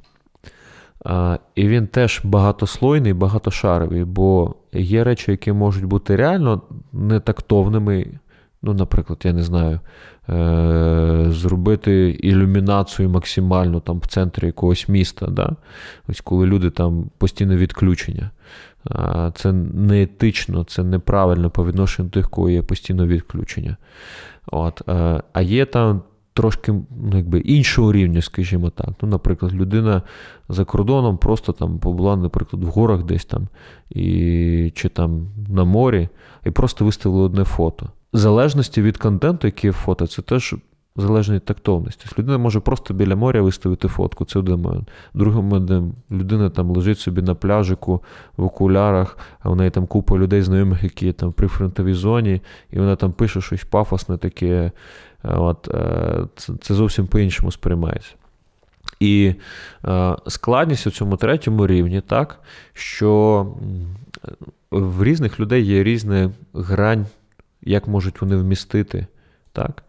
І 1.54 1.68
він 1.68 1.86
теж 1.86 2.20
багатослойний, 2.24 3.12
багатошаровий, 3.12 4.04
бо 4.04 4.54
є 4.72 5.04
речі, 5.04 5.30
які 5.30 5.52
можуть 5.52 5.84
бути 5.84 6.16
реально 6.16 6.62
нетактовними. 6.92 8.06
Ну, 8.62 8.74
наприклад, 8.74 9.22
я 9.24 9.32
не 9.32 9.42
знаю, 9.42 9.80
е- 10.28 11.24
зробити 11.28 12.10
ілюмінацію 12.10 13.10
максимально 13.10 13.80
там 13.80 13.98
в 13.98 14.06
центрі 14.06 14.46
якогось 14.46 14.88
міста. 14.88 15.26
Да? 15.26 15.56
Ось 16.08 16.20
коли 16.20 16.46
люди 16.46 16.70
там 16.70 17.10
постійно 17.18 17.56
відключення. 17.56 18.30
Це 19.34 19.52
неетично, 19.52 20.64
це 20.64 20.84
неправильно 20.84 21.50
по 21.50 21.66
відношенню 21.66 22.08
до 22.08 22.20
тих, 22.20 22.30
кого 22.30 22.50
є 22.50 22.62
постійно 22.62 23.06
відключення. 23.06 23.76
От. 24.46 24.88
Е, 24.88 25.22
а 25.32 25.42
є 25.42 25.66
там 25.66 26.02
трошки 26.34 26.72
ну, 26.72 27.16
якби, 27.16 27.40
іншого 27.40 27.92
рівня, 27.92 28.22
скажімо 28.22 28.70
так. 28.70 28.88
Ну, 29.02 29.08
Наприклад, 29.08 29.54
людина 29.54 30.02
за 30.48 30.64
кордоном 30.64 31.18
просто 31.18 31.52
там 31.52 31.78
побула, 31.78 32.16
наприклад, 32.16 32.64
в 32.64 32.66
горах 32.66 33.02
десь 33.02 33.24
там, 33.24 33.48
і, 33.90 34.72
чи 34.74 34.88
там 34.88 35.28
на 35.48 35.64
морі, 35.64 36.08
і 36.46 36.50
просто 36.50 36.84
виставили 36.84 37.22
одне 37.22 37.44
фото. 37.44 37.90
В 38.12 38.16
залежності 38.16 38.82
від 38.82 38.96
контенту, 38.96 39.46
який 39.46 39.68
є 39.68 39.72
фото, 39.72 40.06
це 40.06 40.22
теж 40.22 40.54
залежно 40.96 41.34
від 41.34 41.44
тактовності. 41.44 42.04
Тобто 42.08 42.22
людина 42.22 42.38
може 42.38 42.60
просто 42.60 42.94
біля 42.94 43.16
моря 43.16 43.42
виставити 43.42 43.88
фотку, 43.88 44.24
це 44.24 44.38
один 44.38 44.56
момент. 44.56 44.90
Другий 45.14 45.42
момент, 45.42 45.94
людина 46.10 46.50
там 46.50 46.70
лежить 46.70 46.98
собі 46.98 47.22
на 47.22 47.34
пляжику 47.34 48.02
в 48.36 48.44
окулярах, 48.44 49.18
а 49.40 49.50
в 49.50 49.56
неї 49.56 49.70
там 49.70 49.86
купа 49.86 50.18
людей, 50.18 50.42
знайомих, 50.42 50.82
які 50.84 51.12
там 51.12 51.32
при 51.32 51.48
фронтовій 51.48 51.94
зоні, 51.94 52.40
і 52.70 52.78
вона 52.78 52.96
там 52.96 53.12
пише 53.12 53.40
щось 53.40 53.64
пафосне 53.64 54.18
таке. 54.18 54.72
От, 55.22 55.68
е, 55.68 56.26
Це 56.60 56.74
зовсім 56.74 57.06
по-іншому 57.06 57.52
сприймається. 57.52 58.14
І 59.00 59.34
е, 59.84 60.16
складність 60.26 60.86
у 60.86 60.90
цьому 60.90 61.16
третьому 61.16 61.66
рівні, 61.66 62.00
так, 62.00 62.40
що 62.72 63.46
в 64.70 65.04
різних 65.04 65.40
людей 65.40 65.64
є 65.64 65.82
різна 65.82 66.30
грань, 66.54 67.06
як 67.62 67.88
можуть 67.88 68.20
вони 68.20 68.36
вмістити. 68.36 69.06
так. 69.52 69.84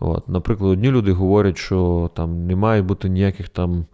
От, 0.00 0.28
Наприклад, 0.28 0.70
одні 0.72 0.90
люди 0.90 1.12
говорять, 1.12 1.58
що 1.58 2.10
там 2.14 2.46
не 2.46 2.56
має 2.56 2.82
бути 2.82 3.08
ніяких 3.08 3.48
там 3.48 3.86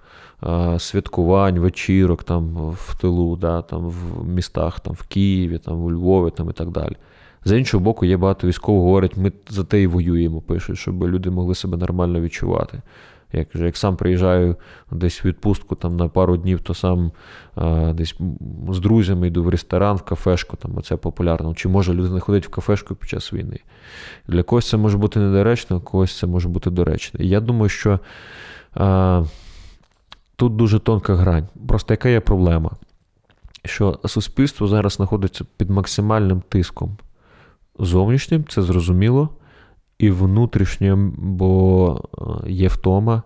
святкувань, 0.78 1.58
вечірок 1.58 2.24
там 2.24 2.54
в 2.72 3.00
тилу, 3.00 3.36
да, 3.36 3.62
там 3.62 3.88
в 3.88 4.28
містах, 4.28 4.80
там 4.80 4.94
в 4.94 5.02
Києві, 5.02 5.58
там 5.58 5.80
у 5.80 5.92
Львові 5.92 6.30
там, 6.30 6.50
і 6.50 6.52
так 6.52 6.70
далі. 6.70 6.96
З 7.44 7.58
іншого 7.58 7.84
боку, 7.84 8.06
є 8.06 8.16
багато 8.16 8.46
військових, 8.46 8.82
говорять, 8.82 9.16
ми 9.16 9.32
за 9.48 9.64
те 9.64 9.82
і 9.82 9.86
воюємо, 9.86 10.40
пишуть, 10.40 10.78
щоб 10.78 11.04
люди 11.04 11.30
могли 11.30 11.54
себе 11.54 11.76
нормально 11.76 12.20
відчувати. 12.20 12.82
Як 13.32 13.54
як 13.54 13.76
сам 13.76 13.96
приїжджаю 13.96 14.56
десь 14.90 15.24
в 15.24 15.28
відпустку 15.28 15.74
там, 15.74 15.96
на 15.96 16.08
пару 16.08 16.36
днів, 16.36 16.60
то 16.60 16.74
сам 16.74 17.12
а, 17.54 17.92
десь 17.92 18.14
з 18.68 18.80
друзями 18.80 19.26
йду 19.26 19.42
в 19.42 19.48
ресторан, 19.48 19.96
в 19.96 20.02
кафешку, 20.02 20.56
там, 20.56 20.70
оце 20.76 20.96
популярно. 20.96 21.54
Чи 21.54 21.68
може 21.68 21.94
людина 21.94 22.20
ходить 22.20 22.46
в 22.46 22.50
кафешку 22.50 22.94
під 22.94 23.10
час 23.10 23.32
війни? 23.32 23.58
Для 24.28 24.42
когось 24.42 24.68
це 24.68 24.76
може 24.76 24.98
бути 24.98 25.20
недоречно, 25.20 25.76
а 25.76 25.80
когось 25.80 26.18
це 26.18 26.26
може 26.26 26.48
бути 26.48 26.70
доречно. 26.70 27.20
І 27.20 27.28
я 27.28 27.40
думаю, 27.40 27.68
що 27.68 28.00
а, 28.74 29.24
тут 30.36 30.56
дуже 30.56 30.78
тонка 30.78 31.14
грань. 31.14 31.48
Просто 31.68 31.92
яка 31.92 32.08
є 32.08 32.20
проблема? 32.20 32.70
Що 33.64 33.98
суспільство 34.04 34.66
зараз 34.66 34.92
знаходиться 34.92 35.44
під 35.56 35.70
максимальним 35.70 36.42
тиском. 36.48 36.96
Зовнішнім, 37.78 38.44
це 38.48 38.62
зрозуміло 38.62 39.28
і 39.98 40.10
внутрішнє, 40.10 40.94
бо 41.16 42.00
е, 42.18 42.50
є 42.50 42.68
втома, 42.68 43.22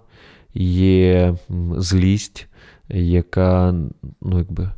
є 0.55 1.35
злість, 1.77 2.47
яка 2.89 3.75
ну, 4.23 4.39
якби, 4.39 4.71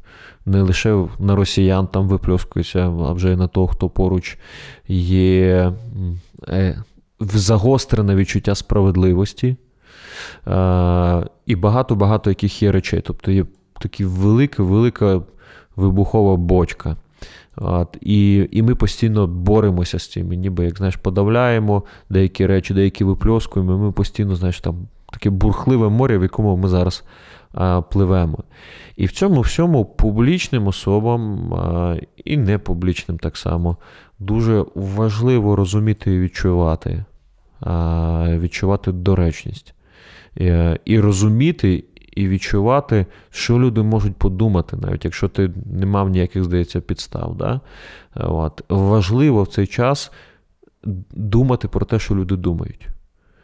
не 0.46 0.62
лише 0.62 1.04
на 1.18 1.36
росіян 1.36 1.86
там 1.86 2.08
випльоскується, 2.08 2.80
а 2.80 3.12
вже 3.12 3.32
й 3.32 3.36
на 3.36 3.48
того, 3.48 3.66
хто 3.66 3.88
поруч 3.88 4.38
є 4.88 5.72
е, 6.48 6.82
загострене 7.20 8.14
відчуття 8.14 8.54
справедливості. 8.54 9.56
Е, 10.46 11.26
і 11.46 11.56
багато-багато 11.56 12.30
яких 12.30 12.62
є 12.62 12.72
речей. 12.72 13.00
Тобто 13.00 13.30
є 13.30 13.44
така 13.80 14.06
велика, 14.06 14.62
велика 14.62 15.22
вибухова 15.76 16.36
бочка. 16.36 16.96
От, 17.60 17.96
І 18.00 18.48
і 18.50 18.62
ми 18.62 18.74
постійно 18.74 19.26
боремося 19.26 19.98
з 19.98 20.10
цим. 20.10 20.32
І 20.32 20.36
ніби, 20.36 20.64
як 20.64 20.76
знаєш, 20.76 20.96
подавляємо 20.96 21.82
деякі 22.10 22.46
речі, 22.46 22.74
деякі 22.74 23.04
випльоскуємо, 23.04 23.74
і 23.74 23.76
ми 23.76 23.92
постійно, 23.92 24.34
знаєш, 24.34 24.60
там 24.60 24.88
таке 25.12 25.30
бурхливе 25.30 25.88
море, 25.88 26.18
в 26.18 26.22
якому 26.22 26.56
ми 26.56 26.68
зараз 26.68 27.04
а, 27.54 27.80
пливемо. 27.80 28.38
І 28.96 29.06
в 29.06 29.12
цьому 29.12 29.40
всьому 29.40 29.84
публічним 29.84 30.66
особам 30.66 31.54
а, 31.54 31.96
і 32.24 32.36
непублічним 32.36 33.18
так 33.18 33.36
само 33.36 33.76
дуже 34.18 34.64
важливо 34.74 35.56
розуміти 35.56 36.14
і 36.14 36.20
відчувати, 36.20 37.04
а, 37.60 38.26
відчувати 38.38 38.92
доречність. 38.92 39.74
І, 40.84 41.00
розуміти 41.00 41.84
і 42.10 42.28
відчувати, 42.28 43.06
що 43.30 43.58
люди 43.58 43.82
можуть 43.82 44.16
подумати, 44.16 44.76
навіть 44.76 45.04
якщо 45.04 45.28
ти 45.28 45.50
не 45.66 45.86
мав 45.86 46.08
ніяких, 46.08 46.44
здається, 46.44 46.80
підстав. 46.80 47.36
Да? 47.36 47.60
От. 48.14 48.62
Важливо 48.68 49.42
в 49.42 49.48
цей 49.48 49.66
час 49.66 50.12
думати 51.10 51.68
про 51.68 51.86
те, 51.86 51.98
що 51.98 52.14
люди 52.14 52.36
думають. 52.36 52.88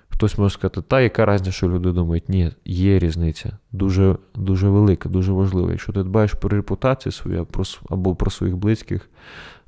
Хтось 0.09 0.39
може 0.39 0.55
сказати, 0.55 0.83
та 0.83 1.01
яка 1.01 1.35
різниця, 1.35 1.53
що 1.53 1.69
люди 1.69 1.93
думають? 1.93 2.29
Ні, 2.29 2.53
є 2.65 2.99
різниця. 2.99 3.59
Дуже 3.73 4.17
дуже 4.35 4.69
велика, 4.69 5.09
дуже 5.09 5.33
важлива. 5.33 5.71
Якщо 5.71 5.93
ти 5.93 6.03
дбаєш 6.03 6.33
про 6.33 6.49
репутацію 6.49 7.13
свою 7.13 7.47
або 7.91 8.15
про 8.15 8.31
своїх 8.31 8.57
близьких, 8.57 9.11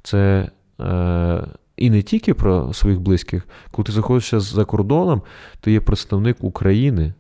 це 0.03 0.51
е, 0.81 1.47
і 1.77 1.91
не 1.91 2.03
тільки 2.03 2.35
про 2.35 2.73
своїх 2.73 3.01
близьких, 3.01 3.49
коли 3.71 3.87
ти 3.87 3.93
заходишся 3.93 4.41
за 4.41 4.65
кордоном, 4.65 5.23
ти 5.61 5.73
є 5.73 5.81
представник 5.81 6.37
України. 6.41 7.15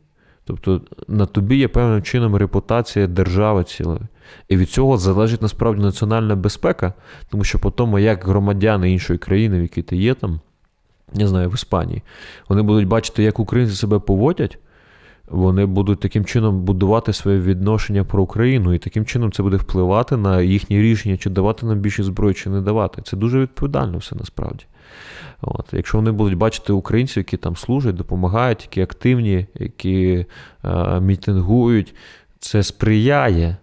Тобто 0.48 0.80
на 1.08 1.26
тобі 1.26 1.56
є 1.56 1.68
певним 1.68 2.02
чином 2.02 2.36
репутація 2.36 3.06
держави 3.06 3.64
цілої. 3.64 4.00
І 4.48 4.56
від 4.56 4.70
цього 4.70 4.98
залежить 4.98 5.42
насправді 5.42 5.82
національна 5.82 6.36
безпека, 6.36 6.92
тому 7.30 7.44
що 7.44 7.58
по 7.58 7.70
тому, 7.70 7.98
як 7.98 8.24
громадяни 8.24 8.92
іншої 8.92 9.18
країни, 9.18 9.58
в 9.58 9.62
якій 9.62 9.82
ти 9.82 9.96
є 9.96 10.14
там, 10.14 10.40
не 11.14 11.28
знаю, 11.28 11.50
в 11.50 11.54
Іспанії, 11.54 12.02
вони 12.48 12.62
будуть 12.62 12.88
бачити, 12.88 13.22
як 13.22 13.38
українці 13.38 13.76
себе 13.76 13.98
поводять, 13.98 14.58
вони 15.28 15.66
будуть 15.66 16.00
таким 16.00 16.24
чином 16.24 16.60
будувати 16.60 17.12
своє 17.12 17.38
відношення 17.38 18.04
про 18.04 18.22
Україну, 18.22 18.74
і 18.74 18.78
таким 18.78 19.04
чином 19.04 19.32
це 19.32 19.42
буде 19.42 19.56
впливати 19.56 20.16
на 20.16 20.40
їхні 20.40 20.82
рішення, 20.82 21.16
чи 21.16 21.30
давати 21.30 21.66
нам 21.66 21.78
більше 21.78 22.02
зброї, 22.02 22.34
чи 22.34 22.50
не 22.50 22.60
давати. 22.60 23.02
Це 23.02 23.16
дуже 23.16 23.40
відповідально 23.40 23.98
все 23.98 24.16
насправді. 24.16 24.64
От. 25.40 25.66
Якщо 25.72 25.98
вони 25.98 26.12
будуть 26.12 26.38
бачити 26.38 26.72
українців, 26.72 27.20
які 27.20 27.36
там 27.36 27.56
служать, 27.56 27.94
допомагають, 27.94 28.62
які 28.62 28.80
активні, 28.80 29.46
які 29.54 30.26
е, 30.64 31.00
мітингують, 31.00 31.94
це 32.38 32.62
сприяє 32.62 33.56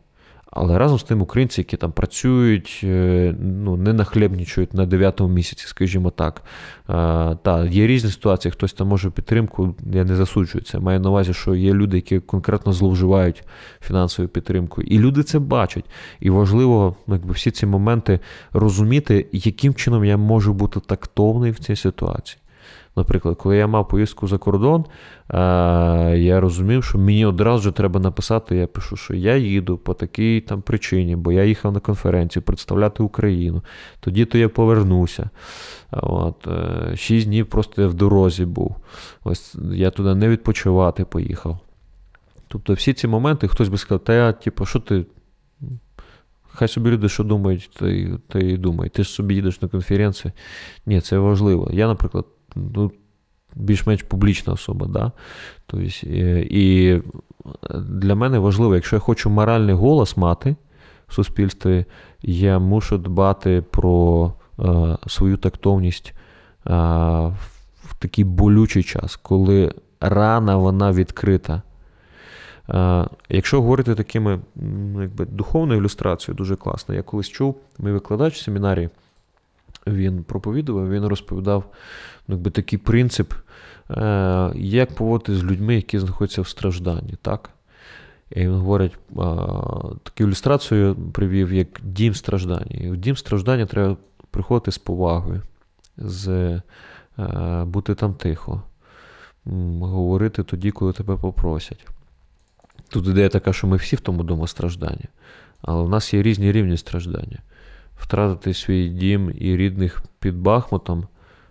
але 0.55 0.77
разом 0.77 0.99
з 0.99 1.03
тим 1.03 1.21
українці, 1.21 1.61
які 1.61 1.77
там 1.77 1.91
працюють, 1.91 2.81
е, 2.83 3.35
ну, 3.39 3.77
не 3.77 3.93
нахлебнічують 3.93 4.73
на 4.73 4.85
9 4.85 5.21
місяці, 5.21 5.67
скажімо 5.67 6.09
так. 6.09 6.43
Та, 7.41 7.67
Є 7.71 7.87
різні 7.87 8.11
ситуації, 8.11 8.51
хтось 8.51 8.73
там 8.73 8.87
може 8.87 9.09
підтримку, 9.09 9.75
я 9.93 10.03
не 10.03 10.15
засуджую 10.15 10.63
це. 10.63 10.79
Маю 10.79 10.99
на 10.99 11.09
увазі, 11.09 11.33
що 11.33 11.55
є 11.55 11.73
люди, 11.73 11.97
які 11.97 12.19
конкретно 12.19 12.73
зловживають 12.73 13.43
фінансовою 13.81 14.29
підтримкою. 14.29 14.87
І 14.87 14.99
люди 14.99 15.23
це 15.23 15.39
бачать. 15.39 15.85
І 16.19 16.29
важливо 16.29 16.95
ну, 17.07 17.15
якби, 17.15 17.33
всі 17.33 17.51
ці 17.51 17.65
моменти 17.65 18.19
розуміти, 18.53 19.27
яким 19.31 19.73
чином 19.73 20.05
я 20.05 20.17
можу 20.17 20.53
бути 20.53 20.79
тактовний 20.79 21.51
в 21.51 21.59
цій 21.59 21.75
ситуації. 21.75 22.39
Наприклад, 22.95 23.35
коли 23.35 23.57
я 23.57 23.67
мав 23.67 23.87
поїздку 23.87 24.27
за 24.27 24.37
кордон, 24.37 24.85
я 26.17 26.39
розумів, 26.39 26.83
що 26.83 26.97
мені 26.97 27.25
одразу 27.25 27.71
треба 27.71 27.99
написати, 27.99 28.55
я 28.55 28.67
пишу, 28.67 28.95
що 28.95 29.13
я 29.13 29.35
їду 29.35 29.77
по 29.77 29.93
такій 29.93 30.41
там 30.41 30.61
причині, 30.61 31.15
бо 31.15 31.31
я 31.31 31.43
їхав 31.43 31.73
на 31.73 31.79
конференцію 31.79 32.43
представляти 32.43 33.03
Україну. 33.03 33.61
Тоді 33.99 34.25
то 34.25 34.37
я 34.37 34.49
повернуся. 34.49 35.29
От, 35.91 36.47
е, 36.47 36.95
Шість 36.95 37.27
днів 37.27 37.45
просто 37.45 37.81
я 37.81 37.87
в 37.87 37.93
дорозі 37.93 38.45
був. 38.45 38.75
Ось 39.23 39.55
Я 39.71 39.91
туди 39.91 40.15
не 40.15 40.29
відпочивати 40.29 41.05
поїхав. 41.05 41.59
Тобто 42.47 42.73
всі 42.73 42.93
ці 42.93 43.07
моменти 43.07 43.47
хтось 43.47 43.69
би 43.69 43.77
сказав, 43.77 44.03
та 44.03 44.13
я, 44.13 44.31
типу, 44.31 44.65
що 44.65 44.79
ти. 44.79 45.05
Хай 46.47 46.67
собі 46.67 46.89
люди, 46.89 47.09
що 47.09 47.23
думають, 47.23 47.69
ти, 47.79 48.17
ти 48.27 48.57
думай. 48.57 48.89
Ти 48.89 49.03
ж 49.03 49.09
собі 49.09 49.35
їдеш 49.35 49.61
на 49.61 49.67
конференцію. 49.67 50.31
Ні, 50.85 51.01
це 51.01 51.17
важливо. 51.17 51.69
Я, 51.73 51.87
наприклад, 51.87 52.25
ну, 52.55 52.91
більш-менш 53.55 54.03
публічна 54.03 54.53
особа. 54.53 54.87
Да? 54.87 55.11
Тобто, 55.65 55.85
І 56.49 57.01
для 57.75 58.15
мене 58.15 58.39
важливо, 58.39 58.75
якщо 58.75 58.95
я 58.95 58.99
хочу 58.99 59.29
моральний 59.29 59.75
голос 59.75 60.17
мати 60.17 60.55
в 61.07 61.13
суспільстві, 61.13 61.85
я 62.21 62.59
мушу 62.59 62.97
дбати 62.97 63.63
про 63.71 64.33
е, 64.59 64.97
свою 65.07 65.37
тактовність 65.37 66.13
е, 66.13 66.71
в 67.83 67.95
такий 67.99 68.23
болючий 68.23 68.83
час, 68.83 69.15
коли 69.15 69.73
рана 69.99 70.57
вона 70.57 70.91
відкрита. 70.91 71.61
Якщо 73.29 73.61
говорити 73.61 73.95
такими 73.95 74.39
ну, 74.55 75.01
якби, 75.01 75.25
духовною 75.25 75.79
ілюстрацією, 75.79 76.37
дуже 76.37 76.55
класно. 76.55 76.95
Я 76.95 77.01
колись 77.01 77.29
чув, 77.29 77.55
мій 77.79 77.91
викладач 77.91 78.33
в 78.33 78.43
семінарі, 78.43 78.89
він 79.87 80.23
проповідував, 80.23 80.89
він 80.89 81.05
розповідав 81.05 81.63
ну, 82.27 82.35
якби, 82.35 82.51
такий 82.51 82.79
принцип, 82.79 83.33
е, 83.89 84.51
як 84.55 84.95
поводити 84.95 85.35
з 85.35 85.43
людьми, 85.43 85.75
які 85.75 85.99
знаходяться 85.99 86.41
в 86.41 86.47
стражданні. 86.47 87.13
так? 87.21 87.49
І 88.29 88.39
він 88.39 88.53
говорить, 88.53 88.97
таку 90.03 90.23
ілюстрацію 90.23 90.95
привів 90.95 91.53
як 91.53 91.67
дім 91.83 92.13
страждання. 92.13 92.77
І 92.81 92.89
в 92.89 92.97
дім 92.97 93.17
страждання 93.17 93.65
треба 93.65 93.97
приходити 94.31 94.71
з 94.71 94.77
повагою, 94.77 95.41
з, 95.97 96.27
е, 97.19 97.63
бути 97.65 97.95
там 97.95 98.13
тихо, 98.13 98.63
говорити 99.81 100.43
тоді, 100.43 100.71
коли 100.71 100.93
тебе 100.93 101.17
попросять. 101.17 101.87
Тут 102.89 103.07
ідея 103.07 103.29
така, 103.29 103.53
що 103.53 103.67
ми 103.67 103.77
всі 103.77 103.95
в 103.95 103.99
тому 103.99 104.23
дому 104.23 104.47
страждання, 104.47 105.07
але 105.61 105.83
в 105.83 105.89
нас 105.89 106.13
є 106.13 106.23
різні 106.23 106.51
рівні 106.51 106.77
страждання. 106.77 107.39
Втратити 107.97 108.53
свій 108.53 108.89
дім 108.89 109.31
і 109.39 109.57
рідних 109.57 110.03
під 110.19 110.37
Бахмутом 110.37 111.07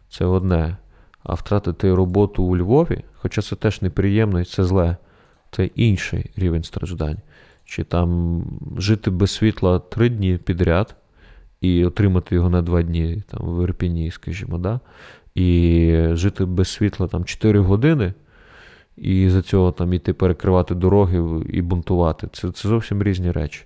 це 0.09 0.25
одне. 0.25 0.77
А 1.23 1.35
втратити 1.35 1.95
роботу 1.95 2.45
у 2.45 2.57
Львові, 2.57 3.05
хоча 3.15 3.43
це 3.43 3.57
теж 3.57 3.83
неприємно 3.83 4.41
і 4.41 4.45
це 4.45 4.65
зле, 4.65 4.97
це 5.51 5.65
інший 5.65 6.31
рівень 6.37 6.63
страждань. 6.63 7.19
Чи 7.65 7.85
там 7.85 8.43
жити 8.79 9.11
без 9.11 9.31
світла 9.31 9.79
три 9.79 10.09
дні 10.09 10.39
підряд 10.45 10.97
і 11.61 11.85
отримати 11.85 12.35
його 12.35 12.51
на 12.51 12.63
два 12.63 12.83
дні 12.83 13.23
там, 13.27 13.41
в 13.47 13.65
Ірпіні, 13.65 14.11
скажімо, 14.11 14.59
да? 14.59 14.81
і 15.35 16.09
жити 16.13 16.45
без 16.45 16.69
світла 16.69 17.09
там 17.09 17.25
4 17.25 17.59
години, 17.59 18.13
і 18.97 19.31
за 19.31 19.43
цього 19.43 19.73
там 19.73 19.93
іти 19.93 20.13
перекривати 20.13 20.75
дороги 20.75 21.45
і 21.53 21.63
бунтувати. 21.63 22.29
Це 22.33 22.51
це 22.51 22.69
зовсім 22.69 23.03
різні 23.03 23.31
речі. 23.31 23.65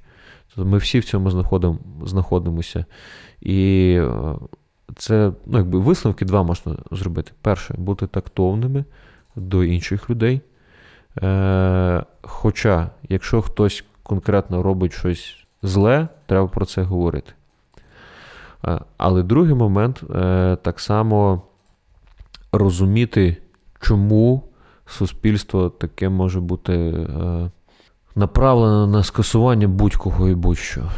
Тобто 0.54 0.70
Ми 0.70 0.78
всі 0.78 0.98
в 0.98 1.04
цьому 1.04 1.30
знаходимо, 1.30 1.78
знаходимося. 2.04 2.84
І 3.40 3.90
е, 4.00 4.34
це 4.96 5.32
ну, 5.46 5.58
якби 5.58 5.78
висновки 5.78 6.24
два 6.24 6.42
можна 6.42 6.76
зробити. 6.90 7.32
Перше, 7.42 7.74
бути 7.78 8.06
тактовними 8.06 8.84
до 9.36 9.64
інших 9.64 10.10
людей. 10.10 10.40
Е, 11.22 12.04
Хоча, 12.22 12.90
якщо 13.08 13.42
хтось 13.42 13.84
конкретно 14.02 14.62
робить 14.62 14.92
щось 14.92 15.46
зле, 15.62 16.08
треба 16.26 16.48
про 16.48 16.66
це 16.66 16.82
говорити. 16.82 17.32
Е, 18.64 18.80
але 18.96 19.22
другий 19.22 19.54
момент 19.54 20.02
е, 20.10 20.56
так 20.62 20.80
само 20.80 21.42
розуміти, 22.52 23.36
чому 23.80 24.42
суспільство 24.86 25.70
таке 25.70 26.08
може 26.08 26.40
бути 26.40 27.06
е, 28.18 28.20
направлене 28.20 28.92
на 28.92 29.04
скасування 29.04 29.68
будь-кого 29.68 30.28
і 30.28 30.34
будь-що. 30.34 30.90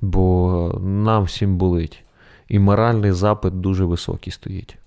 Бо 0.00 0.80
нам 0.82 1.24
всім 1.24 1.56
болить. 1.56 2.04
І 2.48 2.58
моральний 2.58 3.12
запит 3.12 3.60
дуже 3.60 3.84
високий 3.84 4.32
стоїть. 4.32 4.78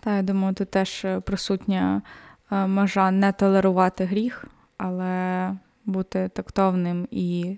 Так, 0.00 0.16
я 0.16 0.22
думаю, 0.22 0.54
тут 0.54 0.70
теж 0.70 1.06
присутня 1.24 2.02
межа 2.50 3.10
не 3.10 3.32
толерувати 3.32 4.04
гріх, 4.04 4.44
але 4.78 5.52
бути 5.84 6.28
тактовним 6.28 7.08
і 7.10 7.56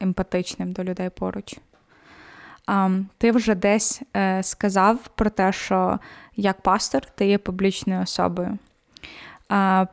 емпатичним 0.00 0.72
до 0.72 0.84
людей 0.84 1.10
поруч. 1.10 1.56
А, 2.66 2.90
Ти 3.18 3.32
вже 3.32 3.54
десь 3.54 4.02
е, 4.16 4.42
сказав 4.42 4.98
про 5.14 5.30
те, 5.30 5.52
що 5.52 5.98
як 6.36 6.60
пастор 6.60 7.04
ти 7.04 7.26
є 7.26 7.38
публічною 7.38 8.02
особою. 8.02 8.58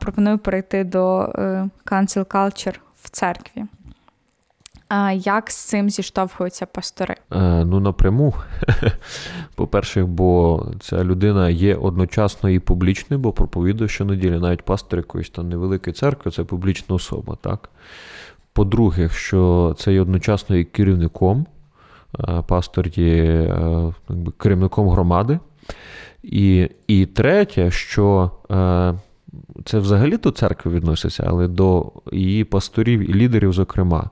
Пропоную 0.00 0.38
перейти 0.38 0.84
до 0.84 1.32
е, 1.34 1.68
cancel 1.86 2.24
culture 2.24 2.76
в 3.02 3.10
церкві. 3.10 3.64
А 4.88 5.12
Як 5.12 5.50
з 5.50 5.56
цим 5.56 5.90
зіштовхуються 5.90 6.66
пастори? 6.66 7.14
Е, 7.32 7.64
ну, 7.64 7.80
напряму. 7.80 8.34
По-перше, 9.54 10.04
бо 10.04 10.66
ця 10.80 11.04
людина 11.04 11.50
є 11.50 11.74
одночасно 11.74 12.50
і 12.50 12.58
публічною, 12.58 13.22
бо 13.22 13.32
проповідує 13.32 13.88
щонеділі. 13.88 14.38
Навіть 14.38 14.62
пастор 14.62 14.98
якоїсь 14.98 15.30
там 15.30 15.48
невеликої 15.48 15.94
церкви 15.94 16.30
це 16.32 16.44
публічна 16.44 16.94
особа. 16.94 17.36
так? 17.40 17.70
По-друге, 18.52 19.08
що 19.08 19.74
це 19.78 19.92
є 19.92 20.00
одночасно 20.00 20.56
і 20.56 20.64
керівником, 20.64 21.46
пастор 22.46 22.88
є 22.88 23.22
е, 23.22 23.92
керівником 24.38 24.88
громади. 24.88 25.38
І 26.22 26.70
і 26.86 27.06
третє, 27.06 27.70
що 27.70 28.30
е, 28.50 28.94
це 29.64 29.78
взагалі 29.78 30.16
до 30.16 30.30
церкви 30.30 30.72
відноситься, 30.72 31.24
але 31.26 31.48
до 31.48 31.92
її 32.12 32.44
пасторів 32.44 33.10
і 33.10 33.14
лідерів, 33.14 33.52
зокрема, 33.52 34.10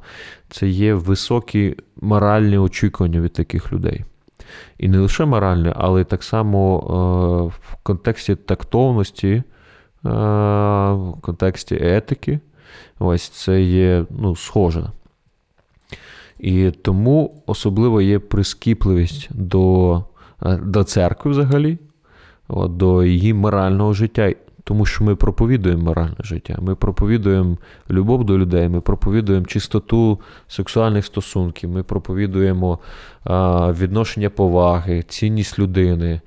це 0.50 0.68
є 0.68 0.94
високі 0.94 1.76
моральні 2.00 2.58
очікування 2.58 3.20
від 3.20 3.32
таких 3.32 3.72
людей. 3.72 4.04
І 4.78 4.88
не 4.88 4.98
лише 4.98 5.24
моральні, 5.24 5.72
але 5.76 6.04
так 6.04 6.22
само 6.22 6.78
е, 6.78 7.58
в 7.60 7.76
контексті 7.82 8.36
тактовності, 8.36 9.42
в 10.02 11.14
контексті 11.20 11.78
етики. 11.80 12.40
Ось 12.98 13.28
це 13.28 13.62
є 13.62 14.04
ну, 14.10 14.36
схоже. 14.36 14.90
І 16.38 16.70
тому 16.70 17.42
особливо 17.46 18.00
є 18.00 18.18
прискіпливість 18.18 19.28
до 19.30 20.04
е, 20.42 20.56
до 20.56 20.84
церкви 20.84 21.30
взагалі, 21.30 21.78
до 22.50 23.04
її 23.04 23.34
морального 23.34 23.92
життя. 23.92 24.32
Тому 24.64 24.86
що 24.86 25.04
ми 25.04 25.16
проповідуємо 25.16 25.82
моральне 25.82 26.16
життя, 26.20 26.58
ми 26.60 26.74
проповідуємо 26.74 27.56
любов 27.90 28.24
до 28.24 28.38
людей, 28.38 28.68
ми 28.68 28.80
проповідуємо 28.80 29.46
чистоту 29.46 30.20
сексуальних 30.48 31.06
стосунків, 31.06 31.70
ми 31.70 31.82
проповідуємо 31.82 32.78
а, 33.24 33.72
відношення 33.72 34.30
поваги, 34.30 35.02
цінність 35.02 35.58
людини, 35.58 36.20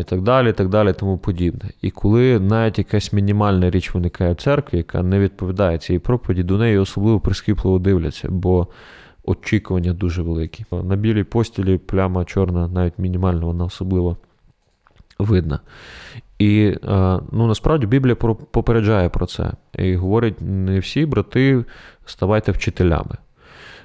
і 0.00 0.02
так 0.02 0.22
далі, 0.22 0.50
і 0.50 0.52
так 0.52 0.68
далі, 0.68 0.92
тому 0.92 1.18
подібне. 1.18 1.70
І 1.82 1.90
коли 1.90 2.40
навіть 2.40 2.78
якась 2.78 3.12
мінімальна 3.12 3.70
річ 3.70 3.94
виникає 3.94 4.32
в 4.32 4.36
церкві, 4.36 4.76
яка 4.76 5.02
не 5.02 5.18
відповідає 5.18 5.78
цій 5.78 5.98
проповіді, 5.98 6.42
до 6.42 6.58
неї 6.58 6.78
особливо 6.78 7.20
прискіпливо 7.20 7.78
дивляться, 7.78 8.28
бо 8.30 8.68
очікування 9.24 9.92
дуже 9.92 10.22
великі. 10.22 10.64
На 10.72 10.96
білій 10.96 11.24
постілі 11.24 11.78
пляма 11.78 12.24
чорна, 12.24 12.68
навіть 12.68 12.98
мінімальна, 12.98 13.46
вона 13.46 13.64
особливо 13.64 14.16
видна. 15.18 15.60
І 16.40 16.76
ну, 17.32 17.46
насправді 17.46 17.86
Біблія 17.86 18.14
попереджає 18.50 19.08
про 19.08 19.26
це. 19.26 19.52
І 19.78 19.94
говорить: 19.96 20.34
не 20.40 20.78
всі 20.78 21.06
брати 21.06 21.64
ставайте 22.06 22.52
вчителями. 22.52 23.16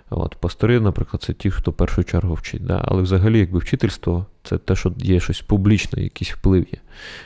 От, 0.09 0.35
Пастори, 0.35 0.79
наприклад, 0.79 1.23
це 1.23 1.33
ті, 1.33 1.51
хто 1.51 1.71
в 1.71 1.73
першу 1.73 2.03
чергу 2.03 2.33
вчить. 2.33 2.65
Да? 2.65 2.81
Але 2.85 3.01
взагалі, 3.01 3.39
якби 3.39 3.59
вчительство 3.59 4.25
це 4.43 4.57
те, 4.57 4.75
що 4.75 4.93
є 4.97 5.19
щось 5.19 5.41
публічне, 5.41 6.03
якийсь 6.03 6.31
вплив 6.31 6.65
є. 6.71 6.79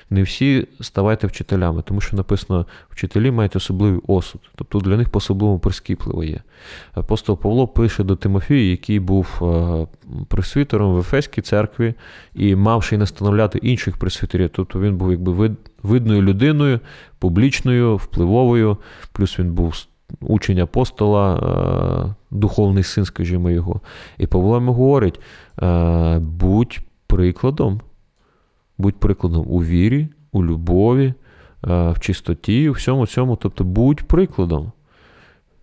Не 0.09 0.23
всі 0.23 0.67
ставайте 0.81 1.27
вчителями, 1.27 1.81
тому 1.81 2.01
що 2.01 2.17
написано, 2.17 2.65
вчителі 2.89 3.31
мають 3.31 3.55
особливий 3.55 4.01
осуд. 4.07 4.41
Тобто 4.55 4.79
для 4.79 4.97
них 4.97 5.09
по-особливому 5.09 5.59
прискіпливо 5.59 6.23
є. 6.23 6.41
Апостол 6.93 7.39
Павло 7.39 7.67
пише 7.67 8.03
до 8.03 8.15
Тимофія, 8.15 8.71
який 8.71 8.99
був 8.99 9.27
е, 9.41 9.87
пресвітером 10.27 10.93
в 10.93 10.99
Ефеській 10.99 11.41
церкві 11.41 11.93
і 12.33 12.55
мавши 12.55 12.97
настановляти 12.97 13.57
інших 13.57 13.97
пресвітерів. 13.97 14.49
Тобто 14.53 14.79
він 14.79 14.97
був 14.97 15.11
якби 15.11 15.55
видною 15.83 16.21
людиною, 16.21 16.79
публічною, 17.19 17.97
впливовою, 17.97 18.77
плюс 19.11 19.39
він 19.39 19.53
був 19.53 19.75
учень 20.21 20.59
апостола, 20.59 21.35
е, 21.35 22.15
духовний 22.31 22.83
син, 22.83 23.05
скажімо 23.05 23.49
його. 23.49 23.81
І 24.17 24.27
Павло 24.27 24.55
йому 24.55 24.73
говорить: 24.73 25.19
е, 25.61 26.19
будь 26.19 26.79
прикладом, 27.07 27.81
будь 28.77 28.95
прикладом 28.95 29.45
у 29.47 29.63
вірі, 29.63 30.07
у 30.31 30.45
любові, 30.45 31.05
е, 31.07 31.13
в 31.91 31.99
чистоті, 31.99 32.69
у 32.69 32.71
всьому 32.71 33.07
цьому, 33.07 33.35
тобто 33.35 33.63
будь 33.63 34.03
прикладом. 34.03 34.71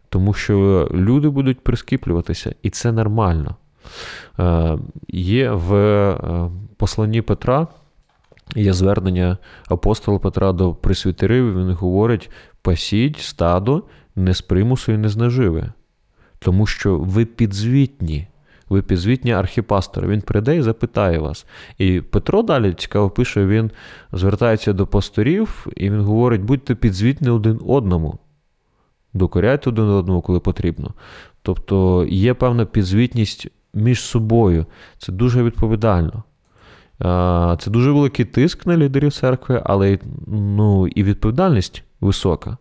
Тому 0.09 0.33
що 0.33 0.89
люди 0.93 1.29
будуть 1.29 1.61
прискіплюватися, 1.61 2.55
і 2.63 2.71
це 2.71 2.93
нормально. 2.93 3.57
Є 5.09 5.51
в 5.51 6.21
посланні 6.77 7.23
Петра, 7.23 7.67
є 8.57 8.73
звернення 8.73 9.39
апостола 9.69 10.19
Петра 10.19 10.53
до 10.53 10.75
присвітерів, 10.75 11.59
він 11.59 11.73
говорить: 11.73 12.31
пасіть 12.63 13.19
стадо 13.19 13.83
не 14.17 14.35
з 14.35 14.41
примусу 14.41 14.93
і 14.93 14.97
не 14.97 15.09
з 15.09 15.17
наживи. 15.17 15.73
Тому 16.39 16.67
що 16.67 16.99
ви 16.99 17.25
підзвітні, 17.25 18.29
ви 18.69 18.83
підзвітні 18.83 19.33
архіпастора. 19.33 20.09
Він 20.09 20.21
прийде 20.21 20.57
і 20.57 20.63
запитає 20.63 21.19
вас. 21.19 21.47
І 21.79 22.01
Петро 22.01 22.43
далі 22.43 22.75
цікаво 22.75 23.11
пише, 23.11 23.47
він 23.47 23.71
звертається 24.13 24.73
до 24.73 24.87
пасторів, 24.87 25.67
і 25.77 25.91
він 25.91 26.01
говорить: 26.01 26.43
будьте 26.43 26.75
підзвітні 26.75 27.31
один 27.31 27.61
одному. 27.67 28.19
Докоряйте 29.15 29.71
один 29.71 29.85
одному, 29.85 30.21
коли 30.21 30.41
потрібно. 30.41 30.95
Тобто 31.43 32.07
є 32.09 32.35
певна 32.35 32.65
підзвітність 32.65 33.49
між 33.75 34.01
собою. 34.01 34.67
Це 34.99 35.13
дуже 35.13 35.43
відповідально. 35.43 36.23
Це 37.59 37.71
дуже 37.71 37.91
великий 37.91 38.25
тиск 38.25 38.67
на 38.67 38.77
лідерів 38.77 39.13
церкви, 39.13 39.63
але 39.65 39.99
ну, 40.27 40.89
і 40.89 41.03
відповідальність 41.03 41.85
висока. 42.01 42.57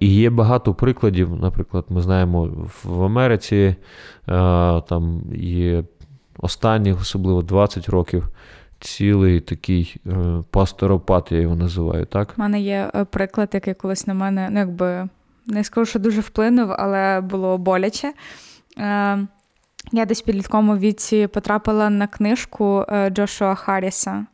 І 0.00 0.14
є 0.14 0.30
багато 0.30 0.74
прикладів. 0.74 1.36
Наприклад, 1.36 1.84
ми 1.88 2.00
знаємо, 2.00 2.68
в 2.84 3.04
Америці 3.04 3.76
там 4.88 5.22
є 5.34 5.84
останніх, 6.38 7.00
особливо 7.00 7.42
20 7.42 7.88
років, 7.88 8.28
цілий 8.80 9.40
такий 9.40 9.96
е, 10.06 10.42
пасторопат, 10.50 11.32
я 11.32 11.38
його 11.38 11.56
називаю. 11.56 12.06
так? 12.06 12.34
У 12.36 12.40
мене 12.40 12.60
є 12.60 12.90
е, 12.94 13.04
приклад, 13.04 13.48
який 13.52 13.74
колись 13.74 14.06
на 14.06 14.14
мене, 14.14 14.48
ну 14.50 14.58
якби 14.58 15.08
не 15.46 15.64
скажу, 15.64 15.86
що 15.86 15.98
дуже 15.98 16.20
вплинув, 16.20 16.72
але 16.78 17.20
було 17.20 17.58
боляче. 17.58 18.12
Е, 18.78 19.18
я 19.92 20.04
десь 20.04 20.22
в 20.22 20.24
підлітковому 20.24 20.76
віці 20.76 21.26
потрапила 21.26 21.90
на 21.90 22.06
книжку 22.06 22.84
Джошуа 23.10 23.54
Харріса. 23.54 24.26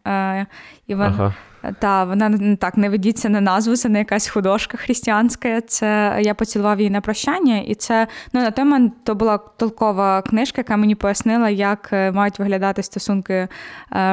І 0.86 0.94
вона, 0.94 1.06
ага. 1.06 1.34
Та, 1.78 2.04
вона 2.04 2.56
так 2.56 2.76
не 2.76 2.88
ведіться 2.88 3.28
на 3.28 3.40
назву, 3.40 3.76
це 3.76 3.88
не 3.88 3.98
якась 3.98 4.28
художка 4.28 4.78
християнська. 4.78 5.60
Це 5.60 6.18
я 6.22 6.34
поцілував 6.34 6.78
її 6.78 6.90
на 6.90 7.00
прощання, 7.00 7.58
і 7.58 7.74
це 7.74 8.06
ну 8.32 8.40
на 8.40 8.50
той 8.50 8.64
момент 8.64 8.92
то 9.04 9.14
була 9.14 9.38
толкова 9.56 10.22
книжка, 10.22 10.60
яка 10.60 10.76
мені 10.76 10.94
пояснила, 10.94 11.50
як 11.50 11.88
е, 11.92 12.12
мають 12.12 12.38
виглядати 12.38 12.82
стосунки 12.82 13.34
е, 13.34 13.48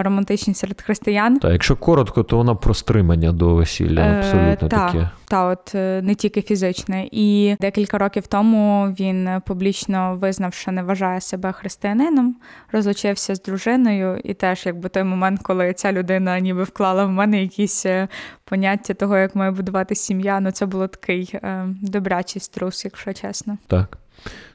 романтичні 0.03 0.53
серед 0.53 0.81
християн. 0.81 1.39
Та 1.39 1.51
якщо 1.51 1.75
коротко, 1.75 2.23
то 2.23 2.37
вона 2.37 2.55
про 2.55 2.73
стримання 2.73 3.31
до 3.31 3.55
весілля. 3.55 4.01
Е, 4.01 4.17
абсолютно 4.17 4.67
е, 4.67 4.69
та, 4.69 4.85
таке. 4.85 5.09
Та, 5.33 5.45
от 5.45 5.73
не 6.03 6.15
тільки 6.15 6.41
фізичне. 6.41 7.07
І 7.11 7.55
декілька 7.59 7.97
років 7.97 8.27
тому 8.27 8.85
він 8.99 9.29
публічно 9.45 10.17
визнав, 10.21 10.53
що 10.53 10.71
не 10.71 10.83
вважає 10.83 11.21
себе 11.21 11.51
християнином, 11.51 12.35
розлучився 12.71 13.35
з 13.35 13.41
дружиною, 13.41 14.21
і 14.23 14.33
теж, 14.33 14.65
якби 14.65 14.89
той 14.89 15.03
момент, 15.03 15.39
коли 15.43 15.73
ця 15.73 15.91
людина 15.91 16.39
ніби 16.39 16.63
вклала 16.63 17.05
в 17.05 17.09
мене 17.09 17.41
якісь 17.41 17.85
е, 17.85 18.07
поняття 18.45 18.93
того, 18.93 19.17
як 19.17 19.35
має 19.35 19.51
будувати 19.51 19.95
сім'я. 19.95 20.39
Ну 20.39 20.51
це 20.51 20.65
було 20.65 20.87
такий 20.87 21.29
е, 21.33 21.67
добрячий 21.81 22.41
струс, 22.41 22.85
якщо 22.85 23.13
чесно. 23.13 23.57
Так, 23.67 23.97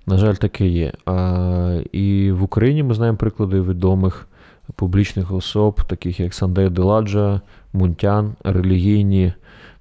на 0.06 0.18
жаль, 0.18 0.34
таке 0.34 0.66
є. 0.66 0.92
А, 1.06 1.80
І 1.92 2.32
в 2.32 2.42
Україні 2.42 2.82
ми 2.82 2.94
знаємо 2.94 3.18
приклади 3.18 3.60
відомих 3.60 4.28
публічних 4.74 5.32
особ, 5.32 5.82
таких 5.88 6.20
як 6.20 6.34
Сандей 6.34 6.70
Деладжа, 6.70 7.40
Мунтян, 7.72 8.34
релігійні. 8.44 9.32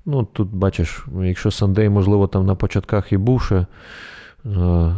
Ну, 0.10 0.24
тут 0.24 0.47
бачиш, 0.55 1.05
якщо 1.22 1.51
Сандей, 1.51 1.89
можливо, 1.89 2.28
там 2.28 2.45
на 2.45 2.55
початках 2.55 3.12
і 3.12 3.18
був 3.18 3.41
ще, 3.41 3.66
е, 4.45 4.95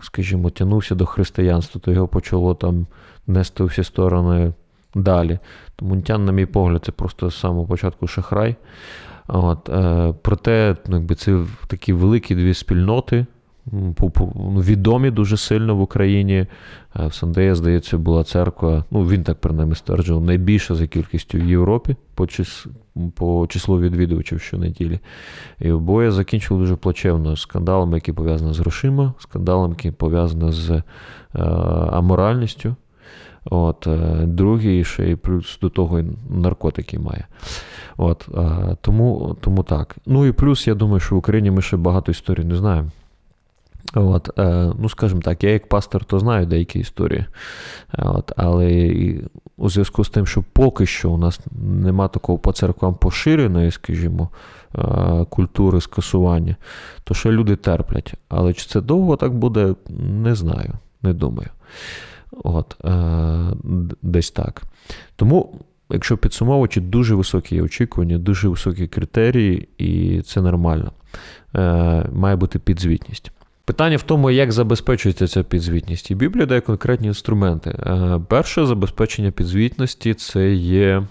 скажімо, 0.00 0.50
тягнувся 0.50 0.94
до 0.94 1.06
християнства, 1.06 1.80
то 1.80 1.92
його 1.92 2.08
почало 2.08 2.54
там 2.54 2.86
нести 3.26 3.62
у 3.62 3.66
всі 3.66 3.84
сторони 3.84 4.52
далі. 4.94 5.38
Тому 5.76 5.90
Мунтян, 5.94 6.24
на 6.24 6.32
мій 6.32 6.46
погляд, 6.46 6.84
це 6.84 6.92
просто 6.92 7.30
з 7.30 7.38
самого 7.40 7.66
початку 7.66 8.06
шахрай. 8.06 8.56
От, 9.28 9.68
е, 9.68 10.14
Проте 10.22 10.76
ну, 10.88 10.96
якби 10.96 11.14
це 11.14 11.44
такі 11.66 11.92
великі 11.92 12.34
дві 12.34 12.54
спільноти, 12.54 13.26
відомі 13.72 15.10
дуже 15.10 15.36
сильно 15.36 15.76
в 15.76 15.80
Україні. 15.80 16.46
Е, 16.96 17.06
в 17.06 17.14
Сандея, 17.14 17.54
здається, 17.54 17.98
була 17.98 18.24
церква, 18.24 18.84
ну 18.90 19.06
він 19.06 19.24
так 19.24 19.40
принаймні 19.40 19.74
стверджував, 19.74 20.24
найбільша 20.24 20.74
за 20.74 20.86
кількістю 20.86 21.38
в 21.38 21.44
Європі 21.44 21.96
по 22.14 22.26
чис, 22.26 22.66
по 23.14 23.46
числу 23.46 23.80
відвідувачів 23.80 24.40
щонеділі. 24.40 24.98
І 25.60 25.70
обоє 25.70 26.10
закінчили 26.10 26.60
дуже 26.60 26.76
плачевно 26.76 27.36
скандалами, 27.36 27.96
які 27.96 28.12
пов'язані 28.12 28.52
з 28.52 28.58
грошима, 28.58 29.14
скандалами, 29.18 29.74
які 29.74 29.90
пов'язані 29.90 30.52
з 30.52 30.70
е, 30.70 30.82
аморальністю. 31.92 32.76
От, 33.44 33.86
е, 33.86 34.26
Другий 34.26 34.84
ще 34.84 35.10
й 35.10 35.16
плюс 35.16 35.58
до 35.62 35.68
того 35.68 36.00
наркотики 36.30 36.98
має. 36.98 37.26
От, 37.96 38.28
е, 38.34 38.76
Тому 38.80 39.36
тому 39.40 39.62
так. 39.62 39.96
Ну 40.06 40.26
і 40.26 40.32
плюс, 40.32 40.66
я 40.66 40.74
думаю, 40.74 41.00
що 41.00 41.14
в 41.14 41.18
Україні 41.18 41.50
ми 41.50 41.62
ще 41.62 41.76
багато 41.76 42.12
історій 42.12 42.44
не 42.44 42.56
знаємо. 42.56 42.90
От, 43.94 44.38
е, 44.38 44.72
Ну, 44.78 44.88
скажімо 44.88 45.20
так, 45.20 45.44
я 45.44 45.50
як 45.50 45.68
пастор, 45.68 46.04
то 46.04 46.18
знаю 46.18 46.46
деякі 46.46 46.78
історії. 46.78 47.24
От, 47.98 48.32
Але 48.36 48.94
у 49.56 49.70
зв'язку 49.70 50.04
з 50.04 50.08
тим, 50.08 50.26
що 50.26 50.44
поки 50.52 50.86
що 50.86 51.10
у 51.10 51.18
нас 51.18 51.40
нема 51.62 52.08
такого 52.08 52.38
по 52.38 52.52
церквам 52.52 52.94
поширеної, 52.94 53.70
скажімо, 53.70 54.28
культури 55.28 55.80
скасування, 55.80 56.56
то 57.04 57.14
ще 57.14 57.30
люди 57.30 57.56
терплять. 57.56 58.14
Але 58.28 58.52
чи 58.52 58.66
це 58.66 58.80
довго 58.80 59.16
так 59.16 59.34
буде, 59.34 59.74
не 59.98 60.34
знаю, 60.34 60.72
не 61.02 61.12
думаю. 61.12 61.48
От, 62.42 62.76
е, 62.84 63.56
Десь 64.02 64.30
так. 64.30 64.62
Тому, 65.16 65.60
якщо 65.90 66.16
підсумовуючи, 66.16 66.80
дуже 66.80 67.14
високі 67.14 67.60
очікування, 67.60 68.18
дуже 68.18 68.48
високі 68.48 68.86
критерії, 68.86 69.68
і 69.78 70.22
це 70.22 70.40
нормально. 70.42 70.92
Е, 71.56 72.06
Має 72.12 72.36
бути 72.36 72.58
підзвітність. 72.58 73.30
Питання 73.66 73.96
в 73.96 74.02
тому, 74.02 74.30
як 74.30 74.52
забезпечується 74.52 75.28
ця 75.28 75.42
підзвітність. 75.42 76.10
І 76.10 76.14
Біблія 76.14 76.46
дає 76.46 76.60
конкретні 76.60 77.06
інструменти. 77.06 77.70
Е, 77.70 78.20
перше 78.28 78.66
забезпечення 78.66 79.30
підзвітності 79.30 80.14
це 80.14 80.52
є 80.54 81.02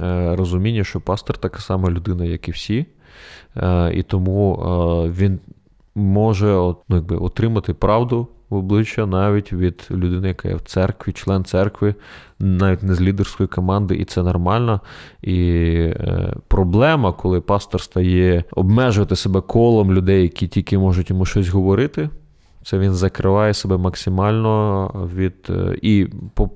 е, 0.00 0.36
розуміння, 0.36 0.84
що 0.84 1.00
пастор 1.00 1.38
така 1.38 1.60
сама 1.60 1.90
людина, 1.90 2.24
як 2.24 2.48
і 2.48 2.50
всі, 2.50 2.86
е, 3.56 3.92
і 3.94 4.02
тому 4.02 4.56
він 5.18 5.38
може 5.94 6.46
ну, 6.46 6.76
якби, 6.88 7.16
отримати 7.16 7.74
правду 7.74 8.28
в 8.50 8.56
обличчя 8.56 9.06
навіть 9.06 9.52
від 9.52 9.88
людини, 9.90 10.28
яка 10.28 10.48
є 10.48 10.54
в 10.54 10.60
церкві, 10.60 11.12
член 11.12 11.44
церкви, 11.44 11.94
навіть 12.38 12.82
не 12.82 12.94
з 12.94 13.00
лідерської 13.00 13.46
команди, 13.46 13.94
і 13.94 14.04
це 14.04 14.22
нормально. 14.22 14.80
І 15.22 15.50
е, 15.70 16.34
проблема, 16.48 17.12
коли 17.12 17.40
пастор 17.40 17.80
стає 17.80 18.44
обмежувати 18.50 19.16
себе 19.16 19.40
колом 19.40 19.92
людей, 19.92 20.22
які 20.22 20.48
тільки 20.48 20.78
можуть 20.78 21.10
йому 21.10 21.24
щось 21.24 21.48
говорити. 21.48 22.10
Це 22.62 22.78
він 22.78 22.94
закриває 22.94 23.54
себе 23.54 23.76
максимально 23.76 24.90
від 25.14 25.34
е, 25.50 25.76
і 25.82 26.06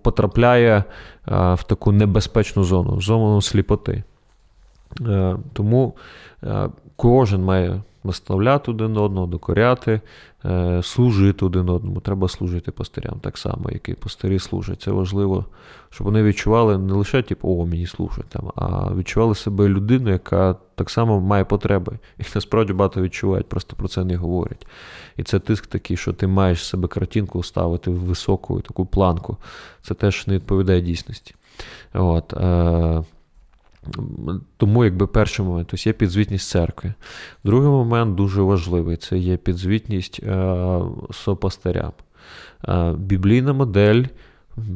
потрапляє 0.02 0.76
е, 0.76 0.84
в 1.54 1.62
таку 1.62 1.92
небезпечну 1.92 2.64
зону, 2.64 3.00
зону 3.00 3.42
сліпоти. 3.42 4.02
Тому 5.52 5.94
кожен 7.00 7.44
має 7.44 7.82
наставляти 8.04 8.70
один 8.70 8.96
одного, 8.96 9.26
докоряти, 9.26 10.00
е, 10.44 10.80
служити 10.82 11.44
один 11.44 11.68
одному. 11.68 12.00
Треба 12.00 12.28
служити 12.28 12.70
пастирям 12.70 13.20
так 13.20 13.38
само, 13.38 13.70
як 13.70 13.88
і 13.88 13.94
пастирі 13.94 14.38
служать. 14.38 14.82
Це 14.82 14.90
важливо, 14.90 15.44
щоб 15.90 16.04
вони 16.04 16.22
відчували 16.22 16.78
не 16.78 16.92
лише 16.92 17.22
типу, 17.22 17.48
о, 17.48 17.66
мені 17.66 17.86
служать, 17.86 18.26
там, 18.28 18.52
а 18.56 18.94
відчували 18.94 19.34
себе 19.34 19.68
людиною, 19.68 20.12
яка 20.12 20.56
так 20.74 20.90
само 20.90 21.20
має 21.20 21.44
потреби. 21.44 21.98
І 22.18 22.22
насправді 22.34 22.72
багато 22.72 23.02
відчувають, 23.02 23.48
просто 23.48 23.76
про 23.76 23.88
це 23.88 24.04
не 24.04 24.16
говорять. 24.16 24.66
І 25.16 25.22
це 25.22 25.38
тиск 25.38 25.66
такий, 25.66 25.96
що 25.96 26.12
ти 26.12 26.26
маєш 26.26 26.66
себе 26.66 26.88
картинку 26.88 27.42
ставити 27.42 27.90
в 27.90 27.98
високу 27.98 28.60
таку 28.60 28.86
планку. 28.86 29.36
Це 29.82 29.94
теж 29.94 30.26
не 30.26 30.34
відповідає 30.34 30.80
дійсності. 30.80 31.34
От, 31.94 32.32
е, 32.32 33.02
тому, 34.56 34.84
якби 34.84 35.06
перший 35.06 35.44
момент, 35.44 35.68
тобто 35.70 35.88
є 35.88 35.92
підзвітність 35.92 36.48
церкви. 36.48 36.94
Другий 37.44 37.70
момент 37.70 38.14
дуже 38.14 38.42
важливий 38.42 38.96
це 38.96 39.18
є 39.18 39.36
підзвітність 39.36 40.20
е, 40.22 40.80
сопастирям. 41.10 41.92
Е, 42.68 42.92
біблійна 42.98 43.52
модель, 43.52 44.04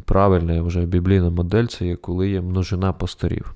правильна 0.04 0.62
вже 0.62 0.80
біблійна 0.80 1.30
модель 1.30 1.66
це 1.66 1.86
є 1.86 1.96
коли 1.96 2.30
є 2.30 2.40
множина 2.40 2.92
пастирів. 2.92 3.54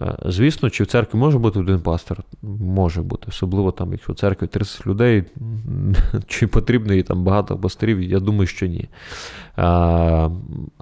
Е, 0.00 0.16
звісно, 0.26 0.70
чи 0.70 0.84
в 0.84 0.86
церкві 0.86 1.18
може 1.18 1.38
бути 1.38 1.58
один 1.60 1.80
пастор? 1.80 2.18
Може 2.60 3.02
бути. 3.02 3.26
Особливо 3.28 3.72
там, 3.72 3.92
якщо 3.92 4.12
в 4.12 4.16
церкві 4.16 4.46
30 4.46 4.86
людей, 4.86 5.24
чи 6.26 6.46
потрібно 6.46 6.94
і 6.94 7.02
там 7.02 7.24
багато 7.24 7.58
пастирів, 7.58 8.02
я 8.02 8.20
думаю, 8.20 8.46
що 8.46 8.66
ні. 8.66 8.88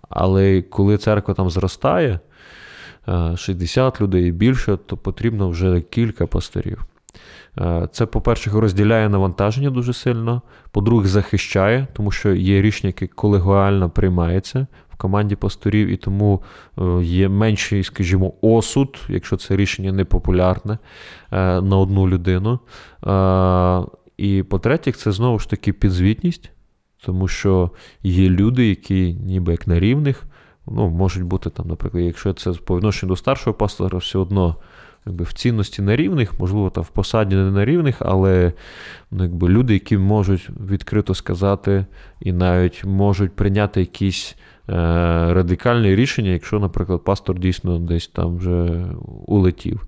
Але 0.08 0.62
коли 0.62 0.98
церква 0.98 1.34
там 1.34 1.50
зростає, 1.50 2.20
60 3.36 4.00
людей 4.00 4.28
і 4.28 4.32
більше, 4.32 4.76
то 4.86 4.96
потрібно 4.96 5.48
вже 5.48 5.80
кілька 5.80 6.26
пастирів. 6.26 6.84
Це, 7.92 8.06
по-перше, 8.06 8.50
розділяє 8.50 9.08
навантаження 9.08 9.70
дуже 9.70 9.92
сильно. 9.92 10.42
По-друге, 10.70 11.08
захищає, 11.08 11.86
тому 11.92 12.10
що 12.10 12.34
є 12.34 12.62
рішення, 12.62 12.88
яке 12.88 13.06
колегіально 13.06 13.90
приймається 13.90 14.66
в 14.92 14.96
команді 14.96 15.36
пасторів, 15.36 15.88
і 15.88 15.96
тому 15.96 16.42
е, 16.78 16.82
є 17.02 17.28
менший, 17.28 17.84
скажімо, 17.84 18.32
осуд, 18.40 18.98
якщо 19.08 19.36
це 19.36 19.56
рішення 19.56 19.92
непопулярне 19.92 20.78
е, 21.32 21.60
на 21.60 21.76
одну 21.76 22.08
людину. 22.08 22.58
І 24.16 24.42
по-третє, 24.42 24.92
це 24.92 25.12
знову 25.12 25.38
ж 25.38 25.50
таки 25.50 25.72
підзвітність, 25.72 26.50
тому 27.04 27.28
що 27.28 27.70
є 28.02 28.28
люди, 28.28 28.68
які 28.68 29.14
ніби 29.14 29.52
як 29.52 29.66
на 29.66 29.80
рівних 29.80 30.24
ну, 30.66 30.88
можуть 30.88 31.22
бути 31.22 31.50
там, 31.50 31.68
наприклад, 31.68 32.04
якщо 32.04 32.32
це 32.32 32.52
по 32.52 32.76
відношенню 32.76 33.08
до 33.08 33.16
старшого 33.16 33.54
пастора, 33.54 33.98
все 33.98 34.18
одно 34.18 34.56
якби, 35.06 35.24
в 35.24 35.32
цінності 35.32 35.82
на 35.82 35.96
рівних, 35.96 36.40
можливо, 36.40 36.70
там 36.70 36.84
в 36.84 36.88
посаді 36.88 37.36
не 37.36 37.50
на 37.50 37.64
рівних, 37.64 37.96
але 37.98 38.52
ну, 39.10 39.22
якби, 39.22 39.48
люди, 39.48 39.72
які 39.72 39.98
можуть 39.98 40.50
відкрито 40.70 41.14
сказати 41.14 41.86
і 42.20 42.32
навіть 42.32 42.84
можуть 42.84 43.36
прийняти 43.36 43.80
якісь 43.80 44.36
е, 44.68 44.72
радикальні 45.34 45.94
рішення, 45.94 46.30
якщо, 46.30 46.58
наприклад, 46.58 47.04
пастор 47.04 47.38
дійсно 47.38 47.78
десь 47.78 48.08
там 48.08 48.36
вже 48.36 48.84
улетів. 49.26 49.86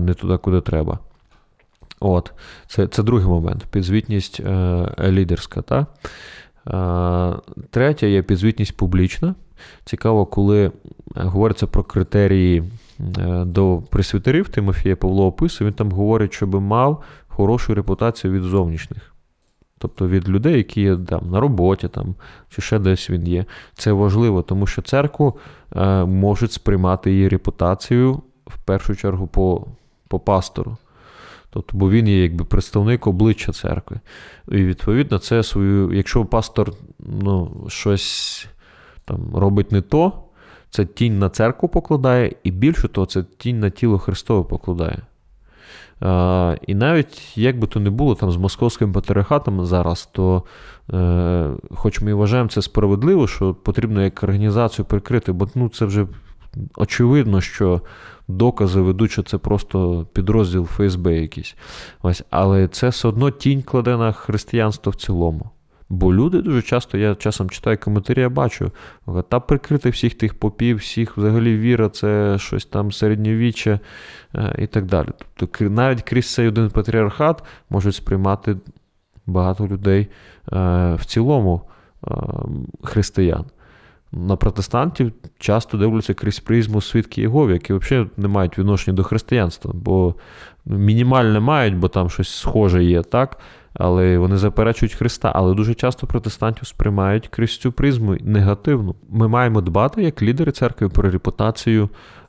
не 0.00 0.14
туди, 0.14 0.36
куди 0.36 0.60
треба. 0.60 0.98
От, 2.00 2.32
Це 2.66 2.86
це 2.86 3.02
другий 3.02 3.26
момент 3.26 3.66
підзвітність 3.70 4.40
е, 4.40 4.86
лідерська. 5.08 5.62
Та? 5.62 5.86
Е, 6.68 7.34
третя 7.70 8.06
є 8.06 8.22
підзвітність 8.22 8.76
публічна. 8.76 9.34
Цікаво, 9.84 10.26
коли 10.26 10.72
говориться 11.14 11.66
про 11.66 11.82
критерії 11.82 12.62
е, 13.18 13.44
до 13.44 13.82
присвітерів 13.90 14.48
Тимофія 14.48 14.96
Павло 14.96 15.26
описує, 15.26 15.70
він 15.70 15.74
там 15.74 15.92
говорить, 15.92 16.32
щоб 16.32 16.54
мав 16.54 17.02
хорошу 17.28 17.74
репутацію 17.74 18.32
від 18.32 18.42
зовнішніх. 18.42 19.14
Тобто 19.78 20.08
від 20.08 20.28
людей, 20.28 20.56
які 20.56 20.80
є 20.80 20.96
там, 20.96 21.30
на 21.30 21.40
роботі 21.40 21.88
там, 21.88 22.14
чи 22.48 22.62
ще 22.62 22.78
десь 22.78 23.10
він 23.10 23.28
є. 23.28 23.44
Це 23.74 23.92
важливо, 23.92 24.42
тому 24.42 24.66
що 24.66 24.82
церкву 24.82 25.38
е, 25.76 26.04
можуть 26.04 26.52
сприймати 26.52 27.12
її 27.12 27.28
репутацію 27.28 28.22
в 28.46 28.58
першу 28.58 28.96
чергу 28.96 29.26
по, 29.26 29.66
по 30.08 30.20
пастору. 30.20 30.76
Тобто, 31.54 31.78
бо 31.78 31.90
він 31.90 32.08
є 32.08 32.22
якби 32.22 32.44
представник 32.44 33.06
обличчя 33.06 33.52
церкви. 33.52 34.00
І 34.48 34.56
відповідно, 34.56 35.18
це 35.18 35.42
свою, 35.42 35.92
якщо 35.92 36.24
пастор 36.24 36.72
ну, 36.98 37.64
щось 37.68 38.46
там 39.04 39.36
робить 39.36 39.72
не 39.72 39.80
то, 39.80 40.12
це 40.70 40.84
тінь 40.84 41.18
на 41.18 41.28
церкву 41.28 41.68
покладає, 41.68 42.32
і 42.44 42.50
більше 42.50 42.88
того, 42.88 43.06
це 43.06 43.24
тінь 43.38 43.60
на 43.60 43.70
тіло 43.70 43.98
Христове 43.98 44.48
покладає. 44.48 44.98
А, 46.00 46.56
І 46.66 46.74
навіть 46.74 47.38
як 47.38 47.58
би 47.58 47.66
то 47.66 47.80
не 47.80 47.90
було 47.90 48.14
там 48.14 48.30
з 48.30 48.36
московським 48.36 48.92
патріархатом 48.92 49.66
зараз, 49.66 50.08
то 50.12 50.42
е, 50.92 51.50
хоч 51.74 52.00
ми 52.00 52.10
і 52.10 52.14
вважаємо 52.14 52.48
це 52.48 52.62
справедливо, 52.62 53.26
що 53.26 53.54
потрібно 53.54 54.02
як 54.02 54.22
організацію 54.22 54.84
прикрити, 54.84 55.32
бо 55.32 55.48
ну, 55.54 55.68
це 55.68 55.84
вже 55.84 56.06
очевидно, 56.76 57.40
що 57.40 57.80
докази 58.28 58.80
ведуть, 58.80 59.10
що 59.10 59.22
це 59.22 59.38
просто 59.38 60.06
підрозділ 60.12 60.66
ФСБ 60.66 61.14
якийсь. 61.14 61.56
Ось, 62.02 62.24
Але 62.30 62.68
це 62.68 62.88
все 62.88 63.08
одно 63.08 63.30
тінь 63.30 63.62
кладе 63.62 63.96
на 63.96 64.12
християнство 64.12 64.92
в 64.92 64.96
цілому. 64.96 65.50
Бо 65.88 66.14
люди 66.14 66.42
дуже 66.42 66.62
часто, 66.62 66.98
я 66.98 67.14
часом 67.14 67.50
читаю 67.50 67.78
коментарі, 67.78 68.20
я 68.20 68.28
бачу, 68.28 68.70
та 69.28 69.40
прикрити 69.40 69.90
всіх 69.90 70.14
тих 70.14 70.34
попів, 70.34 70.76
всіх 70.76 71.16
взагалі 71.16 71.56
віра, 71.56 71.88
це 71.88 72.36
щось 72.38 72.64
там 72.64 72.92
середньовіччя 72.92 73.80
е, 74.34 74.54
і 74.58 74.66
так 74.66 74.86
далі. 74.86 75.08
Тобто 75.34 75.64
навіть 75.64 76.02
крізь 76.02 76.34
цей 76.34 76.48
один 76.48 76.70
патріархат 76.70 77.42
можуть 77.70 77.94
сприймати 77.94 78.56
багато 79.26 79.68
людей 79.68 80.00
е, 80.02 80.08
в 80.94 81.04
цілому 81.04 81.62
е, 82.06 82.10
християн 82.82 83.44
на 84.12 84.36
протестантів 84.36 85.12
часто 85.38 85.78
дивляться 85.78 86.14
крізь 86.14 86.40
призму 86.40 86.80
свідки 86.80 87.20
Єгові, 87.20 87.52
які 87.52 87.72
взагалі 87.72 88.08
не 88.16 88.28
мають 88.28 88.58
відношення 88.58 88.96
до 88.96 89.04
християнства, 89.04 89.72
бо 89.74 90.14
мінімальне 90.66 91.40
мають, 91.40 91.76
бо 91.76 91.88
там 91.88 92.10
щось 92.10 92.28
схоже 92.28 92.84
є, 92.84 93.02
так? 93.02 93.38
Але 93.74 94.18
вони 94.18 94.36
заперечують 94.36 94.94
Христа. 94.94 95.32
Але 95.34 95.54
дуже 95.54 95.74
часто 95.74 96.06
протестантів 96.06 96.66
сприймають 96.66 97.28
крізь 97.28 97.58
цю 97.58 97.72
призму 97.72 98.16
негативну. 98.20 98.94
Ми 99.10 99.28
маємо 99.28 99.60
дбати 99.60 100.02
як 100.02 100.22
лідери 100.22 100.52
церкви 100.52 100.88
про 100.88 101.10
репутацію 101.10 101.88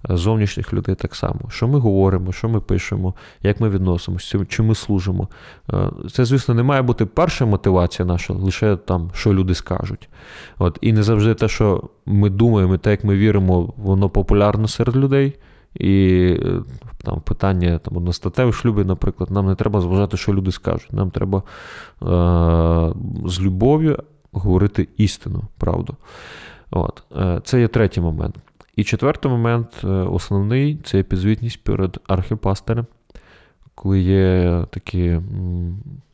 зовнішніх 0.10 0.74
людей 0.74 0.96
так 0.96 1.16
само. 1.16 1.40
Що 1.50 1.68
ми 1.68 1.80
говоримо, 1.80 2.32
що 2.32 2.50
ми 2.50 2.62
пишемо, 2.62 3.14
як 3.42 3.60
ми 3.60 3.70
відносимося, 3.70 4.46
чи 4.46 4.64
ми 4.64 4.76
служимо. 4.76 5.28
Е, 5.74 5.90
це, 6.12 6.26
звісно, 6.26 6.54
не 6.54 6.64
має 6.64 6.82
бути 6.82 7.06
перша 7.06 7.46
мотивація 7.46 8.06
наша, 8.06 8.34
лише 8.34 8.76
там, 8.76 9.12
що 9.14 9.34
люди 9.34 9.56
скажуть. 9.56 10.10
От, 10.58 10.78
І 10.82 10.94
не 10.94 11.04
завжди 11.04 11.34
те, 11.34 11.48
що 11.48 11.90
ми 12.06 12.30
думаємо, 12.30 12.78
те, 12.78 12.92
як 12.92 13.04
ми 13.04 13.16
віримо, 13.16 13.74
воно 13.78 14.10
популярно 14.10 14.68
серед 14.68 14.96
людей. 14.96 15.36
І 15.76 16.16
е, 16.44 16.62
там 17.04 17.22
питання 17.22 17.78
там, 17.78 17.98
одностатевих 17.98 18.56
шлюбів, 18.56 18.86
наприклад, 18.86 19.32
нам 19.32 19.46
не 19.48 19.56
треба 19.56 19.82
зважати, 19.82 20.18
що 20.18 20.34
люди 20.34 20.52
скажуть. 20.52 20.94
Нам 20.94 21.12
треба 21.12 21.38
е- 22.02 22.94
з 23.30 23.42
любов'ю 23.42 23.98
говорити 24.32 24.88
істину, 24.98 25.42
правду. 25.58 25.96
От. 26.72 27.04
Е- 27.18 27.42
Це 27.44 27.62
є 27.62 27.68
третій 27.68 28.02
момент. 28.02 28.36
І 28.76 28.84
четвертий 28.84 29.32
момент, 29.32 29.68
е, 29.84 29.88
основний 29.88 30.80
це 30.84 31.04
підзвітність 31.04 31.64
перед 31.64 32.00
архіпастерем, 32.08 32.86
коли 33.76 34.00
є 34.00 34.66
такі 34.70 35.20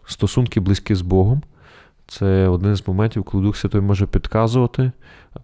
стосунки 0.05 0.60
близькі 0.60 0.95
з 0.95 1.01
Богом. 1.01 1.41
Це 2.07 2.47
один 2.47 2.76
з 2.76 2.88
моментів, 2.88 3.24
коли 3.24 3.43
Дух 3.43 3.57
Святой 3.57 3.82
може 3.82 4.07
підказувати, 4.07 4.91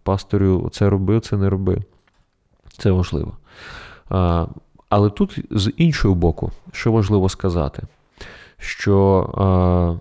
пасторю 0.04 0.70
це 0.74 0.90
робив, 0.90 1.22
це 1.22 1.38
не 1.38 1.50
робив. 1.50 1.84
Це 2.78 2.92
важливо. 2.92 3.38
Але 4.90 5.10
тут 5.10 5.40
з 5.52 5.72
іншого 5.78 6.16
боку, 6.16 6.52
що 6.72 6.92
важливо 6.92 7.30
сказати, 7.30 7.84
що 8.58 10.00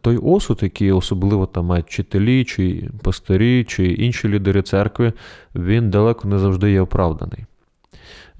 той 0.00 0.16
осуд, 0.16 0.58
який 0.62 0.92
особливо 0.92 1.46
там 1.46 1.64
мають 1.64 1.86
вчителі, 1.86 2.44
чи 2.44 2.90
пастирі, 3.02 3.64
чи 3.64 3.86
інші 3.86 4.28
лідери 4.28 4.62
церкви, 4.62 5.12
він 5.54 5.90
далеко 5.90 6.28
не 6.28 6.38
завжди 6.38 6.70
є 6.72 6.80
оправданий. 6.80 7.44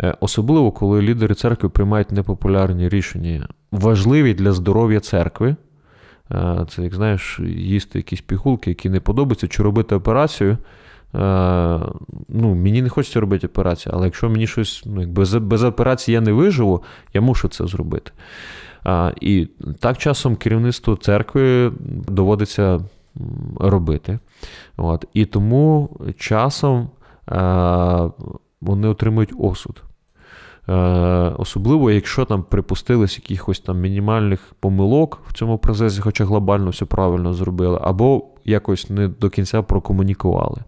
Е, 0.03 0.15
особливо, 0.21 0.73
коли 0.73 1.03
лідери 1.03 1.35
церкви 1.35 1.69
приймають 1.69 2.13
непопулярні 2.13 2.89
рішення, 2.89 3.49
важливі 3.73 4.35
для 4.35 4.53
здоров'я 4.53 5.01
церкви. 5.01 5.57
Е, 6.31 6.67
це, 6.69 6.83
як 6.83 6.95
знаєш, 6.95 7.41
їсти 7.57 7.99
якісь 7.99 8.21
пігулки, 8.21 8.71
які 8.71 8.91
не 8.91 9.01
подобаються, 9.01 9.49
чи 9.49 9.63
робити 9.63 9.95
операцію. 9.95 10.51
Е, 10.53 10.59
ну, 12.29 12.55
Мені 12.55 12.83
не 12.83 12.89
хочеться 12.89 13.21
робити 13.21 13.47
операцію, 13.47 13.93
але 13.97 14.05
якщо 14.05 14.31
мені 14.31 14.47
щось 14.47 14.83
ну, 14.87 15.07
без, 15.07 15.35
без 15.35 15.65
операції 15.65 16.13
я 16.15 16.21
не 16.21 16.33
виживу, 16.33 16.83
я 17.15 17.21
мушу 17.21 17.49
це 17.49 17.67
зробити. 17.67 18.13
І 19.21 19.49
так 19.81 19.99
часом 19.99 20.37
керівництво 20.37 20.97
церкви 20.97 21.73
доводиться 22.09 22.81
робити. 23.61 24.19
От. 24.77 25.05
І 25.15 25.25
тому 25.25 25.91
часом 26.19 26.89
а, 27.27 28.09
вони 28.61 28.89
отримують 28.89 29.33
осуд. 29.39 29.83
Особливо, 31.39 31.91
якщо 31.91 32.25
там 32.25 32.43
припустились 32.43 33.19
якихось 33.19 33.61
там 33.61 33.81
мінімальних 33.81 34.41
помилок 34.61 35.23
в 35.27 35.33
цьому 35.33 35.59
процесі, 35.59 36.01
хоча 36.01 36.25
глобально 36.25 36.71
все 36.71 36.85
правильно 36.85 37.35
зробили, 37.35 37.79
або 37.83 38.25
якось 38.45 38.91
не 38.91 39.09
до 39.09 39.31
кінця 39.31 39.63
прокомунікували. 39.63 40.59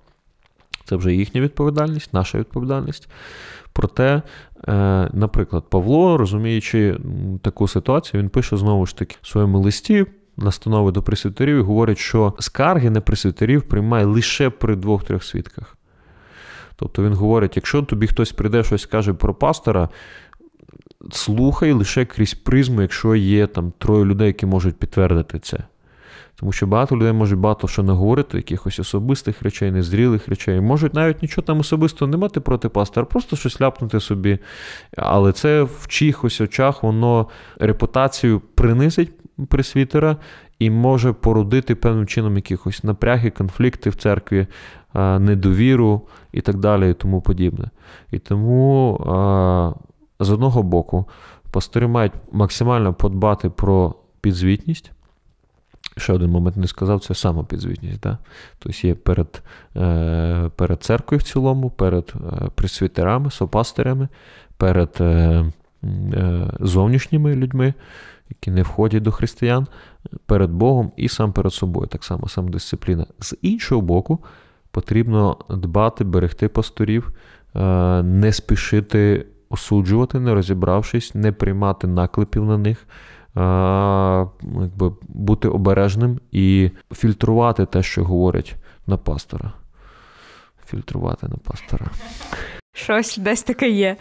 Це 0.89 0.97
вже 0.97 1.14
їхня 1.14 1.41
відповідальність, 1.41 2.14
наша 2.14 2.39
відповідальність. 2.39 3.09
Проте, 3.72 4.22
е, 4.68 5.11
наприклад, 5.12 5.64
Павло, 5.70 6.16
розуміючи 6.16 6.99
таку 7.43 7.68
ситуацію, 7.68 8.22
він 8.22 8.28
пише 8.28 8.57
знову 8.57 8.86
ж 8.86 8.97
таки 8.97 9.16
в 9.22 9.26
своєму 9.26 9.61
листі. 9.61 10.07
Настанови 10.36 10.93
до 10.93 11.03
пресвітерів 11.03 11.57
і 11.57 11.61
говорить, 11.61 11.99
що 11.99 12.34
скарги 12.39 12.91
на 12.91 13.01
пресвітерів 13.01 13.62
приймає 13.62 14.05
лише 14.05 14.51
при 14.51 14.76
двох-трьох 14.76 15.24
свідках. 15.24 15.76
Тобто 16.76 17.03
він 17.03 17.12
говорить: 17.12 17.57
якщо 17.57 17.82
тобі 17.82 18.07
хтось 18.07 18.32
прийде 18.32 18.64
щось 18.64 18.86
каже 18.86 19.12
про 19.14 19.34
пастора, 19.34 19.89
слухай 21.12 21.72
лише 21.72 22.05
крізь 22.05 22.34
призму, 22.34 22.82
якщо 22.82 23.14
є 23.14 23.47
там 23.47 23.72
троє 23.78 24.05
людей, 24.05 24.26
які 24.26 24.47
можуть 24.47 24.76
підтвердити 24.76 25.39
це. 25.39 25.59
Тому 26.41 26.53
що 26.53 26.66
багато 26.66 26.97
людей 26.97 27.12
можуть 27.12 27.39
багато 27.39 27.68
що 27.68 27.82
наговорити, 27.82 28.36
якихось 28.36 28.78
особистих 28.78 29.43
речей, 29.43 29.70
незрілих 29.70 30.28
речей. 30.28 30.61
Можуть 30.61 30.95
навіть 30.95 31.22
нічого 31.22 31.47
там 31.47 31.61
особистого 31.61 32.11
не 32.11 32.16
мати 32.16 32.41
проти 32.41 32.68
пастора, 32.68 33.07
просто 33.07 33.36
щось 33.36 33.61
ляпнути 33.61 34.01
собі. 34.01 34.39
Але 34.97 35.32
це 35.32 35.62
в 35.62 35.86
чихось 35.89 36.41
очах 36.41 36.82
воно 36.82 37.28
репутацію 37.59 38.41
принизить 38.55 39.11
пресвітера 39.49 40.16
і 40.59 40.70
може 40.70 41.12
породити 41.12 41.74
певним 41.74 42.07
чином 42.07 42.36
якихось 42.36 42.84
напряги, 42.84 43.30
конфлікти 43.30 43.91
в 43.91 43.95
церкві, 43.95 44.47
недовіру 44.95 46.09
і 46.32 46.41
так 46.41 46.57
далі, 46.57 46.91
і 46.91 46.95
тому 46.95 47.20
подібне. 47.20 47.70
І 48.11 48.18
тому 48.18 48.97
з 50.20 50.30
одного 50.30 50.62
боку 50.62 51.09
пастори 51.51 51.86
мають 51.86 52.12
максимально 52.32 52.95
подбати 52.95 53.51
про 53.51 53.95
підзвітність. 54.20 54.93
Ще 55.99 56.12
один 56.12 56.30
момент 56.30 56.57
не 56.57 56.66
сказав, 56.66 57.01
це 57.01 57.14
самопідзвітність. 57.14 58.01
Да? 58.01 58.18
Тобто 58.59 58.86
є 58.86 58.94
перед 58.94 59.42
е, 59.76 60.51
перед 60.57 60.82
церквою 60.82 61.18
в 61.18 61.22
цілому, 61.22 61.70
перед 61.70 62.12
е, 62.16 62.51
присвітерами, 62.55 63.30
сопастерами, 63.30 64.09
перед 64.57 64.96
е, 65.01 65.44
зовнішніми 66.61 67.34
людьми, 67.34 67.74
які 68.30 68.51
не 68.51 68.62
входять 68.62 69.03
до 69.03 69.12
християн, 69.12 69.66
перед 70.26 70.51
Богом 70.51 70.92
і 70.96 71.09
сам 71.09 71.32
перед 71.32 71.53
собою, 71.53 71.86
так 71.86 72.05
само 72.05 72.28
самодисципліна. 72.28 73.07
З 73.20 73.36
іншого 73.42 73.80
боку, 73.80 74.18
потрібно 74.70 75.36
дбати, 75.51 76.05
берегти 76.05 76.49
пасторів, 76.49 77.12
не 78.03 78.32
спішити 78.32 79.26
осуджувати, 79.49 80.20
не 80.20 80.34
розібравшись, 80.34 81.14
не 81.14 81.32
приймати 81.32 81.86
наклепів 81.86 82.44
на 82.44 82.59
них 82.59 82.86
якби, 84.61 84.93
бути 85.09 85.49
обережним 85.49 86.20
і 86.32 86.70
фільтрувати 86.93 87.66
те, 87.66 87.82
що 87.82 88.05
говорять 88.05 88.57
на 88.86 88.97
пастора. 88.97 89.53
Фільтрувати 90.66 91.28
на 91.28 91.36
пастора. 91.36 91.86
Щось 92.72 93.18
десь 93.18 93.43
таке 93.43 93.68
є. 93.68 93.97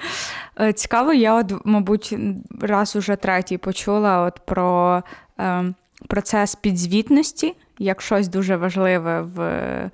Е, 0.59 0.73
цікаво, 0.73 1.13
я, 1.13 1.35
от, 1.35 1.53
мабуть, 1.65 2.15
раз 2.61 2.95
уже 2.95 3.15
третій 3.15 3.57
почула 3.57 4.21
от 4.21 4.39
про 4.45 5.03
е, 5.39 5.73
процес 6.07 6.55
підзвітності 6.55 7.55
як 7.79 8.01
щось 8.01 8.27
дуже 8.27 8.55
важливе 8.55 9.21
в, 9.21 9.41
е, 9.41 9.91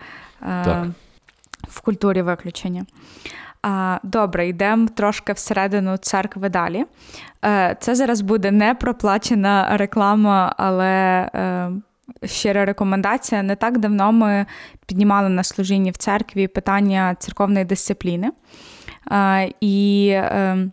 в 1.68 1.82
культурі 1.82 2.22
виключення. 2.22 2.86
Добре, 4.04 4.48
йдемо 4.48 4.88
трошки 4.88 5.34
всередину 5.34 5.98
церкви 5.98 6.50
далі. 6.50 6.86
Е, 7.46 7.78
це 7.80 7.96
зараз 7.96 8.22
буде 8.22 8.52
не 8.52 8.76
проплачена 8.76 9.78
реклама, 9.78 10.56
але 10.58 11.30
е, 11.36 11.72
щира 12.26 12.66
рекомендація. 12.66 13.44
Не 13.44 13.56
так 13.56 13.78
давно 13.78 14.12
ми 14.12 14.46
піднімали 14.86 15.30
на 15.30 15.44
служінні 15.44 15.92
в 15.92 15.98
церкві 15.98 16.48
питання 16.48 17.16
церковної 17.20 17.66
дисципліни. 17.66 18.32
І 19.62 20.12
ем, 20.16 20.72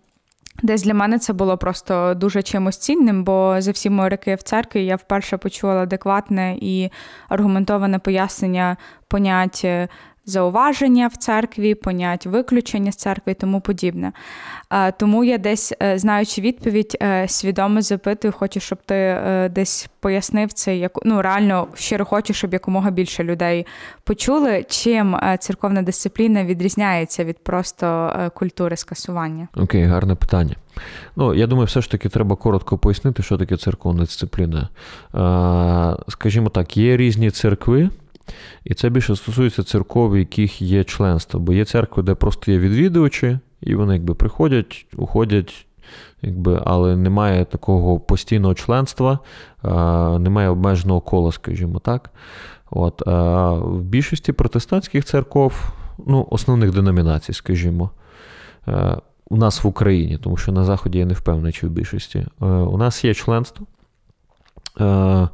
Десь 0.63 0.83
для 0.83 0.95
мене 0.95 1.19
це 1.19 1.33
було 1.33 1.59
просто 1.59 2.15
дуже 2.15 2.43
чимось 2.43 2.79
цінним, 2.79 3.25
бо 3.25 3.57
за 3.59 3.71
всі 3.71 3.91
мої 3.91 4.09
роки 4.09 4.35
в 4.35 4.43
церкві 4.43 4.85
я 4.85 4.97
вперше 4.97 5.37
почула 5.37 5.75
адекватне 5.75 6.57
і 6.61 6.91
аргументоване 7.29 7.99
пояснення 7.99 8.77
понять 9.09 9.67
зауваження 10.27 11.07
в 11.07 11.17
церкві, 11.17 11.75
понять 11.75 12.27
виключення 12.27 12.93
з 12.93 12.97
церкви 12.97 13.33
і 13.33 13.35
тому 13.35 13.61
подібне. 13.61 14.13
Тому 14.99 15.25
я 15.25 15.39
десь, 15.39 15.75
е, 15.83 15.99
знаючи 15.99 16.41
відповідь, 16.41 16.97
е, 17.03 17.29
свідомо 17.29 17.83
запитую, 17.83 18.35
хочу, 18.37 18.61
щоб 18.61 18.79
ти 18.87 18.95
е, 18.95 19.49
десь 19.49 19.89
пояснив 20.01 20.53
це, 20.53 20.77
як 20.77 20.93
ну 21.05 21.23
реально 21.23 21.69
щиро 21.75 22.05
хочу, 22.05 22.33
щоб 22.33 22.53
якомога 22.53 22.91
більше 22.91 23.25
людей 23.25 23.67
почули, 24.05 24.65
чим 24.69 25.17
церковна 25.39 25.83
дисципліна 25.83 26.45
відрізняється 26.45 27.25
від 27.25 27.39
просто 27.39 28.13
культури 28.35 28.77
скасування. 28.77 29.49
Окей, 29.57 29.85
гарне 29.85 30.15
питання. 30.15 30.55
Ну, 31.17 31.35
я 31.35 31.47
думаю, 31.47 31.67
все 31.67 31.81
ж 31.81 31.91
таки 31.91 32.09
треба 32.09 32.37
коротко 32.37 32.79
пояснити, 32.79 33.23
що 33.23 33.39
таке 33.39 33.57
церковна 33.57 34.01
дисципліна. 34.01 34.69
Скажімо 36.09 36.49
так, 36.49 36.77
є 36.77 36.97
різні 36.97 37.31
церкви. 37.31 37.91
І 38.65 38.75
це 38.75 38.91
більше 38.91 39.17
стосується 39.17 39.63
церков, 39.63 40.19
яких 40.19 40.63
є 40.63 40.85
членство. 40.85 41.41
Бо 41.41 41.53
є 41.53 41.65
церкви, 41.65 42.03
де 42.03 42.15
просто 42.15 42.53
є 42.53 42.59
відвідувачі, 42.59 43.39
і 43.61 43.75
вони 43.75 43.95
якби 43.95 44.15
приходять, 44.15 44.87
уходять, 44.97 45.67
якби, 46.23 46.63
але 46.65 46.97
немає 46.97 47.45
такого 47.45 48.01
постійного 48.01 48.55
членства, 48.55 49.19
немає 50.19 50.49
обмеженого 50.49 51.01
кола, 51.01 51.33
скажімо 51.33 51.79
так. 51.79 52.11
От, 52.71 53.09
а 53.09 53.53
В 53.53 53.81
більшості 53.81 54.33
протестантських 54.33 55.05
церков, 55.05 55.73
ну, 56.07 56.27
основних 56.31 56.75
деномінацій, 56.75 57.33
скажімо, 57.33 57.91
у 59.31 59.37
нас 59.37 59.65
в 59.65 59.67
Україні, 59.67 60.19
тому 60.19 60.37
що 60.37 60.53
на 60.53 60.65
Заході 60.65 60.99
я 60.99 61.07
не 61.07 61.15
впевнений, 61.15 61.53
чи 61.53 61.67
в 61.67 61.71
більшості, 61.71 62.27
у 62.41 62.79
нас 62.79 63.05
є 63.05 63.15
членство. 63.15 63.67
Е, 64.81 65.29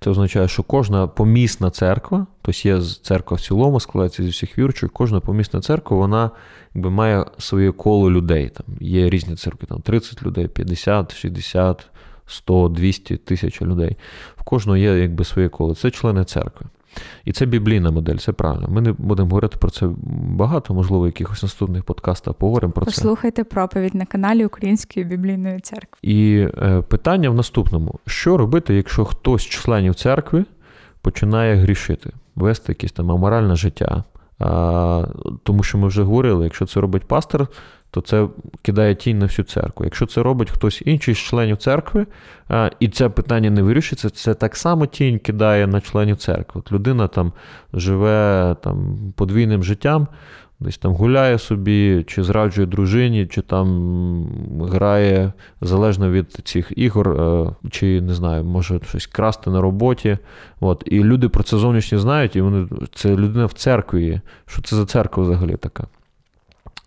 це 0.00 0.10
означає, 0.10 0.48
що 0.48 0.62
кожна 0.62 1.06
помісна 1.06 1.70
церква, 1.70 2.26
тобто 2.42 2.68
є 2.68 2.80
церква 2.80 3.36
в 3.36 3.40
цілому, 3.40 3.80
складається 3.80 4.22
зі 4.22 4.28
всіх 4.28 4.58
віручих, 4.58 4.92
кожна 4.92 5.20
помісна 5.20 5.60
церква 5.60 5.96
вона 5.96 6.30
якби, 6.74 6.90
має 6.90 7.24
своє 7.38 7.72
коло 7.72 8.10
людей. 8.10 8.48
Там 8.48 8.66
Є 8.80 9.10
різні 9.10 9.36
церкви, 9.36 9.66
там 9.68 9.80
30 9.80 10.22
людей, 10.22 10.48
50, 10.48 11.16
60, 11.16 11.86
100, 12.26 12.68
200 12.68 13.16
тисяч 13.16 13.62
людей. 13.62 13.96
В 14.36 14.42
кожного 14.42 14.76
є 14.76 14.98
якби, 14.98 15.24
своє 15.24 15.48
коло. 15.48 15.74
Це 15.74 15.90
члени 15.90 16.24
церкви. 16.24 16.66
І 17.24 17.32
це 17.32 17.46
біблійна 17.46 17.90
модель, 17.90 18.16
це 18.16 18.32
правильно. 18.32 18.68
Ми 18.68 18.80
не 18.80 18.92
будемо 18.92 19.28
говорити 19.28 19.56
про 19.58 19.70
це 19.70 19.88
багато, 20.36 20.74
можливо, 20.74 21.02
в 21.02 21.06
якихось 21.06 21.42
наступних 21.42 21.84
подкастах 21.84 22.34
поговоримо 22.34 22.72
про 22.72 22.84
Послухайте 22.84 23.00
це. 23.00 23.02
Послухайте 23.02 23.44
проповідь 23.44 23.94
на 23.94 24.06
каналі 24.06 24.46
Української 24.46 25.06
біблійної 25.06 25.60
церкви. 25.60 25.98
І 26.02 26.48
е, 26.62 26.82
питання 26.88 27.30
в 27.30 27.34
наступному: 27.34 27.94
що 28.06 28.36
робити, 28.36 28.74
якщо 28.74 29.04
хтось 29.04 29.42
з 29.42 29.46
членів 29.46 29.94
церкви 29.94 30.44
починає 31.00 31.54
грішити, 31.56 32.10
вести 32.36 32.72
якесь 32.72 32.92
там 32.92 33.10
аморальне 33.10 33.56
життя? 33.56 34.04
Тому 35.42 35.62
що 35.62 35.78
ми 35.78 35.88
вже 35.88 36.02
говорили, 36.02 36.44
якщо 36.44 36.66
це 36.66 36.80
робить 36.80 37.04
пастор, 37.04 37.48
то 37.90 38.00
це 38.00 38.28
кидає 38.62 38.94
тінь 38.94 39.18
на 39.18 39.26
всю 39.26 39.46
церкву. 39.46 39.84
Якщо 39.84 40.06
це 40.06 40.22
робить 40.22 40.50
хтось 40.50 40.82
інший 40.86 41.14
з 41.14 41.18
членів 41.18 41.56
церкви, 41.56 42.06
і 42.80 42.88
це 42.88 43.08
питання 43.08 43.50
не 43.50 43.62
вирішиться, 43.62 44.10
це 44.10 44.34
так 44.34 44.56
само 44.56 44.86
тінь 44.86 45.18
кидає 45.18 45.66
на 45.66 45.80
членів 45.80 46.16
церкви. 46.16 46.62
От 46.64 46.72
людина 46.72 47.08
там 47.08 47.32
живе 47.72 48.56
там, 48.62 48.96
подвійним 49.16 49.64
життям, 49.64 50.06
десь 50.64 50.78
там 50.78 50.92
гуляє 50.92 51.38
собі, 51.38 52.04
чи 52.06 52.22
зраджує 52.22 52.66
дружині, 52.66 53.26
чи 53.26 53.42
там 53.42 54.26
грає 54.60 55.32
залежно 55.60 56.10
від 56.10 56.32
цих 56.32 56.72
ігор, 56.76 57.08
е, 57.08 57.50
чи 57.70 58.00
не 58.00 58.14
знаю, 58.14 58.44
може 58.44 58.80
щось 58.88 59.06
красти 59.06 59.50
на 59.50 59.60
роботі. 59.60 60.18
От. 60.60 60.82
І 60.86 61.00
люди 61.00 61.28
про 61.28 61.42
це 61.42 61.56
зовнішньо 61.56 61.98
знають, 61.98 62.36
і 62.36 62.40
вони 62.40 62.68
це 62.94 63.16
людина 63.16 63.46
в 63.46 63.52
церкві. 63.52 64.20
Що 64.46 64.62
це 64.62 64.76
за 64.76 64.86
церква 64.86 65.22
взагалі 65.22 65.56
така? 65.56 65.86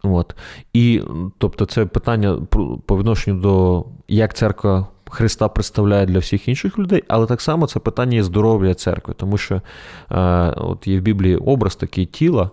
От. 0.03 0.35
І 0.73 1.01
тобто, 1.37 1.65
це 1.65 1.85
питання 1.85 2.39
по 2.85 2.97
відношенню 2.97 3.39
до 3.39 3.85
як 4.07 4.33
церква 4.33 4.87
Христа 5.09 5.47
представляє 5.47 6.05
для 6.05 6.19
всіх 6.19 6.47
інших 6.47 6.79
людей, 6.79 7.03
але 7.07 7.25
так 7.25 7.41
само 7.41 7.67
це 7.67 7.79
питання 7.79 8.23
здоров'я 8.23 8.73
церкви, 8.73 9.13
тому 9.17 9.37
що 9.37 9.55
е, 9.55 9.61
от 10.57 10.87
є 10.87 10.99
в 10.99 11.01
Біблії 11.01 11.35
образ 11.35 11.75
такий 11.75 12.05
тіла, 12.05 12.49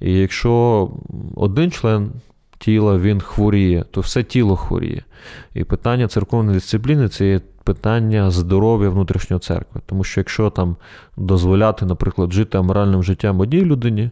і 0.00 0.12
якщо 0.14 0.90
один 1.36 1.70
член 1.70 2.10
тіла 2.58 2.98
він 2.98 3.20
хворіє, 3.20 3.84
то 3.90 4.00
все 4.00 4.22
тіло 4.22 4.56
хворіє. 4.56 5.02
І 5.54 5.64
питання 5.64 6.08
церковної 6.08 6.54
дисципліни 6.54 7.08
це 7.08 7.26
є 7.26 7.40
питання 7.64 8.30
здоров'я 8.30 8.88
внутрішньої 8.88 9.40
церкви. 9.40 9.80
Тому 9.86 10.04
що 10.04 10.20
якщо 10.20 10.50
там 10.50 10.76
дозволяти, 11.16 11.86
наприклад, 11.86 12.32
жити 12.32 12.58
аморальним 12.58 13.02
життям 13.02 13.40
одній 13.40 13.64
людині 13.64 14.10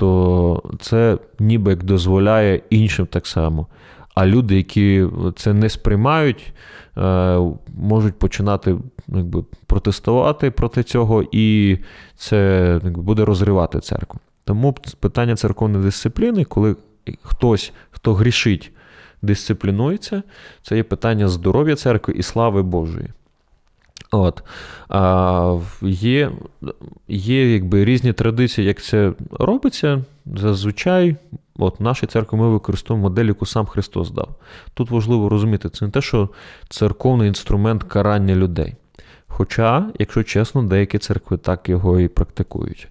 то 0.00 0.62
це 0.80 1.18
ніби 1.38 1.70
як 1.70 1.84
дозволяє 1.84 2.60
іншим 2.70 3.06
так 3.06 3.26
само. 3.26 3.66
А 4.14 4.26
люди, 4.26 4.56
які 4.56 5.06
це 5.36 5.52
не 5.52 5.68
сприймають, 5.68 6.52
е, 6.96 7.38
можуть 7.76 8.18
починати 8.18 8.76
якби, 9.08 9.44
протестувати 9.66 10.50
проти 10.50 10.82
цього, 10.82 11.24
і 11.32 11.78
це 12.16 12.68
якби, 12.84 13.02
буде 13.02 13.24
розривати 13.24 13.80
церкву. 13.80 14.20
Тому 14.44 14.74
питання 15.00 15.36
церковної 15.36 15.84
дисципліни, 15.84 16.44
коли 16.44 16.76
хтось, 17.22 17.72
хто 17.90 18.14
грішить, 18.14 18.72
дисциплінується, 19.22 20.22
це 20.62 20.76
є 20.76 20.82
питання 20.82 21.28
здоров'я 21.28 21.76
церкви 21.76 22.14
і 22.16 22.22
слави 22.22 22.62
Божої. 22.62 23.08
От. 24.10 24.42
А, 24.88 25.58
Є 25.82 26.30
є 27.08 27.52
якби, 27.52 27.84
різні 27.84 28.12
традиції, 28.12 28.66
як 28.66 28.82
це 28.82 29.12
робиться. 29.30 30.04
Зазвичай, 30.26 31.16
от 31.64 31.80
в 31.80 31.82
нашій 31.82 32.06
церкві 32.06 32.36
ми 32.36 32.48
використовуємо 32.48 33.08
модель, 33.08 33.24
яку 33.24 33.46
сам 33.46 33.66
Христос 33.66 34.10
дав. 34.10 34.28
Тут 34.74 34.90
важливо 34.90 35.28
розуміти, 35.28 35.68
це 35.68 35.84
не 35.84 35.90
те, 35.90 36.00
що 36.00 36.28
церковний 36.68 37.28
інструмент 37.28 37.82
карання 37.82 38.34
людей. 38.34 38.74
Хоча, 39.26 39.86
якщо 39.98 40.22
чесно, 40.22 40.62
деякі 40.62 40.98
церкви 40.98 41.36
так 41.36 41.68
його 41.68 42.00
і 42.00 42.08
практикують. 42.08 42.88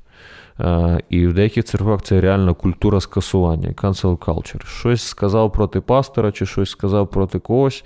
І 1.09 1.27
в 1.27 1.33
деяких 1.33 1.65
церквах 1.65 2.01
це 2.01 2.21
реально 2.21 2.55
культура 2.55 2.99
скасування, 2.99 3.69
cancel 3.69 4.17
culture. 4.17 4.65
Щось 4.65 5.01
сказав 5.03 5.51
проти 5.51 5.81
пастора, 5.81 6.31
чи 6.31 6.45
щось 6.45 6.69
сказав 6.69 7.07
проти 7.07 7.39
когось 7.39 7.83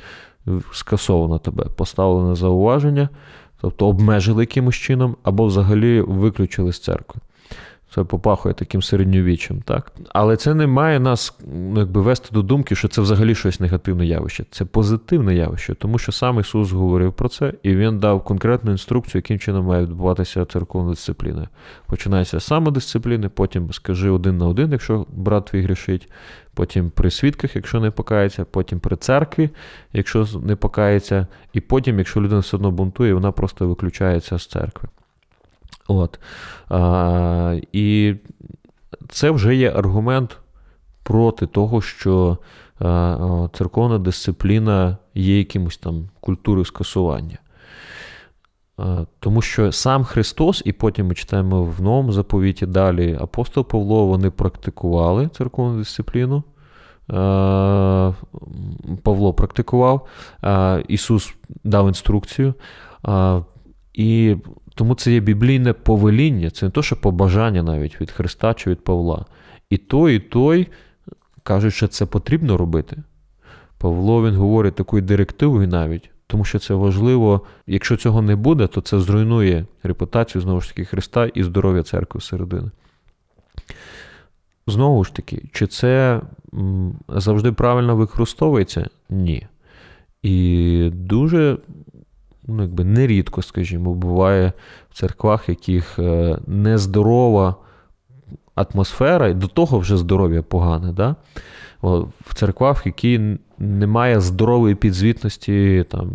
скасовано 0.71 1.39
тебе, 1.39 1.65
поставлено 1.75 2.35
зауваження, 2.35 3.09
тобто 3.61 3.87
обмежили 3.87 4.43
якимось 4.43 4.75
чином, 4.75 5.15
або 5.23 5.45
взагалі 5.45 6.01
виключили 6.01 6.73
з 6.73 6.79
церкви. 6.79 7.21
Це 7.95 8.03
попахує 8.03 8.55
таким 8.55 8.81
середньовіччям, 8.81 9.61
так? 9.61 9.91
Але 10.13 10.37
це 10.37 10.53
не 10.53 10.67
має 10.67 10.99
нас 10.99 11.37
ну, 11.53 11.79
якби, 11.79 12.01
вести 12.01 12.29
до 12.31 12.41
думки, 12.41 12.75
що 12.75 12.87
це 12.87 13.01
взагалі 13.01 13.35
щось 13.35 13.59
негативне 13.59 14.05
явище. 14.05 14.45
Це 14.51 14.65
позитивне 14.65 15.35
явище, 15.35 15.75
тому 15.75 15.97
що 15.97 16.11
сам 16.11 16.39
Ісус 16.39 16.71
говорив 16.71 17.13
про 17.13 17.29
це, 17.29 17.53
і 17.63 17.75
Він 17.75 17.99
дав 17.99 18.23
конкретну 18.23 18.71
інструкцію, 18.71 19.19
яким 19.19 19.39
чином 19.39 19.65
має 19.65 19.83
відбуватися 19.83 20.45
церковна 20.45 20.89
дисципліна. 20.89 21.49
Починається 21.85 22.39
з 22.39 22.43
самодисципліни, 22.43 23.29
потім 23.29 23.73
скажи 23.73 24.09
один 24.09 24.37
на 24.37 24.47
один, 24.47 24.71
якщо 24.71 25.05
брат 25.09 25.45
твій 25.45 25.61
грішить, 25.61 26.09
потім 26.53 26.89
при 26.89 27.11
свідках, 27.11 27.55
якщо 27.55 27.79
не 27.79 27.91
покається, 27.91 28.45
потім 28.45 28.79
при 28.79 28.95
церкві, 28.95 29.49
якщо 29.93 30.27
не 30.43 30.55
покається, 30.55 31.27
і 31.53 31.61
потім, 31.61 31.97
якщо 31.97 32.21
людина 32.21 32.39
все 32.39 32.57
одно 32.57 32.71
бунтує, 32.71 33.13
вона 33.13 33.31
просто 33.31 33.67
виключається 33.67 34.37
з 34.37 34.47
церкви. 34.47 34.89
От. 35.87 36.19
А, 36.69 37.59
І 37.71 38.15
це 39.09 39.31
вже 39.31 39.55
є 39.55 39.71
аргумент 39.71 40.37
проти 41.03 41.47
того, 41.47 41.81
що 41.81 42.37
а, 42.79 43.47
церковна 43.53 43.99
дисципліна 43.99 44.97
є 45.15 45.37
якимось 45.37 45.77
там 45.77 46.09
культурою 46.19 46.65
скасування. 46.65 47.37
Тому 49.19 49.41
що 49.41 49.71
сам 49.71 50.03
Христос, 50.03 50.61
і 50.65 50.71
потім 50.71 51.07
ми 51.07 51.15
читаємо 51.15 51.63
в 51.63 51.81
новому 51.81 52.11
заповіті 52.11 52.65
далі 52.65 53.17
апостол 53.21 53.67
Павло, 53.67 54.05
вони 54.05 54.29
практикували 54.29 55.27
церковну 55.27 55.77
дисципліну. 55.77 56.43
Павло 59.03 59.33
практикував, 59.33 60.07
Ісус 60.87 61.35
дав 61.63 61.87
інструкцію. 61.87 62.53
І 63.93 64.35
тому 64.75 64.95
це 64.95 65.11
є 65.11 65.19
біблійне 65.19 65.73
повеління, 65.73 66.49
це 66.49 66.65
не 66.65 66.71
то, 66.71 66.81
що 66.81 66.95
побажання 66.95 67.63
навіть 67.63 68.01
від 68.01 68.11
Христа 68.11 68.53
чи 68.53 68.69
від 68.69 68.83
Павла. 68.83 69.25
І 69.69 69.77
той, 69.77 70.15
і 70.15 70.19
той 70.19 70.67
кажуть, 71.43 71.73
що 71.73 71.87
це 71.87 72.05
потрібно 72.05 72.57
робити. 72.57 73.03
Павло 73.77 74.27
він 74.27 74.35
говорить 74.35 74.75
такою 74.75 75.01
директивою 75.01 75.67
навіть, 75.67 76.09
тому 76.27 76.45
що 76.45 76.59
це 76.59 76.73
важливо. 76.73 77.41
Якщо 77.67 77.97
цього 77.97 78.21
не 78.21 78.35
буде, 78.35 78.67
то 78.67 78.81
це 78.81 78.99
зруйнує 78.99 79.65
репутацію 79.83 80.41
знову 80.41 80.61
ж 80.61 80.69
таки 80.69 80.85
Христа 80.85 81.25
і 81.25 81.43
здоров'я 81.43 81.83
церкви 81.83 82.19
всередини. 82.19 82.71
Знову 84.67 85.03
ж 85.03 85.13
таки, 85.13 85.43
чи 85.53 85.67
це 85.67 86.21
завжди 87.07 87.51
правильно 87.51 87.95
використовується? 87.95 88.89
Ні. 89.09 89.47
І 90.23 90.89
дуже 90.93 91.57
ну, 92.47 92.61
якби 92.61 92.83
нерідко, 92.83 93.41
скажімо, 93.41 93.93
буває 93.93 94.53
в 94.89 94.99
церквах, 94.99 95.49
яких 95.49 95.99
е, 95.99 96.37
нездорова 96.47 97.55
атмосфера, 98.55 99.27
і 99.27 99.33
до 99.33 99.47
того 99.47 99.79
вже 99.79 99.97
здоров'я 99.97 100.41
погане. 100.41 100.91
Да? 100.91 101.15
В 102.25 102.35
церквах, 102.35 102.85
в 102.85 102.87
які 102.87 103.37
немає 103.57 104.19
здорової 104.19 104.75
підзвітності 104.75 105.85
там, 105.89 106.11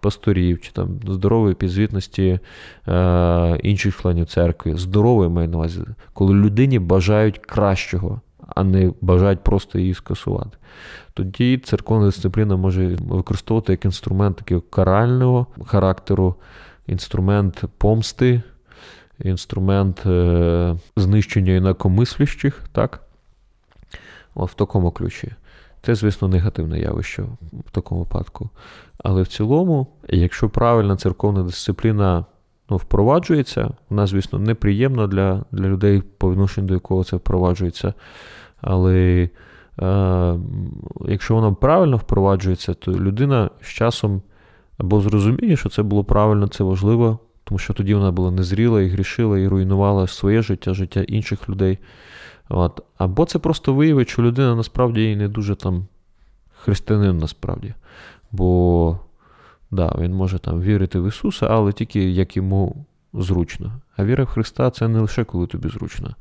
пасторів 0.00 0.60
чи 0.60 0.72
там 0.72 1.00
здорової 1.08 1.54
підзвітності 1.54 2.38
е, 2.88 3.60
інших 3.62 4.00
членів 4.00 4.26
церкви, 4.26 4.76
здорової 4.76 5.30
маю 5.30 5.48
на 5.48 5.56
увазі, 5.56 5.80
коли 6.12 6.34
людині 6.34 6.78
бажають 6.78 7.38
кращого, 7.38 8.20
а 8.56 8.64
не 8.64 8.92
бажають 9.00 9.44
просто 9.44 9.78
її 9.78 9.94
скасувати. 9.94 10.56
Тоді 11.14 11.58
церковна 11.58 12.06
дисципліна 12.06 12.56
може 12.56 12.86
використовувати 12.86 13.72
як 13.72 13.84
інструмент 13.84 14.36
такого 14.36 14.60
карального 14.60 15.46
характеру, 15.66 16.34
інструмент 16.86 17.64
помсти, 17.78 18.42
інструмент 19.18 20.06
е, 20.06 20.76
знищення 20.96 21.52
інакомислящих, 21.52 22.62
так? 22.72 23.02
В 24.36 24.54
такому 24.54 24.90
ключі. 24.90 25.32
Це, 25.82 25.94
звісно, 25.94 26.28
негативне 26.28 26.78
явище 26.78 27.22
в 27.52 27.70
такому 27.70 28.00
випадку. 28.00 28.50
Але 28.98 29.22
в 29.22 29.28
цілому, 29.28 29.86
якщо 30.08 30.48
правильна 30.48 30.96
церковна 30.96 31.42
дисципліна 31.42 32.24
ну, 32.70 32.76
впроваджується, 32.76 33.70
вона, 33.90 34.06
звісно, 34.06 34.38
неприємна 34.38 35.06
для 35.06 35.44
для 35.52 35.68
людей, 35.68 36.02
по 36.18 36.30
відношенню 36.30 36.66
до 36.66 36.74
якого 36.74 37.04
це 37.04 37.16
впроваджується. 37.16 37.94
Але 38.60 39.28
е, 39.82 40.38
якщо 41.08 41.34
вона 41.34 41.52
правильно 41.52 41.96
впроваджується, 41.96 42.74
то 42.74 42.92
людина 42.92 43.50
з 43.60 43.66
часом 43.66 44.22
або 44.78 45.00
зрозуміє, 45.00 45.56
що 45.56 45.68
це 45.68 45.82
було 45.82 46.04
правильно, 46.04 46.48
це 46.48 46.64
важливо, 46.64 47.18
тому 47.44 47.58
що 47.58 47.74
тоді 47.74 47.94
вона 47.94 48.10
була 48.10 48.30
незріла 48.30 48.82
і 48.82 48.88
грішила, 48.88 49.38
і 49.38 49.48
руйнувала 49.48 50.06
своє 50.06 50.42
життя, 50.42 50.74
життя 50.74 51.02
інших 51.02 51.48
людей. 51.48 51.78
От. 52.48 52.82
Або 52.98 53.24
це 53.24 53.38
просто 53.38 53.74
виявить, 53.74 54.08
що 54.08 54.22
людина 54.22 54.54
насправді 54.54 55.16
не 55.16 55.28
дуже 55.28 55.54
там 55.54 55.86
християнин 56.52 57.18
насправді. 57.18 57.74
Бо 58.32 58.98
да, 59.70 59.94
він 59.98 60.14
може 60.14 60.38
там 60.38 60.60
вірити 60.60 61.00
в 61.00 61.08
Ісуса, 61.08 61.46
але 61.46 61.72
тільки 61.72 62.10
як 62.10 62.36
йому 62.36 62.84
зручно. 63.12 63.72
А 63.96 64.04
віра 64.04 64.24
в 64.24 64.26
Христа 64.26 64.70
це 64.70 64.88
не 64.88 65.00
лише 65.00 65.24
коли 65.24 65.46
тобі 65.46 65.68
зручно. 65.68 66.14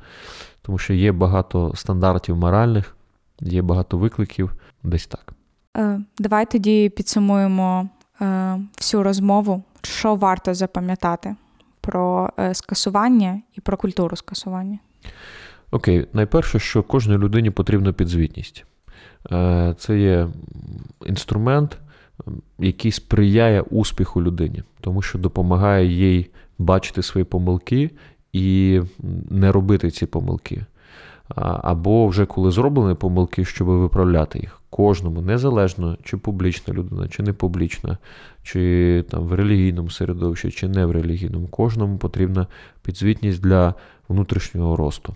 Тому 0.61 0.77
що 0.77 0.93
є 0.93 1.11
багато 1.11 1.71
стандартів 1.75 2.37
моральних, 2.37 2.95
є 3.41 3.61
багато 3.61 3.97
викликів, 3.97 4.51
десь 4.83 5.07
так. 5.07 5.33
Е, 5.77 6.01
давай 6.19 6.45
тоді 6.45 6.89
підсумуємо 6.89 7.89
е, 8.21 8.59
всю 8.77 9.03
розмову, 9.03 9.63
що 9.81 10.15
варто 10.15 10.53
запам'ятати 10.53 11.35
про 11.81 12.29
е, 12.39 12.53
скасування 12.53 13.41
і 13.57 13.61
про 13.61 13.77
культуру 13.77 14.15
скасування. 14.15 14.79
Окей, 15.71 16.07
найперше, 16.13 16.59
що 16.59 16.83
кожній 16.83 17.17
людині 17.17 17.49
потрібна 17.49 17.93
підзвітність. 17.93 18.65
Це 19.77 19.99
є 19.99 20.27
інструмент, 21.05 21.77
який 22.59 22.91
сприяє 22.91 23.61
успіху 23.61 24.21
людині, 24.23 24.63
тому 24.81 25.01
що 25.01 25.19
допомагає 25.19 25.85
їй 25.87 26.29
бачити 26.57 27.01
свої 27.01 27.25
помилки 27.25 27.91
і 28.33 28.81
не 29.29 29.51
робити 29.51 29.91
ці 29.91 30.05
помилки. 30.05 30.65
Або 31.35 32.07
вже 32.07 32.25
коли 32.25 32.51
зроблені 32.51 32.95
помилки, 32.95 33.45
щоб 33.45 33.67
виправляти 33.67 34.39
їх. 34.39 34.61
Кожному, 34.69 35.21
незалежно, 35.21 35.97
чи 36.03 36.17
публічна 36.17 36.73
людина, 36.73 37.07
чи 37.07 37.23
не 37.23 37.33
публічна, 37.33 37.97
чи 38.43 39.05
там 39.09 39.23
в 39.23 39.33
релігійному 39.33 39.89
середовищі, 39.89 40.51
чи 40.51 40.67
не 40.67 40.85
в 40.85 40.91
релігійному, 40.91 41.47
кожному 41.47 41.97
потрібна 41.97 42.47
підзвітність 42.81 43.41
для 43.41 43.73
внутрішнього 44.09 44.75
росту 44.75 45.15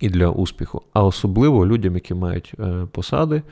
і 0.00 0.08
для 0.08 0.28
успіху. 0.28 0.82
А 0.92 1.04
особливо 1.04 1.66
людям, 1.66 1.94
які 1.94 2.14
мають 2.14 2.54
е, 2.58 2.86
посади, 2.92 3.42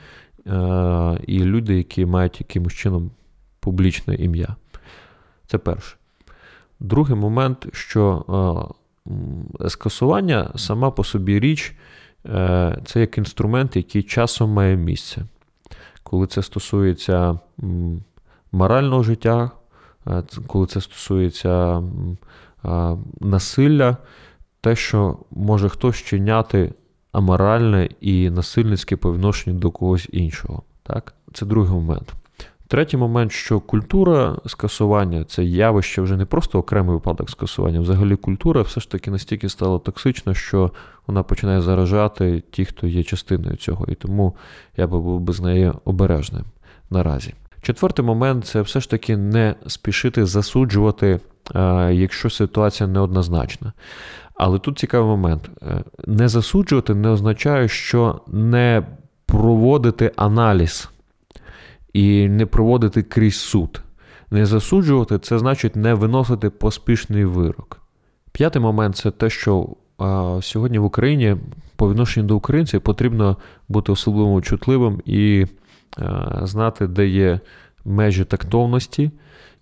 і 1.27 1.39
люди, 1.39 1.77
які 1.77 2.05
мають 2.05 2.39
якимось 2.39 2.73
чином 2.73 3.11
публічне 3.59 4.15
ім'я. 4.15 4.55
Це 5.47 5.57
перше. 5.57 5.95
Другий 6.79 7.15
момент, 7.15 7.67
що 7.73 8.25
е, 9.09 9.69
скасування 9.69 10.51
сама 10.55 10.91
по 10.91 11.03
собі 11.03 11.39
річ, 11.39 11.75
це 12.85 12.99
як 12.99 13.17
інструмент, 13.17 13.75
який 13.75 14.03
часом 14.03 14.49
має 14.49 14.75
місце. 14.75 15.25
Коли 16.03 16.27
це 16.27 16.43
стосується 16.43 17.39
морального 18.51 19.03
життя, 19.03 19.51
коли 20.47 20.67
це 20.67 20.81
стосується 20.81 21.83
насилля, 23.19 23.97
те, 24.61 24.75
що 24.75 25.17
може 25.31 25.69
хтось 25.69 25.95
чиняти 25.95 26.73
аморальне 27.11 27.89
і 28.01 28.29
насильницьке 28.29 28.95
по 28.95 29.13
відношенню 29.13 29.59
до 29.59 29.71
когось 29.71 30.09
іншого. 30.11 30.63
Так? 30.83 31.13
Це 31.33 31.45
другий 31.45 31.73
момент. 31.73 32.13
Третій 32.67 32.97
момент, 32.97 33.31
що 33.31 33.59
культура 33.59 34.37
скасування 34.45 35.23
це 35.23 35.43
явище 35.43 36.01
вже 36.01 36.17
не 36.17 36.25
просто 36.25 36.59
окремий 36.59 36.93
випадок 36.93 37.29
скасування. 37.29 37.79
Взагалі 37.79 38.15
культура 38.15 38.61
все 38.61 38.81
ж 38.81 38.91
таки 38.91 39.11
настільки 39.11 39.49
стала 39.49 39.79
токсична, 39.79 40.33
що 40.33 40.71
вона 41.07 41.23
починає 41.23 41.61
заражати 41.61 42.43
ті, 42.51 42.65
хто 42.65 42.87
є 42.87 43.03
частиною 43.03 43.55
цього. 43.55 43.85
І 43.87 43.95
тому 43.95 44.35
я 44.77 44.87
би 44.87 44.99
був 44.99 45.19
би 45.19 45.33
з 45.33 45.41
нею 45.41 45.79
обережним 45.85 46.43
наразі. 46.89 47.33
Четвертий 47.61 48.05
момент 48.05 48.45
це 48.45 48.61
все 48.61 48.79
ж 48.79 48.89
таки 48.89 49.17
не 49.17 49.55
спішити 49.67 50.25
засуджувати, 50.25 51.19
якщо 51.91 52.29
ситуація 52.29 52.89
неоднозначна. 52.89 53.73
Але 54.43 54.59
тут 54.59 54.79
цікавий 54.79 55.07
момент: 55.07 55.49
е, 55.61 55.83
не 56.07 56.27
засуджувати 56.27 56.95
не 56.95 57.09
означає, 57.09 57.67
що 57.67 58.21
не 58.27 58.83
проводити 59.25 60.11
аналіз 60.15 60.89
і 61.93 62.29
не 62.29 62.45
проводити 62.45 63.03
крізь 63.03 63.39
суд. 63.39 63.81
Не 64.31 64.45
засуджувати 64.45 65.19
це 65.19 65.39
значить 65.39 65.75
не 65.75 65.93
виносити 65.93 66.49
поспішний 66.49 67.25
вирок. 67.25 67.81
П'ятий 68.31 68.61
момент 68.61 68.95
це 68.95 69.11
те, 69.11 69.29
що 69.29 69.69
сьогодні 70.41 70.79
в 70.79 70.85
Україні 70.85 71.37
по 71.75 71.89
відношенню 71.89 72.27
до 72.27 72.35
українців 72.35 72.81
потрібно 72.81 73.37
бути 73.69 73.91
особливо 73.91 74.41
чутливим 74.41 75.01
і 75.05 75.45
знати, 76.41 76.87
де 76.87 77.07
є 77.07 77.39
межі 77.85 78.25
тактовності, 78.25 79.11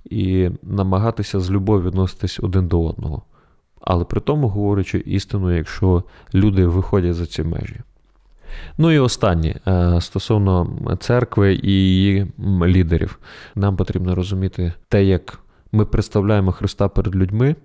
і 0.05 0.49
намагатися 0.63 1.39
з 1.39 1.51
любов'ю 1.51 1.87
відноситись 1.87 2.39
один 2.39 2.67
до 2.67 2.83
одного 2.83 3.23
але 3.89 4.05
при 4.05 4.21
тому 4.21 4.47
говорячи 4.47 4.97
істину, 4.97 5.55
якщо 5.55 6.03
люди 6.33 6.65
виходять 6.65 7.15
за 7.15 7.25
ці 7.25 7.43
межі. 7.43 7.75
Ну 8.77 8.91
і 8.91 8.99
останнє 8.99 9.55
е, 9.67 10.01
стосовно 10.01 10.77
церкви 10.99 11.59
і 11.63 11.71
її 11.71 12.27
лідерів, 12.63 13.19
нам 13.55 13.75
потрібно 13.75 14.15
розуміти 14.15 14.73
те, 14.89 15.03
як 15.03 15.39
ми 15.71 15.85
представляємо 15.85 16.51
Христа 16.51 16.89
перед 16.89 17.15
людьми, 17.15 17.55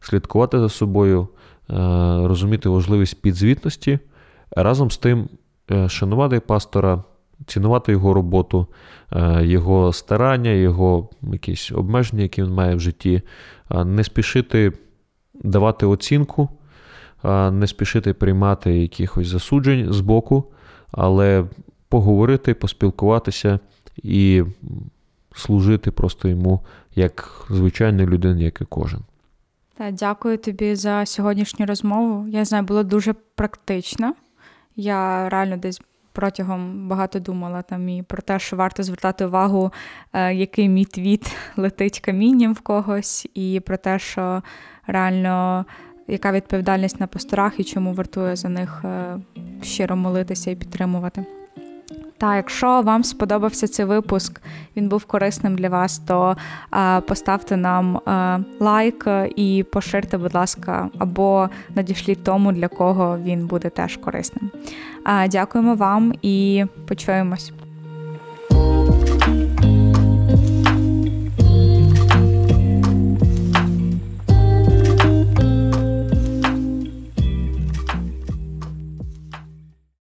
слідкувати 0.00 0.58
за 0.58 0.68
собою, 0.68 1.28
е, 1.70 1.74
розуміти 2.26 2.68
важливість 2.68 3.22
підзвітності, 3.22 3.98
разом 4.50 4.90
з 4.90 4.96
тим 4.96 5.28
е, 5.70 5.88
шанувати 5.88 6.40
пастора, 6.40 7.02
цінувати 7.46 7.92
його 7.92 8.14
роботу, 8.14 8.66
його 9.40 9.92
старання, 9.92 10.50
його 10.50 11.08
якісь 11.22 11.72
обмеження, 11.72 12.22
які 12.22 12.42
він 12.42 12.50
має 12.50 12.74
в 12.74 12.80
житті, 12.80 13.22
не 13.84 14.04
спішити 14.04 14.72
давати 15.42 15.86
оцінку, 15.86 16.48
не 17.50 17.66
спішити 17.66 18.14
приймати 18.14 18.78
якихось 18.78 19.26
засуджень 19.26 19.92
з 19.92 20.00
боку, 20.00 20.44
але 20.90 21.44
поговорити, 21.88 22.54
поспілкуватися 22.54 23.58
і 23.96 24.44
служити 25.34 25.90
просто 25.90 26.28
йому 26.28 26.60
як 26.94 27.46
звичайній 27.50 28.06
людині, 28.06 28.44
як 28.44 28.60
і 28.60 28.64
кожен. 28.64 29.00
Та, 29.76 29.90
дякую 29.90 30.38
тобі 30.38 30.74
за 30.74 31.06
сьогоднішню 31.06 31.66
розмову. 31.66 32.28
Я 32.28 32.44
знаю, 32.44 32.64
було 32.64 32.82
дуже 32.82 33.14
практично. 33.34 34.14
Я 34.76 35.28
реально 35.28 35.56
десь 35.56 35.80
протягом 36.12 36.88
багато 36.88 37.20
думала 37.20 37.62
там 37.62 37.88
і 37.88 38.02
про 38.02 38.22
те, 38.22 38.38
що 38.38 38.56
варто 38.56 38.82
звертати 38.82 39.26
увагу, 39.26 39.72
е, 40.12 40.34
який 40.34 40.68
мій 40.68 40.84
твіт 40.84 41.36
летить 41.56 42.00
камінням 42.00 42.52
в 42.52 42.60
когось, 42.60 43.26
і 43.34 43.60
про 43.66 43.76
те, 43.76 43.98
що 43.98 44.42
реально 44.86 45.64
яка 46.08 46.32
відповідальність 46.32 47.00
на 47.00 47.06
пасторах 47.06 47.60
і 47.60 47.64
чому 47.64 47.94
вартує 47.94 48.36
за 48.36 48.48
них 48.48 48.82
е, 48.84 49.18
щиро 49.62 49.96
молитися 49.96 50.50
і 50.50 50.56
підтримувати. 50.56 51.24
Та 52.18 52.36
якщо 52.36 52.82
вам 52.82 53.04
сподобався 53.04 53.68
цей 53.68 53.84
випуск, 53.84 54.40
він 54.76 54.88
був 54.88 55.04
корисним 55.04 55.56
для 55.56 55.68
вас, 55.68 55.98
то 55.98 56.36
е, 56.74 57.00
поставте 57.00 57.56
нам 57.56 57.96
е, 57.96 58.38
лайк 58.60 59.08
і 59.36 59.64
поширте, 59.72 60.18
будь 60.18 60.34
ласка, 60.34 60.88
або 60.98 61.48
надішліть 61.74 62.24
тому, 62.24 62.52
для 62.52 62.68
кого 62.68 63.18
він 63.18 63.46
буде 63.46 63.68
теж 63.68 63.96
корисним. 63.96 64.50
Е, 65.06 65.28
дякуємо 65.28 65.74
вам 65.74 66.14
і 66.22 66.64
почуємось. 66.88 67.52